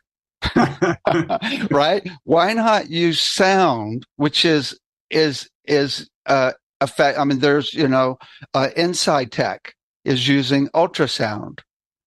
right? 1.71 2.07
Why 2.23 2.53
not 2.53 2.89
use 2.89 3.21
sound, 3.21 4.05
which 4.17 4.45
is 4.45 4.80
is 5.09 5.49
is 5.65 6.09
uh 6.26 6.53
effect? 6.82 7.17
I 7.17 7.23
mean, 7.23 7.39
there's 7.39 7.73
you 7.73 7.88
know, 7.88 8.17
uh, 8.53 8.69
InSightec 8.78 9.71
is 10.03 10.28
using 10.28 10.69
ultrasound 10.69 11.59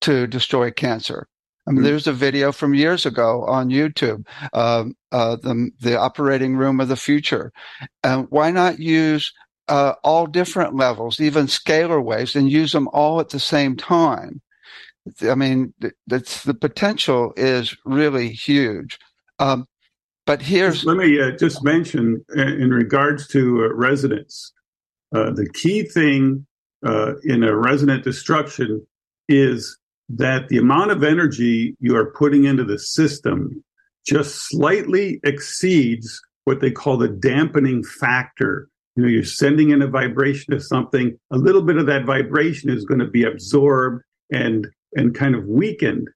to 0.02 0.26
destroy 0.26 0.70
cancer. 0.70 1.26
I 1.66 1.70
mean, 1.70 1.78
mm-hmm. 1.78 1.84
there's 1.84 2.06
a 2.06 2.12
video 2.14 2.50
from 2.50 2.74
years 2.74 3.04
ago 3.04 3.44
on 3.44 3.68
YouTube, 3.68 4.26
um, 4.54 4.94
uh, 5.12 5.36
the 5.36 5.70
the 5.80 5.98
operating 5.98 6.56
room 6.56 6.80
of 6.80 6.88
the 6.88 6.96
future. 6.96 7.52
And 8.02 8.26
why 8.30 8.50
not 8.50 8.78
use 8.78 9.32
uh, 9.68 9.94
all 10.02 10.26
different 10.26 10.74
levels, 10.76 11.20
even 11.20 11.46
scalar 11.46 12.02
waves, 12.02 12.34
and 12.34 12.50
use 12.50 12.72
them 12.72 12.88
all 12.94 13.20
at 13.20 13.28
the 13.28 13.40
same 13.40 13.76
time? 13.76 14.40
I 15.22 15.34
mean, 15.34 15.74
that's 16.06 16.44
the 16.44 16.54
potential 16.54 17.32
is 17.36 17.76
really 17.84 18.30
huge. 18.30 18.98
Um, 19.38 19.66
but 20.26 20.42
here's 20.42 20.84
let 20.84 20.96
me 20.96 21.20
uh, 21.20 21.32
just 21.32 21.64
mention 21.64 22.24
uh, 22.36 22.42
in 22.42 22.70
regards 22.70 23.26
to 23.28 23.64
uh, 23.64 23.74
resonance, 23.74 24.52
uh, 25.14 25.30
the 25.30 25.48
key 25.54 25.82
thing 25.82 26.46
uh, 26.84 27.14
in 27.24 27.42
a 27.42 27.56
resonant 27.56 28.04
destruction 28.04 28.86
is 29.28 29.78
that 30.08 30.48
the 30.48 30.58
amount 30.58 30.90
of 30.90 31.04
energy 31.04 31.76
you 31.80 31.96
are 31.96 32.12
putting 32.12 32.44
into 32.44 32.64
the 32.64 32.78
system 32.78 33.62
just 34.06 34.48
slightly 34.48 35.20
exceeds 35.24 36.20
what 36.44 36.60
they 36.60 36.70
call 36.70 36.96
the 36.96 37.08
dampening 37.08 37.84
factor. 37.84 38.68
You 38.96 39.02
know, 39.02 39.08
you're 39.08 39.24
sending 39.24 39.70
in 39.70 39.82
a 39.82 39.86
vibration 39.86 40.54
of 40.54 40.64
something, 40.64 41.18
a 41.30 41.36
little 41.36 41.62
bit 41.62 41.76
of 41.76 41.86
that 41.86 42.06
vibration 42.06 42.70
is 42.70 42.84
going 42.84 43.00
to 43.00 43.08
be 43.08 43.24
absorbed 43.24 44.02
and 44.30 44.66
and 44.94 45.14
kind 45.14 45.34
of 45.34 45.44
weakened 45.44 46.08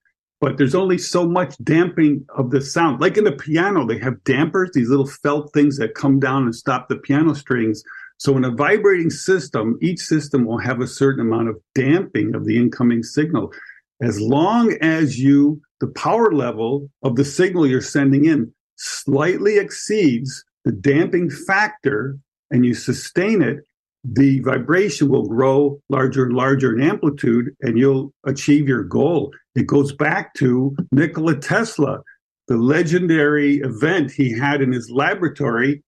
but 0.43 0.57
there's 0.57 0.75
only 0.75 0.97
so 0.97 1.25
much 1.25 1.55
damping 1.63 2.25
of 2.35 2.51
the 2.51 2.59
sound. 2.59 2.99
Like 2.99 3.15
in 3.15 3.23
the 3.23 3.31
piano, 3.31 3.87
they 3.87 3.97
have 3.99 4.21
dampers, 4.25 4.71
these 4.73 4.89
little 4.89 5.07
felt 5.07 5.53
things 5.53 5.77
that 5.77 5.95
come 5.95 6.19
down 6.19 6.43
and 6.43 6.53
stop 6.53 6.89
the 6.89 6.97
piano 6.97 7.33
strings. 7.33 7.81
So 8.17 8.35
in 8.35 8.43
a 8.43 8.51
vibrating 8.51 9.09
system, 9.09 9.79
each 9.81 10.01
system 10.01 10.43
will 10.43 10.57
have 10.57 10.81
a 10.81 10.87
certain 10.87 11.21
amount 11.25 11.47
of 11.47 11.61
damping 11.75 12.35
of 12.35 12.43
the 12.43 12.57
incoming 12.57 13.03
signal. 13.03 13.53
As 14.01 14.19
long 14.19 14.75
as 14.81 15.19
you, 15.19 15.61
the 15.79 15.87
power 15.87 16.31
level 16.31 16.89
of 17.03 17.15
the 17.15 17.25
signal 17.25 17.67
you're 17.67 17.81
sending 17.81 18.25
in 18.25 18.53
slightly 18.77 19.57
exceeds 19.57 20.43
the 20.65 20.71
damping 20.71 21.29
factor 21.29 22.17
and 22.51 22.65
you 22.65 22.73
sustain 22.73 23.41
it, 23.41 23.59
the 24.03 24.39
vibration 24.41 25.09
will 25.09 25.27
grow 25.27 25.79
larger 25.89 26.25
and 26.25 26.35
larger 26.35 26.77
in 26.77 26.83
amplitude 26.83 27.55
and 27.61 27.77
you'll 27.77 28.13
achieve 28.25 28.67
your 28.67 28.83
goal. 28.83 29.31
It 29.55 29.67
goes 29.67 29.93
back 29.93 30.33
to 30.35 30.75
Nikola 30.91 31.37
Tesla, 31.37 31.99
the 32.47 32.57
legendary 32.57 33.57
event 33.57 34.11
he 34.11 34.37
had 34.37 34.61
in 34.61 34.73
his 34.73 34.89
laboratory 34.91 35.81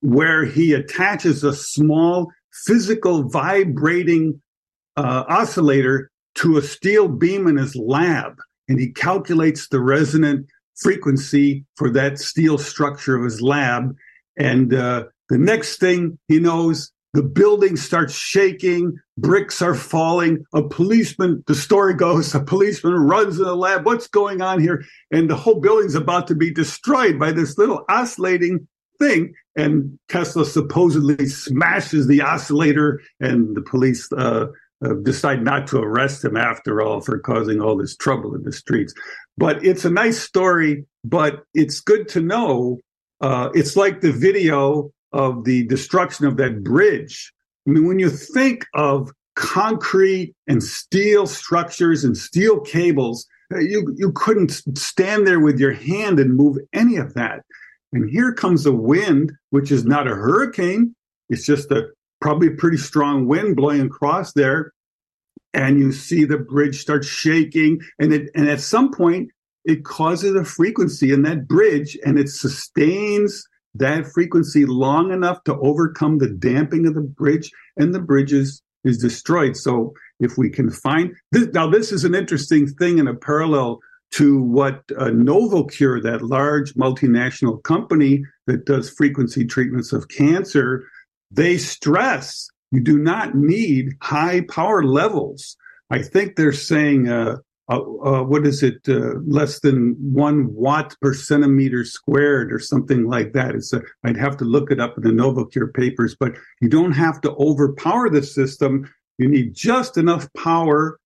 where 0.00 0.44
he 0.44 0.72
attaches 0.72 1.44
a 1.44 1.52
small 1.52 2.30
physical 2.64 3.28
vibrating 3.28 4.40
uh, 4.96 5.24
oscillator 5.28 6.09
to 6.36 6.56
a 6.56 6.62
steel 6.62 7.08
beam 7.08 7.46
in 7.46 7.56
his 7.56 7.74
lab 7.76 8.38
and 8.68 8.78
he 8.78 8.92
calculates 8.92 9.68
the 9.68 9.80
resonant 9.80 10.46
frequency 10.76 11.64
for 11.76 11.90
that 11.90 12.18
steel 12.18 12.56
structure 12.58 13.16
of 13.16 13.24
his 13.24 13.40
lab 13.40 13.94
and 14.36 14.72
uh, 14.72 15.04
the 15.28 15.38
next 15.38 15.78
thing 15.78 16.18
he 16.28 16.38
knows 16.38 16.92
the 17.12 17.22
building 17.22 17.76
starts 17.76 18.14
shaking, 18.14 18.96
bricks 19.18 19.60
are 19.60 19.74
falling. 19.74 20.44
A 20.54 20.62
policeman, 20.62 21.42
the 21.48 21.56
story 21.56 21.94
goes, 21.94 22.34
a 22.34 22.40
policeman 22.40 22.94
runs 22.94 23.38
in 23.38 23.44
the 23.44 23.56
lab. 23.56 23.84
What's 23.84 24.06
going 24.06 24.42
on 24.42 24.60
here? 24.60 24.84
And 25.10 25.28
the 25.28 25.36
whole 25.36 25.60
building's 25.60 25.96
about 25.96 26.28
to 26.28 26.36
be 26.36 26.52
destroyed 26.52 27.18
by 27.18 27.32
this 27.32 27.58
little 27.58 27.84
oscillating 27.88 28.68
thing. 29.00 29.34
And 29.56 29.98
Tesla 30.08 30.44
supposedly 30.44 31.26
smashes 31.26 32.06
the 32.06 32.22
oscillator, 32.22 33.00
and 33.18 33.56
the 33.56 33.62
police 33.62 34.10
uh, 34.12 34.46
uh, 34.84 34.94
decide 35.02 35.42
not 35.42 35.66
to 35.68 35.78
arrest 35.78 36.24
him 36.24 36.36
after 36.36 36.80
all 36.80 37.00
for 37.00 37.18
causing 37.18 37.60
all 37.60 37.76
this 37.76 37.96
trouble 37.96 38.34
in 38.34 38.42
the 38.42 38.52
streets. 38.52 38.94
But 39.36 39.64
it's 39.64 39.84
a 39.84 39.90
nice 39.90 40.18
story, 40.20 40.84
but 41.04 41.44
it's 41.54 41.80
good 41.80 42.08
to 42.10 42.20
know. 42.20 42.78
Uh, 43.20 43.50
it's 43.54 43.76
like 43.76 44.00
the 44.00 44.12
video 44.12 44.90
of 45.12 45.44
the 45.44 45.66
destruction 45.66 46.26
of 46.26 46.36
that 46.38 46.62
bridge. 46.62 47.32
I 47.66 47.70
mean, 47.70 47.86
when 47.86 47.98
you 47.98 48.10
think 48.10 48.66
of 48.74 49.10
concrete 49.36 50.34
and 50.46 50.62
steel 50.62 51.26
structures 51.26 52.04
and 52.04 52.16
steel 52.16 52.60
cables 52.60 53.26
you 53.58 53.94
you 53.96 54.12
couldn't 54.12 54.62
stand 54.78 55.26
there 55.26 55.40
with 55.40 55.58
your 55.58 55.72
hand 55.72 56.20
and 56.20 56.36
move 56.36 56.58
any 56.72 56.96
of 56.96 57.14
that. 57.14 57.40
And 57.92 58.08
here 58.08 58.32
comes 58.32 58.66
a 58.66 58.72
wind, 58.72 59.32
which 59.50 59.72
is 59.72 59.84
not 59.84 60.06
a 60.06 60.14
hurricane. 60.14 60.94
It's 61.28 61.44
just 61.44 61.70
a 61.70 61.88
probably 62.20 62.48
a 62.48 62.52
pretty 62.52 62.76
strong 62.76 63.26
wind 63.26 63.56
blowing 63.56 63.82
across 63.82 64.32
there. 64.32 64.72
And 65.52 65.80
you 65.80 65.92
see 65.92 66.24
the 66.24 66.38
bridge 66.38 66.80
start 66.80 67.04
shaking. 67.04 67.80
And 67.98 68.12
it 68.12 68.30
and 68.34 68.48
at 68.48 68.60
some 68.60 68.92
point 68.92 69.30
it 69.64 69.84
causes 69.84 70.34
a 70.34 70.44
frequency 70.44 71.12
in 71.12 71.22
that 71.22 71.46
bridge 71.46 71.98
and 72.04 72.18
it 72.18 72.28
sustains 72.28 73.44
that 73.74 74.06
frequency 74.06 74.64
long 74.66 75.12
enough 75.12 75.42
to 75.44 75.56
overcome 75.58 76.18
the 76.18 76.30
damping 76.30 76.86
of 76.86 76.94
the 76.94 77.00
bridge 77.00 77.50
and 77.76 77.94
the 77.94 78.00
bridge 78.00 78.32
is, 78.32 78.62
is 78.84 78.98
destroyed. 78.98 79.56
So 79.56 79.92
if 80.18 80.36
we 80.36 80.50
can 80.50 80.70
find 80.70 81.14
this, 81.32 81.48
now 81.52 81.68
this 81.68 81.92
is 81.92 82.04
an 82.04 82.14
interesting 82.14 82.66
thing 82.66 82.98
in 82.98 83.06
a 83.06 83.14
parallel 83.14 83.80
to 84.12 84.42
what 84.42 84.82
uh, 84.98 85.04
Novocure, 85.04 86.02
that 86.02 86.22
large 86.22 86.74
multinational 86.74 87.62
company 87.62 88.24
that 88.46 88.64
does 88.64 88.90
frequency 88.90 89.44
treatments 89.44 89.92
of 89.92 90.08
cancer, 90.08 90.84
they 91.30 91.58
stress 91.58 92.50
you 92.70 92.80
do 92.80 92.98
not 92.98 93.34
need 93.34 93.96
high 94.00 94.42
power 94.42 94.84
levels. 94.84 95.56
I 95.90 96.02
think 96.02 96.36
they're 96.36 96.52
saying 96.52 97.08
uh, 97.08 97.38
uh, 97.68 97.80
uh, 97.80 98.22
what 98.22 98.46
is 98.46 98.62
it, 98.62 98.88
uh, 98.88 99.18
less 99.26 99.60
than 99.60 99.96
one 99.98 100.54
watt 100.54 100.96
per 101.00 101.14
centimeter 101.14 101.84
squared 101.84 102.52
or 102.52 102.58
something 102.58 103.08
like 103.08 103.32
that. 103.32 103.54
It's 103.54 103.72
a, 103.72 103.82
I'd 104.04 104.16
have 104.16 104.36
to 104.38 104.44
look 104.44 104.70
it 104.70 104.80
up 104.80 104.96
in 104.96 105.02
the 105.02 105.10
Novocure 105.10 105.72
papers, 105.72 106.16
but 106.18 106.34
you 106.60 106.68
don't 106.68 106.92
have 106.92 107.20
to 107.22 107.32
overpower 107.32 108.08
the 108.08 108.22
system. 108.22 108.88
You 109.18 109.28
need 109.28 109.54
just 109.54 109.96
enough 109.96 110.28
power, 110.36 110.98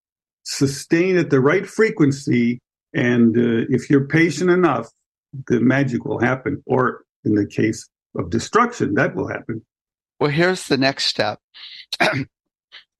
sustain 0.44 1.16
at 1.16 1.30
the 1.30 1.40
right 1.40 1.66
frequency, 1.66 2.60
and 2.92 3.36
uh, 3.36 3.66
if 3.70 3.88
you're 3.88 4.06
patient 4.06 4.50
enough, 4.50 4.88
the 5.48 5.60
magic 5.60 6.04
will 6.04 6.20
happen. 6.20 6.62
Or 6.66 7.04
in 7.24 7.34
the 7.34 7.46
case 7.46 7.88
of 8.16 8.30
destruction, 8.30 8.94
that 8.94 9.16
will 9.16 9.28
happen. 9.28 9.64
Well, 10.24 10.32
here's 10.32 10.68
the 10.68 10.78
next 10.78 11.04
step. 11.04 11.38
and 12.00 12.26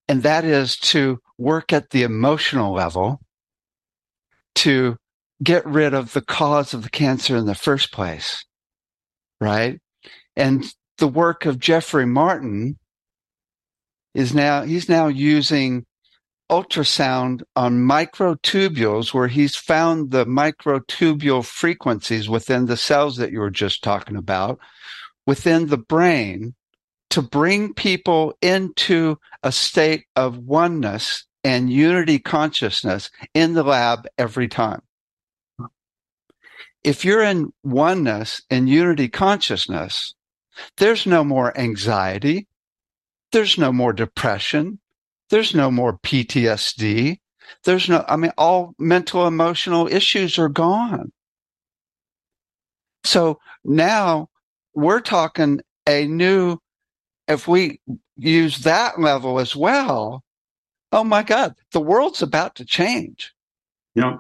that 0.09 0.45
is 0.45 0.77
to 0.77 1.23
work 1.39 1.73
at 1.73 1.89
the 1.89 2.03
emotional 2.03 2.75
level 2.75 3.19
to 4.57 4.99
get 5.43 5.65
rid 5.65 5.95
of 5.95 6.13
the 6.13 6.21
cause 6.21 6.75
of 6.75 6.83
the 6.83 6.91
cancer 6.91 7.35
in 7.35 7.47
the 7.47 7.55
first 7.55 7.93
place. 7.93 8.45
Right. 9.41 9.81
And 10.37 10.67
the 10.99 11.09
work 11.09 11.47
of 11.47 11.59
Jeffrey 11.59 12.05
Martin 12.05 12.79
is 14.13 14.35
now, 14.35 14.61
he's 14.61 14.91
now 14.91 15.07
using 15.07 15.87
ultrasound 16.53 17.43
on 17.57 17.79
microtubules 17.79 19.15
where 19.15 19.29
he's 19.29 19.57
found 19.57 20.11
the 20.11 20.27
microtubule 20.27 21.43
frequencies 21.43 22.29
within 22.29 22.67
the 22.67 22.77
cells 22.77 23.17
that 23.17 23.33
you 23.33 23.41
were 23.41 23.49
just 23.49 23.83
talking 23.83 24.17
about 24.17 24.59
within 25.27 25.69
the 25.69 25.79
brain 25.79 26.55
to 27.15 27.23
bring 27.23 27.73
people 27.73 28.37
into 28.43 29.17
a 29.45 29.53
state 29.53 30.05
of 30.17 30.37
oneness 30.37 31.25
and 31.45 31.73
unity 31.73 32.19
consciousness 32.19 33.09
in 33.35 33.53
the 33.55 33.63
lab 33.63 34.09
every 34.19 34.49
time. 34.49 34.83
If 36.83 37.05
you're 37.05 37.23
in 37.23 37.53
oneness 37.63 38.43
and 38.51 38.69
unity 38.69 39.09
consciousness, 39.09 40.13
there's 40.79 41.07
no 41.07 41.23
more 41.23 41.57
anxiety. 41.57 42.49
There's 43.31 43.59
no 43.59 43.71
more 43.71 43.93
depression. 43.93 44.81
There's 45.31 45.55
no 45.55 45.71
more 45.71 45.97
PTSD. 45.99 47.19
There's 47.63 47.89
no, 47.89 48.05
I 48.09 48.17
mean, 48.17 48.33
all 48.37 48.75
mental 48.77 49.29
emotional 49.29 49.87
issues 49.87 50.37
are 50.37 50.49
gone. 50.49 51.13
So 53.05 53.39
now 53.65 54.31
we're 54.75 55.01
talking 55.01 55.61
a 55.87 56.09
new, 56.09 56.59
if 57.29 57.49
we 57.49 57.81
use 58.17 58.59
that 58.61 59.01
level 59.01 59.41
as 59.41 59.57
well, 59.57 60.23
oh 60.93 61.05
my 61.05 61.23
God, 61.23 61.55
the 61.73 61.81
world's 61.81 62.23
about 62.23 62.55
to 62.57 62.65
change. 62.65 63.33
Yeah. 63.95 64.17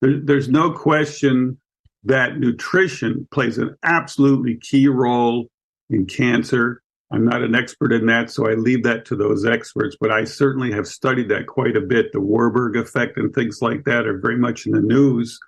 There, 0.00 0.20
there's 0.20 0.48
no 0.48 0.72
question 0.72 1.58
that 2.04 2.38
nutrition 2.38 3.26
plays 3.30 3.58
an 3.58 3.76
absolutely 3.82 4.56
key 4.56 4.88
role 4.88 5.48
in 5.88 6.06
cancer. 6.06 6.82
I'm 7.10 7.24
not 7.24 7.42
an 7.42 7.54
expert 7.54 7.92
in 7.92 8.06
that, 8.06 8.30
so 8.30 8.48
I 8.48 8.54
leave 8.54 8.82
that 8.84 9.04
to 9.06 9.16
those 9.16 9.44
experts, 9.44 9.96
but 10.00 10.10
I 10.10 10.24
certainly 10.24 10.72
have 10.72 10.86
studied 10.86 11.28
that 11.28 11.46
quite 11.46 11.76
a 11.76 11.80
bit. 11.80 12.12
The 12.12 12.20
Warburg 12.20 12.76
effect 12.76 13.16
and 13.16 13.32
things 13.32 13.62
like 13.62 13.84
that 13.84 14.06
are 14.06 14.18
very 14.18 14.36
much 14.36 14.66
in 14.66 14.72
the 14.72 14.80
news. 14.80 15.38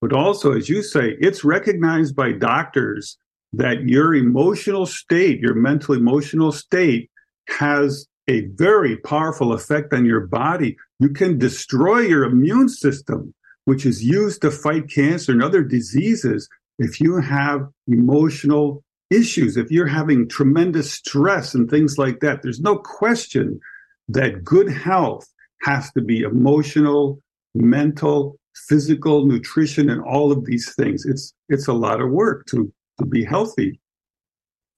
But 0.00 0.12
also, 0.12 0.52
as 0.52 0.68
you 0.68 0.82
say, 0.82 1.16
it's 1.20 1.44
recognized 1.44 2.14
by 2.14 2.32
doctors 2.32 3.18
that 3.52 3.88
your 3.88 4.14
emotional 4.14 4.86
state, 4.86 5.40
your 5.40 5.54
mental 5.54 5.94
emotional 5.94 6.52
state, 6.52 7.10
has 7.48 8.06
a 8.28 8.42
very 8.54 8.96
powerful 8.98 9.52
effect 9.52 9.92
on 9.92 10.04
your 10.04 10.20
body. 10.20 10.76
You 11.00 11.10
can 11.10 11.38
destroy 11.38 12.00
your 12.00 12.24
immune 12.24 12.68
system, 12.68 13.34
which 13.64 13.84
is 13.84 14.04
used 14.04 14.42
to 14.42 14.50
fight 14.50 14.88
cancer 14.88 15.32
and 15.32 15.42
other 15.42 15.62
diseases. 15.62 16.48
If 16.78 17.00
you 17.00 17.20
have 17.20 17.66
emotional 17.88 18.84
issues, 19.10 19.56
if 19.56 19.70
you're 19.70 19.86
having 19.86 20.28
tremendous 20.28 20.92
stress 20.92 21.54
and 21.54 21.68
things 21.68 21.98
like 21.98 22.20
that, 22.20 22.42
there's 22.42 22.60
no 22.60 22.76
question 22.76 23.60
that 24.08 24.44
good 24.44 24.70
health 24.70 25.26
has 25.62 25.90
to 25.92 26.00
be 26.00 26.20
emotional, 26.20 27.20
mental, 27.54 28.38
physical, 28.68 29.26
nutrition, 29.26 29.90
and 29.90 30.02
all 30.02 30.32
of 30.32 30.44
these 30.44 30.74
things. 30.74 31.04
It's 31.04 31.34
it's 31.48 31.68
a 31.68 31.72
lot 31.72 32.00
of 32.00 32.10
work 32.10 32.46
to 32.46 32.72
to 33.00 33.06
be 33.06 33.24
healthy. 33.24 33.80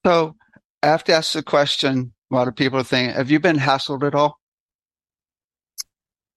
So 0.05 0.35
I 0.81 0.87
have 0.87 1.03
to 1.05 1.13
ask 1.13 1.33
the 1.33 1.43
question 1.43 2.13
a 2.31 2.35
lot 2.35 2.47
of 2.47 2.55
people 2.55 2.79
are 2.79 2.83
thinking, 2.83 3.15
have 3.15 3.29
you 3.29 3.39
been 3.39 3.57
hassled 3.57 4.03
at 4.03 4.15
all? 4.15 4.39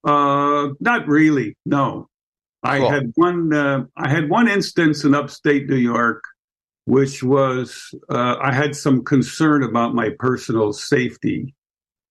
Uh, 0.04 0.68
not 0.78 1.08
really. 1.08 1.56
No, 1.64 2.08
I 2.62 2.78
cool. 2.78 2.90
had 2.90 3.12
one. 3.14 3.52
Uh, 3.52 3.84
I 3.96 4.08
had 4.08 4.28
one 4.28 4.46
instance 4.46 5.04
in 5.04 5.14
upstate 5.14 5.68
New 5.68 5.76
York, 5.76 6.22
which 6.84 7.22
was 7.22 7.92
uh, 8.08 8.36
I 8.40 8.52
had 8.52 8.76
some 8.76 9.04
concern 9.04 9.64
about 9.64 9.94
my 9.94 10.10
personal 10.18 10.72
safety, 10.72 11.54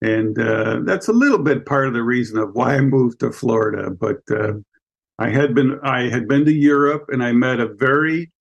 and 0.01 0.37
uh, 0.37 0.79
that's 0.83 1.07
a 1.07 1.13
little 1.13 1.37
bit 1.37 1.65
part 1.65 1.87
of 1.87 1.93
the 1.93 2.03
reason 2.03 2.37
of 2.37 2.53
why 2.53 2.75
I 2.75 2.81
moved 2.81 3.21
to 3.21 3.31
Florida. 3.31 3.91
But 3.91 4.19
uh, 4.29 4.53
I 5.19 5.29
had 5.29 5.55
been 5.55 5.79
I 5.83 6.09
had 6.09 6.27
been 6.27 6.43
to 6.45 6.53
Europe, 6.53 7.05
and 7.09 7.23
I 7.23 7.31
met 7.31 7.61
a 7.61 7.73
very 7.73 8.31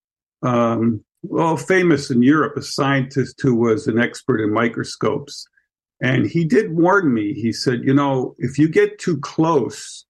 um, 0.43 1.05
well, 1.29 1.57
famous 1.57 2.11
in 2.11 2.23
Europe, 2.23 2.57
a 2.57 2.63
scientist 2.63 3.41
who 3.41 3.55
was 3.55 3.87
an 3.87 3.99
expert 3.99 4.41
in 4.41 4.53
microscopes. 4.53 5.47
And 6.01 6.27
he 6.27 6.45
did 6.45 6.77
warn 6.77 7.15
me. 7.15 7.33
He 7.33 7.53
said, 7.53 7.83
you 7.83 7.95
know, 7.95 8.35
if 8.39 8.59
you 8.59 8.69
get 8.69 8.99
too 8.99 9.19
close 9.19 10.05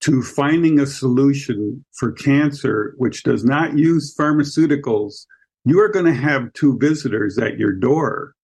to 0.00 0.22
finding 0.22 0.78
a 0.78 0.86
solution 0.86 1.84
for 1.92 2.12
cancer, 2.12 2.94
which 2.98 3.22
does 3.22 3.44
not 3.44 3.78
use 3.78 4.14
pharmaceuticals, 4.16 5.26
you 5.64 5.80
are 5.80 5.88
going 5.88 6.06
to 6.06 6.14
have 6.14 6.52
two 6.52 6.78
visitors 6.78 7.38
at 7.38 7.58
your 7.58 7.72
door. 7.72 8.34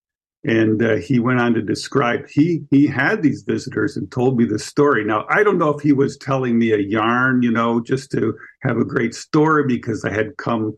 And 0.45 0.83
uh, 0.83 0.97
he 0.97 1.19
went 1.19 1.41
on 1.41 1.53
to 1.55 1.63
describe 1.63 2.29
he 2.29 2.63
he 2.71 2.87
had 2.87 3.23
these 3.23 3.43
visitors 3.43 3.97
and 3.97 4.11
told 4.11 4.39
me 4.39 4.45
the 4.45 4.59
story. 4.59 5.05
Now 5.05 5.27
I 5.29 5.43
don't 5.43 5.59
know 5.59 5.71
if 5.71 5.83
he 5.83 5.93
was 5.93 6.17
telling 6.17 6.59
me 6.61 6.71
a 6.71 6.79
yarn, 6.79 7.43
you 7.43 7.51
know, 7.51 7.81
just 7.81 8.13
to 8.13 8.37
have 8.63 8.77
a 8.77 8.85
great 8.85 9.17
story 9.17 9.65
because 9.67 10.05
I 10.05 10.13
had 10.13 10.37
come 10.37 10.77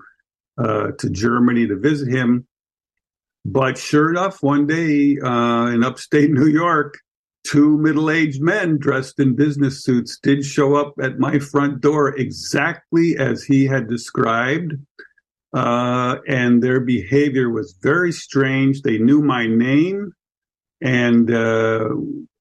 uh, 0.61 0.93
to 0.99 1.11
Germany 1.11 1.67
to 1.67 1.77
visit 1.77 2.09
him. 2.09 2.47
But 3.45 3.79
sure 3.79 4.11
enough, 4.11 4.43
one 4.43 4.67
day 4.67 5.17
uh, 5.19 5.67
in 5.69 5.83
upstate 5.83 6.31
New 6.31 6.47
York, 6.47 6.99
two 7.47 7.79
middle 7.79 8.11
aged 8.11 8.43
men 8.43 8.79
dressed 8.79 9.19
in 9.19 9.35
business 9.35 9.83
suits 9.83 10.19
did 10.23 10.45
show 10.45 10.75
up 10.75 10.95
at 11.01 11.19
my 11.19 11.39
front 11.39 11.81
door 11.81 12.15
exactly 12.17 13.17
as 13.19 13.43
he 13.43 13.65
had 13.65 13.89
described. 13.89 14.75
Uh, 15.53 16.17
and 16.29 16.63
their 16.63 16.81
behavior 16.81 17.51
was 17.51 17.77
very 17.83 18.13
strange. 18.13 18.83
They 18.83 18.99
knew 18.99 19.21
my 19.21 19.47
name. 19.47 20.13
And 20.81 21.31
uh, 21.31 21.89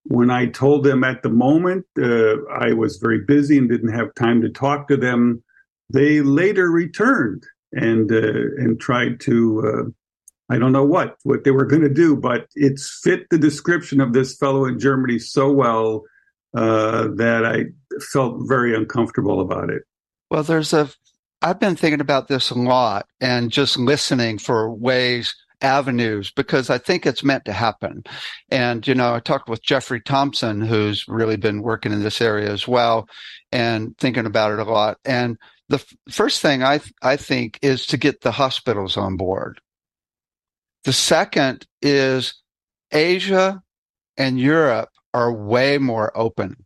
when 0.03 0.29
I 0.29 0.47
told 0.47 0.83
them 0.83 1.03
at 1.03 1.23
the 1.23 1.29
moment 1.29 1.85
uh, 1.97 2.43
I 2.51 2.73
was 2.73 2.97
very 2.97 3.21
busy 3.25 3.57
and 3.57 3.69
didn't 3.69 3.93
have 3.93 4.13
time 4.15 4.41
to 4.41 4.49
talk 4.49 4.87
to 4.89 4.97
them, 4.97 5.43
they 5.89 6.21
later 6.21 6.69
returned 6.69 7.43
and 7.71 8.11
uh, 8.11 8.17
and 8.57 8.79
tried 8.79 9.19
to 9.21 9.63
uh, 9.65 10.53
I 10.53 10.57
don't 10.57 10.71
know 10.71 10.85
what 10.85 11.15
what 11.23 11.43
they 11.43 11.51
were 11.51 11.65
going 11.65 11.81
to 11.83 11.89
do, 11.89 12.15
but 12.15 12.47
it's 12.55 12.99
fit 13.03 13.27
the 13.29 13.37
description 13.37 14.01
of 14.01 14.13
this 14.13 14.35
fellow 14.35 14.65
in 14.65 14.79
Germany 14.79 15.19
so 15.19 15.51
well 15.51 16.03
uh, 16.55 17.09
that 17.15 17.45
I 17.45 17.65
felt 18.11 18.37
very 18.47 18.75
uncomfortable 18.75 19.41
about 19.41 19.69
it. 19.69 19.83
Well, 20.31 20.43
there's 20.43 20.73
a 20.73 20.89
I've 21.41 21.59
been 21.59 21.75
thinking 21.75 22.01
about 22.01 22.27
this 22.27 22.49
a 22.49 22.55
lot 22.55 23.05
and 23.21 23.51
just 23.51 23.77
listening 23.77 24.39
for 24.39 24.73
ways 24.73 25.33
avenues 25.61 26.31
because 26.31 26.69
I 26.69 26.77
think 26.77 27.05
it's 27.05 27.23
meant 27.23 27.45
to 27.45 27.53
happen. 27.53 28.03
And, 28.49 28.85
you 28.87 28.95
know, 28.95 29.13
I 29.13 29.19
talked 29.19 29.49
with 29.49 29.63
Jeffrey 29.63 30.01
Thompson, 30.01 30.61
who's 30.61 31.07
really 31.07 31.37
been 31.37 31.61
working 31.61 31.91
in 31.91 32.03
this 32.03 32.21
area 32.21 32.51
as 32.51 32.67
well 32.67 33.07
and 33.51 33.97
thinking 33.97 34.25
about 34.25 34.51
it 34.51 34.59
a 34.59 34.71
lot. 34.71 34.97
And 35.05 35.37
the 35.69 35.77
f- 35.77 35.93
first 36.09 36.41
thing 36.41 36.63
I, 36.63 36.79
th- 36.79 36.93
I 37.01 37.15
think 37.15 37.59
is 37.61 37.85
to 37.87 37.97
get 37.97 38.21
the 38.21 38.31
hospitals 38.31 38.97
on 38.97 39.17
board. 39.17 39.61
The 40.83 40.93
second 40.93 41.65
is 41.81 42.33
Asia 42.91 43.61
and 44.17 44.39
Europe 44.39 44.89
are 45.13 45.31
way 45.31 45.77
more 45.77 46.11
open. 46.17 46.65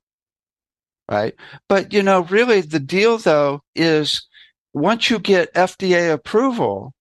Right. 1.09 1.33
But, 1.67 1.93
you 1.93 2.01
know, 2.01 2.21
really 2.23 2.61
the 2.61 2.79
deal 2.79 3.17
though 3.17 3.61
is 3.75 4.27
once 4.73 5.09
you 5.09 5.19
get 5.19 5.53
FDA 5.53 6.11
approval, 6.11 6.93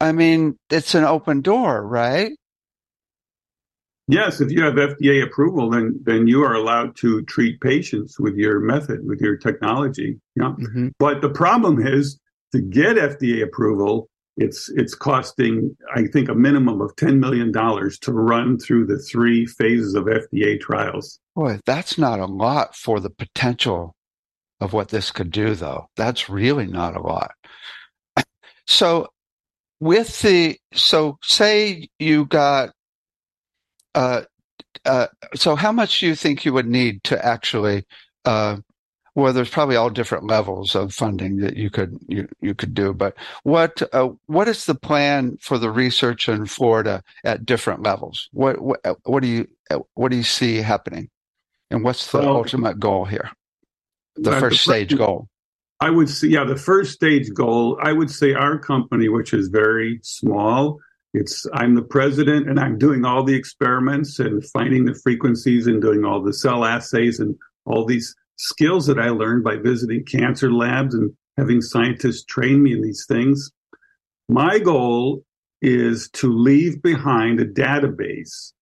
I 0.00 0.12
mean, 0.12 0.58
it's 0.68 0.94
an 0.94 1.04
open 1.04 1.40
door, 1.40 1.86
right? 1.86 2.32
Yes, 4.08 4.40
if 4.40 4.52
you 4.52 4.62
have 4.62 4.74
FDA 4.74 5.22
approval, 5.22 5.70
then 5.70 5.98
then 6.04 6.26
you 6.28 6.44
are 6.44 6.54
allowed 6.54 6.96
to 6.96 7.22
treat 7.22 7.60
patients 7.60 8.20
with 8.20 8.36
your 8.36 8.60
method, 8.60 9.00
with 9.04 9.20
your 9.20 9.36
technology. 9.36 10.20
Yeah. 10.36 10.54
Mm-hmm. 10.58 10.88
But 10.98 11.22
the 11.22 11.30
problem 11.30 11.84
is 11.84 12.18
to 12.52 12.60
get 12.60 12.96
FDA 12.96 13.42
approval, 13.42 14.08
it's 14.36 14.68
it's 14.70 14.94
costing, 14.94 15.76
I 15.94 16.04
think, 16.06 16.28
a 16.28 16.34
minimum 16.34 16.80
of 16.80 16.94
ten 16.96 17.18
million 17.18 17.50
dollars 17.50 17.98
to 18.00 18.12
run 18.12 18.58
through 18.58 18.86
the 18.86 18.98
three 18.98 19.44
phases 19.44 19.94
of 19.94 20.04
FDA 20.04 20.60
trials. 20.60 21.18
Boy, 21.34 21.58
that's 21.66 21.98
not 21.98 22.20
a 22.20 22.26
lot 22.26 22.76
for 22.76 23.00
the 23.00 23.10
potential 23.10 23.96
of 24.60 24.72
what 24.72 24.88
this 24.88 25.10
could 25.10 25.32
do, 25.32 25.54
though. 25.54 25.88
That's 25.96 26.28
really 26.28 26.66
not 26.66 26.96
a 26.96 27.00
lot. 27.00 27.32
So, 28.68 29.08
with 29.80 30.20
the 30.22 30.58
so 30.74 31.18
say 31.22 31.88
you 31.98 32.26
got 32.26 32.70
uh, 33.96 34.22
uh, 34.84 35.06
so 35.34 35.56
how 35.56 35.72
much 35.72 35.98
do 35.98 36.06
you 36.06 36.14
think 36.14 36.44
you 36.44 36.52
would 36.52 36.68
need 36.68 37.02
to 37.04 37.24
actually 37.24 37.84
uh, 38.24 38.56
well 39.14 39.32
there's 39.32 39.50
probably 39.50 39.74
all 39.74 39.90
different 39.90 40.26
levels 40.26 40.76
of 40.76 40.94
funding 40.94 41.38
that 41.38 41.56
you 41.56 41.70
could 41.70 41.98
you, 42.06 42.28
you 42.40 42.54
could 42.54 42.74
do 42.74 42.92
but 42.92 43.16
what 43.42 43.82
uh, 43.92 44.10
what 44.26 44.46
is 44.46 44.66
the 44.66 44.74
plan 44.74 45.36
for 45.40 45.58
the 45.58 45.70
research 45.70 46.28
in 46.28 46.46
Florida 46.46 47.02
at 47.24 47.46
different 47.46 47.82
levels? 47.82 48.28
What 48.32 48.60
what, 48.60 48.80
what 49.04 49.22
do 49.22 49.28
you 49.28 49.48
what 49.94 50.10
do 50.10 50.16
you 50.16 50.22
see 50.22 50.56
happening? 50.58 51.08
And 51.70 51.82
what's 51.82 52.12
the 52.12 52.18
well, 52.18 52.36
ultimate 52.36 52.78
goal 52.78 53.06
here? 53.06 53.30
The 54.16 54.32
uh, 54.32 54.40
first 54.40 54.64
the 54.64 54.72
stage 54.72 54.96
goal? 54.96 55.28
I 55.80 55.90
would 55.90 56.08
say, 56.08 56.28
yeah, 56.28 56.44
the 56.44 56.56
first 56.56 56.92
stage 56.92 57.32
goal, 57.34 57.78
I 57.82 57.92
would 57.92 58.10
say 58.10 58.32
our 58.32 58.58
company, 58.58 59.08
which 59.08 59.34
is 59.34 59.48
very 59.48 60.00
small, 60.02 60.78
it's 61.16 61.46
I'm 61.54 61.74
the 61.74 61.82
president 61.82 62.48
and 62.48 62.60
I'm 62.60 62.78
doing 62.78 63.04
all 63.04 63.24
the 63.24 63.34
experiments 63.34 64.18
and 64.18 64.44
finding 64.50 64.84
the 64.84 64.94
frequencies 64.94 65.66
and 65.66 65.80
doing 65.80 66.04
all 66.04 66.22
the 66.22 66.32
cell 66.32 66.64
assays 66.64 67.20
and 67.20 67.34
all 67.64 67.86
these 67.86 68.14
skills 68.36 68.86
that 68.86 68.98
I 68.98 69.08
learned 69.08 69.42
by 69.42 69.56
visiting 69.56 70.04
cancer 70.04 70.52
labs 70.52 70.94
and 70.94 71.12
having 71.38 71.62
scientists 71.62 72.24
train 72.24 72.62
me 72.62 72.74
in 72.74 72.82
these 72.82 73.06
things. 73.08 73.50
My 74.28 74.58
goal 74.58 75.24
is 75.62 76.10
to 76.10 76.30
leave 76.30 76.82
behind 76.82 77.40
a 77.40 77.46
database 77.46 78.52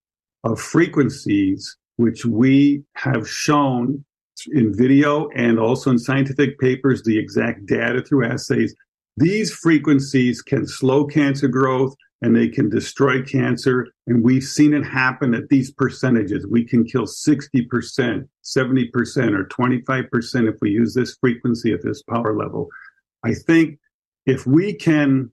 of 0.45 0.61
frequencies 0.61 1.77
which 1.97 2.25
we 2.25 2.85
have 2.95 3.29
shown 3.29 4.05
in 4.53 4.77
video 4.77 5.29
and 5.35 5.59
also 5.59 5.91
in 5.91 5.99
scientific 5.99 6.59
papers 6.59 7.03
the 7.03 7.19
exact 7.19 7.67
data 7.67 8.03
through 8.03 8.27
assays. 8.27 8.75
These 9.17 9.53
frequencies 9.53 10.43
can 10.43 10.67
slow 10.67 11.05
cancer 11.05 11.49
growth 11.49 11.95
and 12.25 12.35
they 12.35 12.49
can 12.49 12.71
destroy 12.71 13.21
cancer. 13.23 13.87
And 14.07 14.25
we've 14.25 14.43
seen 14.43 14.73
it 14.73 14.83
happen 14.83 15.35
at 15.35 15.51
these 15.51 15.71
percentages. 15.71 16.47
We 16.47 16.65
can 16.65 16.83
kill 16.83 17.05
60%, 17.05 17.39
70%, 18.43 19.39
or 19.39 19.45
25% 19.45 20.49
if 20.49 20.57
we 20.63 20.71
use 20.71 20.95
this 20.95 21.19
frequency 21.21 21.75
at 21.75 21.83
this 21.83 22.03
power 22.03 22.35
level. 22.35 22.71
I 23.23 23.35
think 23.35 23.79
if 24.25 24.47
we 24.47 24.73
can 24.73 25.33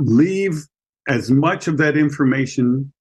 leave 0.00 0.66
as 1.06 1.30
much 1.30 1.68
of 1.68 1.78
that 1.78 1.96
information 1.96 2.92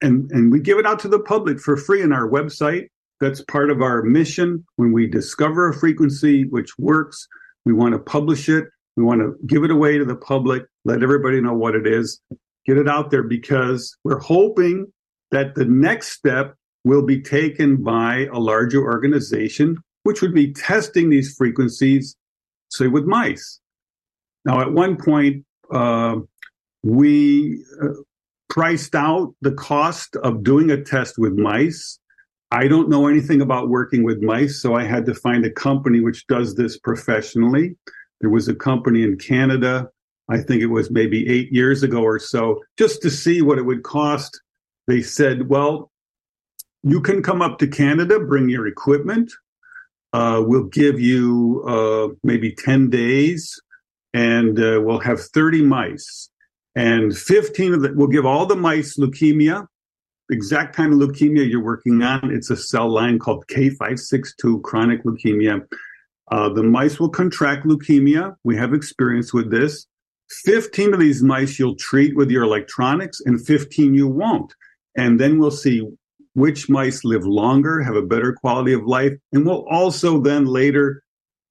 and, 0.00 0.30
and 0.30 0.52
we 0.52 0.60
give 0.60 0.78
it 0.78 0.86
out 0.86 1.00
to 1.00 1.08
the 1.08 1.18
public 1.18 1.58
for 1.58 1.76
free 1.76 2.00
on 2.00 2.12
our 2.12 2.28
website 2.28 2.90
that's 3.18 3.42
part 3.42 3.70
of 3.70 3.82
our 3.82 4.02
mission. 4.02 4.64
When 4.76 4.92
we 4.92 5.08
discover 5.08 5.68
a 5.68 5.74
frequency 5.74 6.44
which 6.44 6.78
works, 6.78 7.26
we 7.64 7.72
want 7.72 7.94
to 7.94 7.98
publish 7.98 8.48
it. 8.48 8.68
We 9.00 9.06
want 9.06 9.22
to 9.22 9.34
give 9.46 9.64
it 9.64 9.70
away 9.70 9.96
to 9.96 10.04
the 10.04 10.14
public, 10.14 10.64
let 10.84 11.02
everybody 11.02 11.40
know 11.40 11.54
what 11.54 11.74
it 11.74 11.86
is, 11.86 12.20
get 12.66 12.76
it 12.76 12.86
out 12.86 13.10
there 13.10 13.22
because 13.22 13.96
we're 14.04 14.18
hoping 14.18 14.92
that 15.30 15.54
the 15.54 15.64
next 15.64 16.08
step 16.08 16.54
will 16.84 17.00
be 17.00 17.18
taken 17.18 17.82
by 17.82 18.28
a 18.30 18.38
larger 18.38 18.82
organization, 18.82 19.78
which 20.02 20.20
would 20.20 20.34
be 20.34 20.52
testing 20.52 21.08
these 21.08 21.34
frequencies, 21.34 22.14
say, 22.68 22.88
with 22.88 23.06
mice. 23.06 23.60
Now, 24.44 24.60
at 24.60 24.72
one 24.72 24.98
point, 24.98 25.46
uh, 25.72 26.16
we 26.82 27.64
uh, 27.82 27.88
priced 28.50 28.94
out 28.94 29.34
the 29.40 29.52
cost 29.52 30.14
of 30.16 30.44
doing 30.44 30.70
a 30.70 30.84
test 30.84 31.16
with 31.16 31.38
mice 31.38 31.98
I 32.52 32.66
don't 32.66 32.88
know 32.88 33.06
anything 33.06 33.40
about 33.40 33.68
working 33.68 34.02
with 34.02 34.22
mice, 34.22 34.60
so 34.60 34.74
I 34.74 34.82
had 34.82 35.06
to 35.06 35.14
find 35.14 35.44
a 35.44 35.50
company 35.50 36.00
which 36.00 36.26
does 36.26 36.56
this 36.56 36.78
professionally. 36.78 37.76
There 38.20 38.30
was 38.30 38.48
a 38.48 38.54
company 38.54 39.02
in 39.02 39.16
Canada, 39.16 39.88
I 40.28 40.38
think 40.38 40.62
it 40.62 40.66
was 40.66 40.90
maybe 40.90 41.28
eight 41.28 41.52
years 41.52 41.82
ago 41.82 42.02
or 42.02 42.18
so, 42.18 42.62
just 42.78 43.02
to 43.02 43.10
see 43.10 43.42
what 43.42 43.58
it 43.58 43.62
would 43.62 43.82
cost. 43.82 44.40
They 44.86 45.02
said, 45.02 45.48
well, 45.48 45.90
you 46.82 47.00
can 47.00 47.22
come 47.22 47.42
up 47.42 47.58
to 47.58 47.66
Canada, 47.66 48.20
bring 48.20 48.48
your 48.48 48.66
equipment. 48.66 49.32
Uh, 50.12 50.42
we'll 50.44 50.64
give 50.64 51.00
you 51.00 51.64
uh, 51.66 52.14
maybe 52.24 52.52
10 52.52 52.90
days 52.90 53.60
and 54.12 54.58
uh, 54.58 54.80
we'll 54.82 54.98
have 54.98 55.20
30 55.20 55.62
mice. 55.62 56.30
And 56.74 57.16
15 57.16 57.74
of 57.74 57.82
them, 57.82 57.96
we'll 57.96 58.08
give 58.08 58.26
all 58.26 58.46
the 58.46 58.56
mice 58.56 58.96
leukemia 58.98 59.66
exact 60.30 60.74
kind 60.74 60.92
of 60.92 60.98
leukemia 60.98 61.48
you're 61.48 61.62
working 61.62 62.02
on. 62.02 62.30
It's 62.30 62.50
a 62.50 62.56
cell 62.56 62.88
line 62.88 63.18
called 63.18 63.46
K562 63.48 64.62
chronic 64.62 65.04
leukemia. 65.04 65.66
Uh, 66.30 66.48
the 66.48 66.62
mice 66.62 67.00
will 67.00 67.08
contract 67.08 67.66
leukemia. 67.66 68.34
We 68.44 68.56
have 68.56 68.72
experience 68.72 69.32
with 69.32 69.50
this. 69.50 69.86
15 70.44 70.94
of 70.94 71.00
these 71.00 71.22
mice 71.22 71.58
you'll 71.58 71.76
treat 71.76 72.16
with 72.16 72.30
your 72.30 72.44
electronics, 72.44 73.20
and 73.24 73.44
15 73.44 73.94
you 73.94 74.06
won't. 74.06 74.54
And 74.96 75.18
then 75.18 75.38
we'll 75.38 75.50
see 75.50 75.88
which 76.34 76.68
mice 76.68 77.04
live 77.04 77.24
longer, 77.24 77.82
have 77.82 77.96
a 77.96 78.02
better 78.02 78.32
quality 78.32 78.72
of 78.72 78.84
life, 78.84 79.12
and 79.32 79.44
we'll 79.44 79.66
also 79.68 80.20
then 80.20 80.46
later 80.46 81.02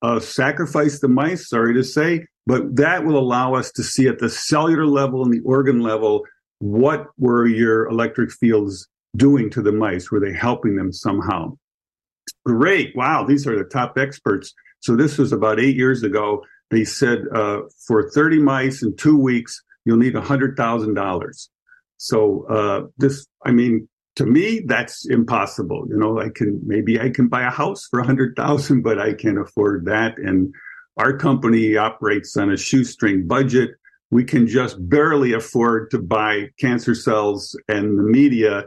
uh, 0.01 0.19
sacrifice 0.19 0.99
the 0.99 1.09
mice, 1.09 1.49
sorry 1.49 1.73
to 1.73 1.83
say, 1.83 2.25
but 2.45 2.77
that 2.77 3.05
will 3.05 3.17
allow 3.17 3.53
us 3.53 3.71
to 3.73 3.83
see 3.83 4.07
at 4.07 4.19
the 4.19 4.29
cellular 4.29 4.85
level 4.85 5.23
and 5.23 5.33
the 5.33 5.41
organ 5.41 5.81
level 5.81 6.23
what 6.59 7.07
were 7.17 7.47
your 7.47 7.87
electric 7.87 8.31
fields 8.31 8.87
doing 9.15 9.49
to 9.49 9.61
the 9.61 9.71
mice? 9.71 10.11
Were 10.11 10.19
they 10.19 10.33
helping 10.33 10.75
them 10.75 10.91
somehow? 10.91 11.57
Great. 12.45 12.95
Wow. 12.95 13.25
These 13.25 13.47
are 13.47 13.57
the 13.57 13.63
top 13.63 13.97
experts. 13.97 14.53
So 14.81 14.95
this 14.95 15.17
was 15.17 15.31
about 15.31 15.59
eight 15.59 15.75
years 15.75 16.03
ago. 16.03 16.43
They 16.71 16.85
said 16.85 17.19
uh, 17.33 17.61
for 17.87 18.09
30 18.09 18.39
mice 18.39 18.83
in 18.83 18.95
two 18.95 19.17
weeks, 19.17 19.61
you'll 19.85 19.97
need 19.97 20.13
$100,000. 20.13 21.49
So 21.97 22.45
uh, 22.47 22.87
this, 22.97 23.27
I 23.45 23.51
mean, 23.51 23.87
to 24.15 24.25
me, 24.25 24.61
that's 24.65 25.05
impossible. 25.09 25.85
You 25.89 25.97
know, 25.97 26.19
I 26.19 26.29
can 26.29 26.61
maybe 26.65 26.99
I 26.99 27.09
can 27.09 27.27
buy 27.27 27.43
a 27.43 27.49
house 27.49 27.87
for 27.89 27.99
a 27.99 28.05
hundred 28.05 28.35
thousand, 28.35 28.81
but 28.81 28.99
I 28.99 29.13
can't 29.13 29.39
afford 29.39 29.85
that. 29.85 30.17
And 30.17 30.53
our 30.97 31.17
company 31.17 31.77
operates 31.77 32.35
on 32.35 32.51
a 32.51 32.57
shoestring 32.57 33.27
budget 33.27 33.71
we 34.11 34.23
can 34.23 34.47
just 34.47 34.77
barely 34.89 35.33
afford 35.33 35.91
to 35.91 35.99
buy 35.99 36.49
cancer 36.59 36.95
cells 36.95 37.57
and 37.67 37.97
the 37.97 38.03
media 38.03 38.63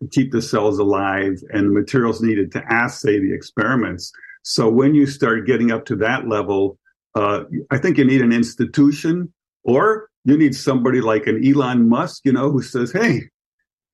to 0.00 0.08
keep 0.08 0.32
the 0.32 0.42
cells 0.42 0.78
alive 0.78 1.38
and 1.50 1.68
the 1.68 1.80
materials 1.80 2.20
needed 2.20 2.52
to 2.52 2.62
assay 2.68 3.18
the 3.18 3.32
experiments. 3.32 4.12
So 4.42 4.68
when 4.68 4.94
you 4.94 5.06
start 5.06 5.46
getting 5.46 5.70
up 5.70 5.84
to 5.86 5.96
that 5.96 6.28
level, 6.28 6.78
uh, 7.14 7.44
I 7.70 7.78
think 7.78 7.98
you 7.98 8.04
need 8.04 8.22
an 8.22 8.32
institution 8.32 9.32
or 9.64 10.08
you 10.24 10.36
need 10.36 10.54
somebody 10.54 11.00
like 11.00 11.26
an 11.26 11.46
Elon 11.46 11.88
Musk, 11.88 12.22
you 12.24 12.32
know, 12.32 12.50
who 12.50 12.62
says, 12.62 12.92
"Hey, 12.92 13.28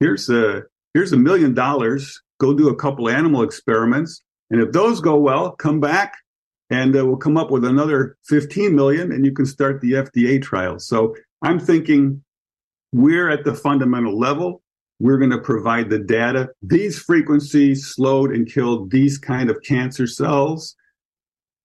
here's 0.01 0.29
a 0.29 0.63
here's 0.95 1.13
a 1.13 1.17
million 1.17 1.55
dollars. 1.55 2.21
Go 2.41 2.55
do 2.55 2.69
a 2.69 2.77
couple 2.77 3.09
animal 3.09 3.43
experiments, 3.43 4.23
and 4.51 4.61
if 4.61 4.73
those 4.73 5.01
go 5.01 5.17
well, 5.17 5.53
come 5.53 5.81
back 5.81 6.15
and 6.71 6.97
uh, 6.97 7.05
we'll 7.05 7.17
come 7.17 7.37
up 7.37 7.51
with 7.51 7.65
another 7.65 8.17
15 8.27 8.75
million 8.75 9.13
and 9.13 9.25
you 9.25 9.33
can 9.33 9.47
start 9.47 9.81
the 9.81 9.93
FDA 9.93 10.41
trial. 10.43 10.79
So 10.79 11.15
I'm 11.43 11.59
thinking 11.59 12.23
we're 12.93 13.31
at 13.31 13.45
the 13.45 13.55
fundamental 13.55 14.19
level. 14.19 14.63
We're 15.01 15.19
going 15.19 15.31
to 15.31 15.39
provide 15.39 15.91
the 15.91 15.99
data. 15.99 16.49
These 16.63 16.99
frequencies 16.99 17.87
slowed 17.87 18.33
and 18.33 18.51
killed 18.51 18.91
these 18.91 19.19
kind 19.19 19.51
of 19.51 19.63
cancer 19.63 20.07
cells. 20.07 20.75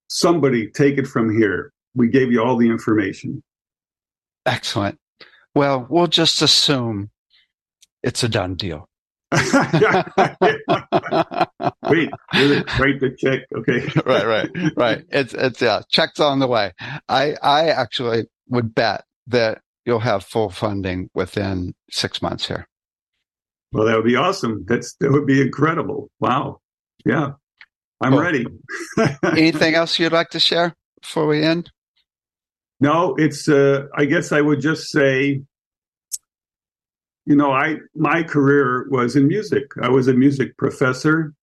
Somebody 0.08 0.70
take 0.70 0.98
it 0.98 1.08
from 1.08 1.36
here. 1.36 1.72
We 1.96 2.10
gave 2.10 2.32
you 2.32 2.44
all 2.44 2.58
the 2.58 2.70
information. 2.70 3.42
Excellent. 4.46 5.00
Well, 5.56 5.88
we'll 5.90 6.08
just 6.08 6.42
assume 6.42 7.10
it's 8.04 8.24
a 8.24 8.30
done 8.30 8.56
deal. 8.56 8.88
Wait, 9.34 9.54
really 12.36 12.64
write 12.78 13.00
the 13.00 13.16
check. 13.18 13.40
Okay. 13.56 13.90
right, 14.06 14.28
right, 14.28 14.50
right. 14.76 15.04
It's 15.10 15.34
it's 15.34 15.60
yeah, 15.60 15.82
checks 15.90 16.20
on 16.20 16.40
the 16.40 16.48
way. 16.48 16.74
I 17.10 17.36
I 17.42 17.70
actually 17.70 18.28
would 18.50 18.76
bet 18.76 19.06
that 19.28 19.62
you'll 19.86 20.00
have 20.00 20.24
full 20.24 20.52
funding 20.52 21.10
within 21.16 21.74
six 21.90 22.22
months 22.22 22.48
here. 22.48 22.68
Well, 23.74 23.88
that 23.88 23.96
would 23.96 24.06
be 24.06 24.16
awesome. 24.16 24.64
That's 24.68 24.96
that 25.00 25.12
would 25.12 25.26
be 25.26 25.42
incredible. 25.42 26.10
Wow. 26.20 26.62
Yeah. 27.06 27.32
I'm 28.02 28.12
cool. 28.12 28.22
ready. 28.22 28.46
Anything 29.24 29.76
else 29.76 29.98
you'd 29.98 30.14
like 30.14 30.30
to 30.32 30.40
share 30.40 30.76
before 31.02 31.26
we 31.26 31.44
end? 31.44 31.72
No, 32.80 33.16
it's 33.16 33.50
uh 33.50 33.88
I 33.96 34.06
guess 34.06 34.32
I 34.32 34.42
would 34.42 34.62
just 34.62 34.90
say 34.90 35.42
you 37.26 37.36
know, 37.36 37.52
I 37.52 37.78
my 37.96 38.24
career 38.24 38.88
was 38.90 39.16
in 39.16 39.28
music. 39.28 39.64
I 39.82 39.90
was 39.90 40.08
a 40.08 40.14
music 40.14 40.58
professor, 40.58 41.34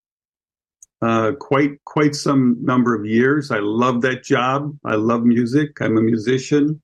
uh, 1.01 1.31
quite 1.39 1.83
quite 1.85 2.15
some 2.15 2.57
number 2.61 2.95
of 2.95 3.05
years. 3.05 3.51
I 3.51 3.59
love 3.59 4.01
that 4.01 4.23
job. 4.23 4.77
I 4.85 4.95
love 4.95 5.23
music. 5.23 5.81
I'm 5.81 5.97
a 5.97 6.01
musician, 6.01 6.81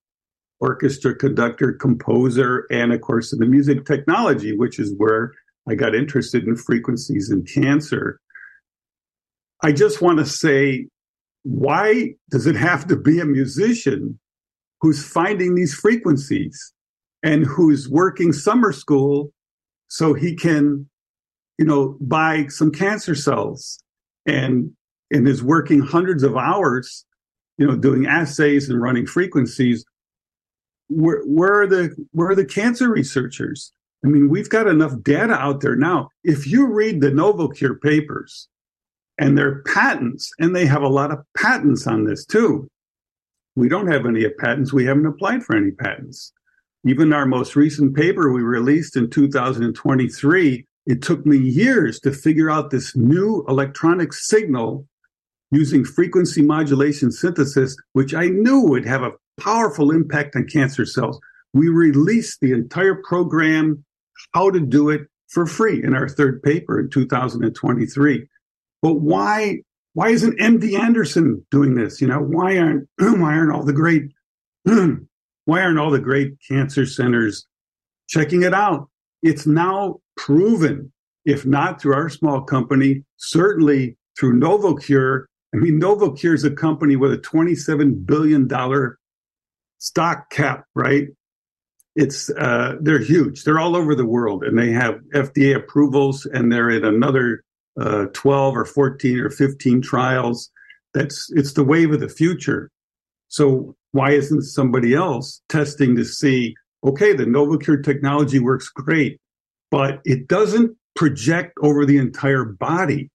orchestra 0.59 1.15
conductor, 1.15 1.73
composer, 1.73 2.65
and 2.71 2.93
of 2.93 3.01
course 3.01 3.31
in 3.31 3.39
the 3.39 3.45
music 3.45 3.85
technology, 3.85 4.57
which 4.57 4.79
is 4.79 4.93
where 4.97 5.33
I 5.69 5.75
got 5.75 5.95
interested 5.95 6.47
in 6.47 6.55
frequencies 6.55 7.29
and 7.29 7.47
cancer. 7.47 8.19
I 9.61 9.71
just 9.71 10.01
want 10.01 10.19
to 10.19 10.25
say, 10.25 10.87
why 11.43 12.13
does 12.29 12.47
it 12.47 12.55
have 12.55 12.87
to 12.87 12.95
be 12.95 13.19
a 13.19 13.25
musician 13.25 14.19
who's 14.81 15.03
finding 15.05 15.55
these 15.55 15.73
frequencies? 15.73 16.73
and 17.23 17.45
who's 17.45 17.89
working 17.89 18.31
summer 18.31 18.71
school 18.71 19.31
so 19.87 20.13
he 20.13 20.35
can, 20.35 20.87
you 21.57 21.65
know, 21.65 21.97
buy 22.01 22.47
some 22.47 22.71
cancer 22.71 23.15
cells 23.15 23.79
and 24.25 24.71
and 25.09 25.27
is 25.27 25.41
working 25.41 25.79
hundreds 25.79 26.23
of 26.23 26.35
hours, 26.35 27.05
you 27.57 27.65
know, 27.65 27.77
doing 27.77 28.05
assays 28.05 28.69
and 28.69 28.81
running 28.81 29.05
frequencies. 29.05 29.85
Where, 30.89 31.21
where 31.23 31.61
are 31.61 31.67
the 31.67 31.95
where 32.11 32.29
are 32.29 32.35
the 32.35 32.45
cancer 32.45 32.89
researchers? 32.89 33.73
I 34.05 34.07
mean, 34.07 34.29
we've 34.29 34.49
got 34.49 34.67
enough 34.67 34.93
data 35.01 35.33
out 35.33 35.61
there 35.61 35.75
now. 35.75 36.09
If 36.23 36.47
you 36.47 36.67
read 36.67 37.01
the 37.01 37.11
NovoCure 37.11 37.81
papers 37.81 38.47
and 39.17 39.37
their 39.37 39.63
patents, 39.63 40.31
and 40.39 40.55
they 40.55 40.65
have 40.65 40.83
a 40.83 40.87
lot 40.87 41.11
of 41.11 41.19
patents 41.35 41.87
on 41.87 42.05
this 42.05 42.25
too. 42.25 42.69
We 43.55 43.69
don't 43.69 43.91
have 43.91 44.05
any 44.05 44.29
patents. 44.29 44.71
We 44.71 44.85
haven't 44.85 45.07
applied 45.07 45.43
for 45.43 45.55
any 45.55 45.71
patents. 45.71 46.31
Even 46.85 47.11
our 47.11 47.25
most 47.25 47.55
recent 47.55 47.95
paper 47.95 48.31
we 48.31 48.43
released 48.43 48.95
in 48.95 49.09
2023, 49.09 50.65
it 50.85 51.01
took 51.01 51.25
me 51.25 51.37
years 51.37 51.99
to 52.01 52.11
figure 52.11 52.51
out 52.51 52.69
this 52.69 52.95
new 52.95 53.43
electronic 53.47 54.13
signal 54.13 54.87
using 55.51 55.85
frequency 55.85 56.41
modulation 56.41 57.11
synthesis, 57.11 57.75
which 57.93 58.13
I 58.13 58.27
knew 58.27 58.61
would 58.61 58.85
have 58.85 59.03
a 59.03 59.13
powerful 59.39 59.91
impact 59.91 60.35
on 60.35 60.47
cancer 60.47 60.85
cells. 60.85 61.19
We 61.53 61.69
released 61.69 62.39
the 62.41 62.51
entire 62.51 63.01
program, 63.07 63.83
how 64.33 64.49
to 64.51 64.59
do 64.59 64.89
it 64.89 65.01
for 65.29 65.45
free 65.45 65.83
in 65.83 65.95
our 65.95 66.07
third 66.07 66.41
paper 66.43 66.79
in 66.79 66.89
2023. 66.89 68.27
But 68.81 68.93
why 68.95 69.61
why 69.93 70.09
isn't 70.09 70.39
MD 70.39 70.79
Anderson 70.79 71.43
doing 71.49 71.73
this? 71.73 72.01
You 72.01 72.07
know, 72.07 72.19
why 72.19 72.57
aren't 72.57 72.87
why 72.97 73.33
aren't 73.33 73.51
all 73.51 73.63
the 73.63 73.73
great 73.73 74.11
why 74.63 75.61
aren't 75.61 75.79
all 75.79 75.91
the 75.91 75.99
great 75.99 76.33
cancer 76.47 76.85
centers 76.85 77.45
checking 78.07 78.43
it 78.43 78.53
out? 78.53 78.89
It's 79.23 79.47
now 79.47 79.99
proven, 80.15 80.91
if 81.25 81.45
not 81.45 81.81
through 81.81 81.95
our 81.95 82.09
small 82.09 82.41
company, 82.41 83.03
certainly 83.17 83.97
through 84.19 84.39
NovoCure. 84.39 85.25
I 85.53 85.57
mean, 85.57 85.79
NovoCure 85.79 86.33
is 86.33 86.43
a 86.43 86.51
company 86.51 86.95
with 86.95 87.13
a 87.13 87.17
$27 87.17 88.05
billion 88.05 88.49
stock 89.79 90.29
cap, 90.29 90.65
right? 90.75 91.07
It's 91.95 92.29
uh, 92.29 92.75
they're 92.79 92.99
huge. 92.99 93.43
They're 93.43 93.59
all 93.59 93.75
over 93.75 93.95
the 93.95 94.05
world, 94.05 94.43
and 94.43 94.57
they 94.57 94.71
have 94.71 94.99
FDA 95.15 95.55
approvals, 95.55 96.25
and 96.25 96.51
they're 96.51 96.69
in 96.69 96.85
another 96.85 97.43
uh, 97.79 98.05
12 98.13 98.57
or 98.57 98.65
14 98.65 99.19
or 99.19 99.29
15 99.31 99.81
trials. 99.81 100.51
That's 100.93 101.31
it's 101.31 101.53
the 101.53 101.63
wave 101.63 101.91
of 101.91 101.99
the 101.99 102.09
future. 102.09 102.69
So 103.29 103.75
why 103.93 104.11
isn't 104.11 104.43
somebody 104.43 104.93
else 104.93 105.41
testing 105.49 105.95
to 105.95 106.05
see, 106.05 106.55
okay, 106.83 107.13
the 107.13 107.25
NovoCure 107.25 107.83
technology 107.83 108.39
works 108.39 108.69
great, 108.69 109.19
but 109.71 109.99
it 110.05 110.27
doesn't 110.27 110.77
project 110.95 111.57
over 111.61 111.85
the 111.85 111.97
entire 111.97 112.45
body. 112.45 113.09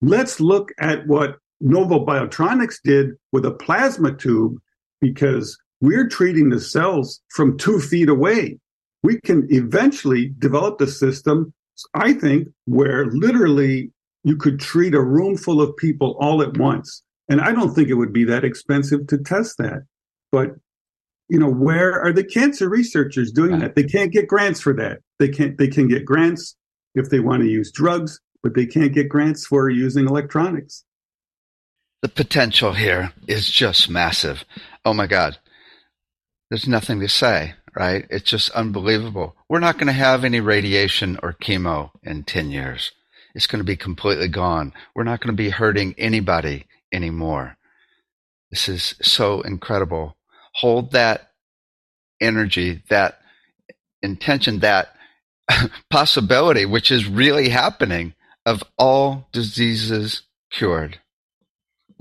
Let's 0.00 0.40
look 0.40 0.72
at 0.78 1.06
what 1.06 1.38
Novo 1.62 2.04
Biotronics 2.04 2.76
did 2.82 3.12
with 3.30 3.44
a 3.44 3.52
plasma 3.52 4.14
tube 4.14 4.58
because 5.00 5.58
we're 5.80 6.08
treating 6.08 6.50
the 6.50 6.60
cells 6.60 7.20
from 7.30 7.56
two 7.56 7.80
feet 7.80 8.08
away. 8.08 8.58
We 9.02 9.20
can 9.20 9.46
eventually 9.50 10.32
develop 10.38 10.78
the 10.78 10.86
system, 10.86 11.52
I 11.94 12.12
think, 12.12 12.48
where 12.66 13.06
literally 13.06 13.90
you 14.24 14.36
could 14.36 14.60
treat 14.60 14.94
a 14.94 15.00
room 15.00 15.36
full 15.36 15.60
of 15.60 15.76
people 15.76 16.16
all 16.20 16.42
at 16.42 16.56
once. 16.56 17.02
And 17.28 17.40
I 17.40 17.52
don't 17.52 17.74
think 17.74 17.88
it 17.88 17.94
would 17.94 18.12
be 18.12 18.24
that 18.24 18.44
expensive 18.44 19.06
to 19.08 19.18
test 19.18 19.58
that. 19.58 19.84
But 20.30 20.50
you 21.28 21.38
know, 21.38 21.50
where 21.50 21.98
are 22.00 22.12
the 22.12 22.24
cancer 22.24 22.68
researchers 22.68 23.32
doing 23.32 23.58
that? 23.60 23.74
They 23.74 23.84
can't 23.84 24.12
get 24.12 24.28
grants 24.28 24.60
for 24.60 24.74
that. 24.74 24.98
They 25.18 25.28
can't. 25.28 25.56
They 25.56 25.68
can 25.68 25.88
get 25.88 26.04
grants 26.04 26.56
if 26.94 27.08
they 27.08 27.20
want 27.20 27.42
to 27.42 27.48
use 27.48 27.72
drugs, 27.72 28.20
but 28.42 28.54
they 28.54 28.66
can't 28.66 28.92
get 28.92 29.08
grants 29.08 29.46
for 29.46 29.70
using 29.70 30.06
electronics. 30.06 30.84
The 32.02 32.08
potential 32.08 32.72
here 32.74 33.12
is 33.28 33.50
just 33.50 33.88
massive. 33.88 34.44
Oh 34.84 34.92
my 34.92 35.06
God. 35.06 35.38
There's 36.50 36.68
nothing 36.68 37.00
to 37.00 37.08
say, 37.08 37.54
right? 37.74 38.06
It's 38.10 38.28
just 38.28 38.50
unbelievable. 38.50 39.36
We're 39.48 39.60
not 39.60 39.78
going 39.78 39.86
to 39.86 39.92
have 39.92 40.24
any 40.24 40.40
radiation 40.40 41.18
or 41.22 41.32
chemo 41.32 41.90
in 42.02 42.24
10 42.24 42.50
years. 42.50 42.92
It's 43.34 43.46
going 43.46 43.60
to 43.60 43.64
be 43.64 43.76
completely 43.76 44.28
gone. 44.28 44.72
We're 44.94 45.04
not 45.04 45.20
going 45.20 45.34
to 45.34 45.42
be 45.42 45.50
hurting 45.50 45.94
anybody 45.96 46.66
anymore. 46.92 47.56
This 48.50 48.68
is 48.68 48.94
so 49.00 49.40
incredible 49.40 50.16
hold 50.54 50.92
that 50.92 51.30
energy, 52.20 52.82
that 52.88 53.18
intention, 54.02 54.60
that 54.60 54.94
possibility, 55.90 56.64
which 56.66 56.90
is 56.90 57.08
really 57.08 57.48
happening, 57.48 58.14
of 58.44 58.62
all 58.76 59.28
diseases 59.32 60.22
cured, 60.50 61.00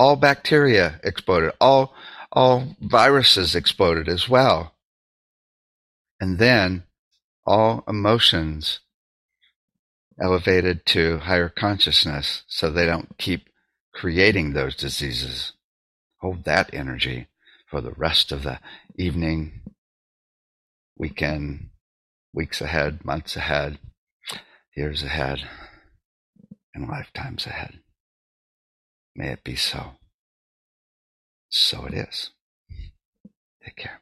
all 0.01 0.15
bacteria 0.15 0.99
exploded, 1.03 1.51
all 1.61 1.93
all 2.31 2.75
viruses 2.81 3.53
exploded 3.53 4.09
as 4.09 4.27
well, 4.27 4.73
and 6.19 6.39
then 6.39 6.83
all 7.45 7.83
emotions 7.87 8.79
elevated 10.19 10.87
to 10.87 11.19
higher 11.19 11.49
consciousness, 11.49 12.41
so 12.47 12.71
they 12.71 12.87
don't 12.87 13.15
keep 13.19 13.47
creating 13.93 14.53
those 14.53 14.75
diseases. 14.75 15.53
Hold 16.21 16.45
that 16.45 16.73
energy 16.73 17.27
for 17.69 17.79
the 17.79 17.91
rest 17.91 18.31
of 18.31 18.41
the 18.41 18.59
evening, 18.97 19.61
weekend, 20.97 21.69
weeks 22.33 22.59
ahead, 22.59 23.05
months 23.05 23.35
ahead, 23.35 23.77
years 24.75 25.03
ahead, 25.03 25.47
and 26.73 26.87
lifetimes 26.87 27.45
ahead. 27.45 27.81
May 29.15 29.29
it 29.29 29.43
be 29.43 29.55
so. 29.55 29.97
So 31.49 31.85
it 31.85 31.93
is. 31.93 32.31
Take 33.63 33.75
care. 33.75 34.00